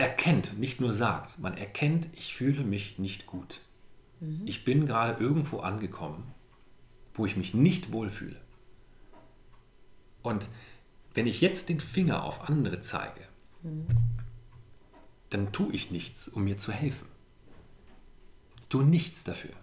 [0.01, 3.61] erkennt, nicht nur sagt, man erkennt, ich fühle mich nicht gut.
[4.19, 4.41] Mhm.
[4.45, 6.23] Ich bin gerade irgendwo angekommen,
[7.13, 8.41] wo ich mich nicht wohlfühle.
[10.23, 10.49] Und
[11.13, 13.21] wenn ich jetzt den Finger auf andere zeige,
[13.61, 13.85] mhm.
[15.29, 17.07] dann tue ich nichts, um mir zu helfen.
[18.61, 19.53] Ich tue nichts dafür.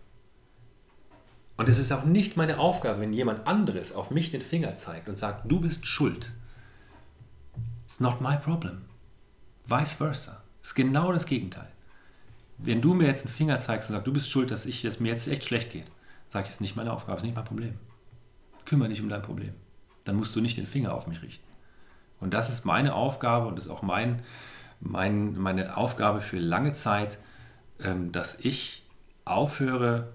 [1.57, 5.09] Und es ist auch nicht meine Aufgabe, wenn jemand anderes auf mich den Finger zeigt
[5.09, 6.33] und sagt, du bist schuld.
[7.85, 8.88] It's not my problem
[9.69, 10.43] Vice versa.
[10.63, 11.69] Ist genau das Gegenteil.
[12.57, 14.99] Wenn du mir jetzt einen Finger zeigst und sagst, du bist schuld, dass ich, dass
[14.99, 15.87] mir jetzt echt schlecht geht,
[16.29, 17.75] sage ich, es ist nicht meine Aufgabe, es ist nicht mein Problem.
[18.65, 19.55] Kümmere dich um dein Problem.
[20.05, 21.47] Dann musst du nicht den Finger auf mich richten.
[22.21, 24.23] Und das ist meine Aufgabe und ist auch mein,
[24.81, 27.19] mein, meine Aufgabe für lange Zeit,
[27.81, 28.85] ähm, dass ich
[29.25, 30.13] aufhöre,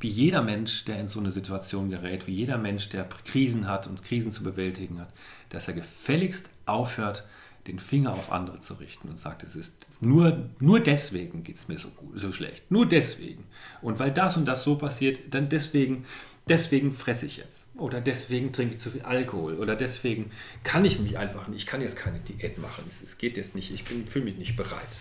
[0.00, 3.86] wie jeder Mensch, der in so eine Situation gerät, wie jeder Mensch, der Krisen hat
[3.86, 5.08] und Krisen zu bewältigen hat,
[5.48, 7.24] dass er gefälligst aufhört,
[7.66, 11.68] den Finger auf andere zu richten und sagt, es ist nur, nur deswegen geht es
[11.68, 12.70] mir so, gut, so schlecht.
[12.70, 13.44] Nur deswegen.
[13.80, 16.04] Und weil das und das so passiert, dann deswegen,
[16.48, 17.68] deswegen fresse ich jetzt.
[17.78, 19.54] Oder deswegen trinke ich zu viel Alkohol.
[19.54, 20.30] Oder deswegen
[20.62, 22.84] kann ich mich einfach nicht, ich kann jetzt keine Diät machen.
[22.86, 25.00] Es, es geht jetzt nicht, ich fühle mich nicht bereit.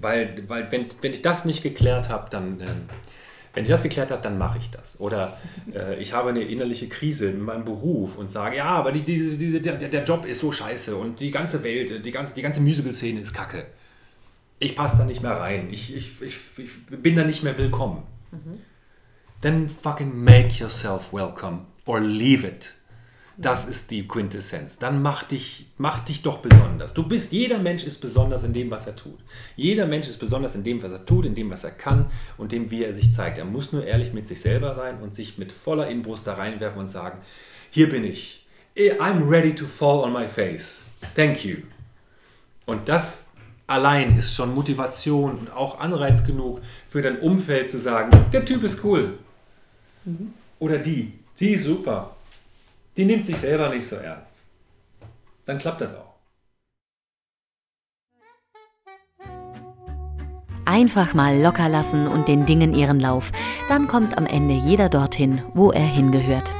[0.00, 2.60] Weil, weil wenn, wenn ich das nicht geklärt habe, dann...
[2.60, 2.88] Ähm,
[3.54, 5.00] wenn ich das geklärt habe, dann mache ich das.
[5.00, 5.38] Oder
[5.72, 9.36] äh, ich habe eine innerliche Krise in meinem Beruf und sage, ja, aber die, diese,
[9.36, 12.60] diese, der, der Job ist so scheiße und die ganze Welt, die ganze, die ganze
[12.60, 13.66] Musical-Szene ist kacke.
[14.58, 15.68] Ich passe da nicht mehr rein.
[15.70, 16.70] Ich, ich, ich, ich
[17.00, 18.02] bin da nicht mehr willkommen.
[18.32, 18.58] Mhm.
[19.40, 22.74] Then fucking make yourself welcome or leave it.
[23.36, 24.78] Das ist die Quintessenz.
[24.78, 26.94] Dann mach dich, mach dich doch besonders.
[26.94, 29.18] Du bist, jeder Mensch ist besonders in dem, was er tut.
[29.56, 32.06] Jeder Mensch ist besonders in dem, was er tut, in dem, was er kann
[32.38, 33.38] und dem, wie er sich zeigt.
[33.38, 36.80] Er muss nur ehrlich mit sich selber sein und sich mit voller Inbrust da reinwerfen
[36.80, 37.18] und sagen,
[37.70, 38.46] hier bin ich.
[38.76, 40.84] I'm ready to fall on my face.
[41.16, 41.58] Thank you.
[42.66, 43.32] Und das
[43.66, 48.62] allein ist schon Motivation und auch Anreiz genug für dein Umfeld zu sagen, der Typ
[48.62, 49.18] ist cool.
[50.04, 50.34] Mhm.
[50.60, 52.13] Oder die, die ist super
[52.96, 54.42] die nimmt sich selber nicht so ernst.
[55.44, 56.14] Dann klappt das auch.
[60.66, 63.32] Einfach mal locker lassen und den Dingen ihren Lauf.
[63.68, 66.50] Dann kommt am Ende jeder dorthin, wo er hingehört.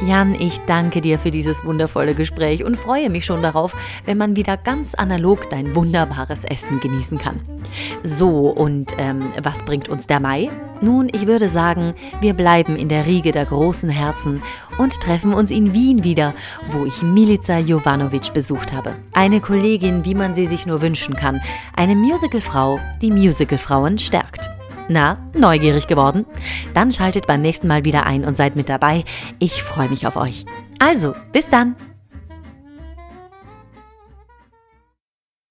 [0.00, 4.36] Jan, ich danke dir für dieses wundervolle Gespräch und freue mich schon darauf, wenn man
[4.36, 7.40] wieder ganz analog dein wunderbares Essen genießen kann.
[8.04, 10.50] So, und ähm, was bringt uns der Mai?
[10.80, 14.40] Nun, ich würde sagen, wir bleiben in der Riege der großen Herzen
[14.78, 16.32] und treffen uns in Wien wieder,
[16.70, 18.94] wo ich Milica Jovanovic besucht habe.
[19.12, 21.40] Eine Kollegin, wie man sie sich nur wünschen kann.
[21.74, 24.48] Eine Musicalfrau, die Musicalfrauen stärkt.
[24.88, 26.24] Na, neugierig geworden?
[26.74, 29.04] Dann schaltet beim nächsten Mal wieder ein und seid mit dabei.
[29.38, 30.46] Ich freue mich auf euch.
[30.78, 31.76] Also, bis dann!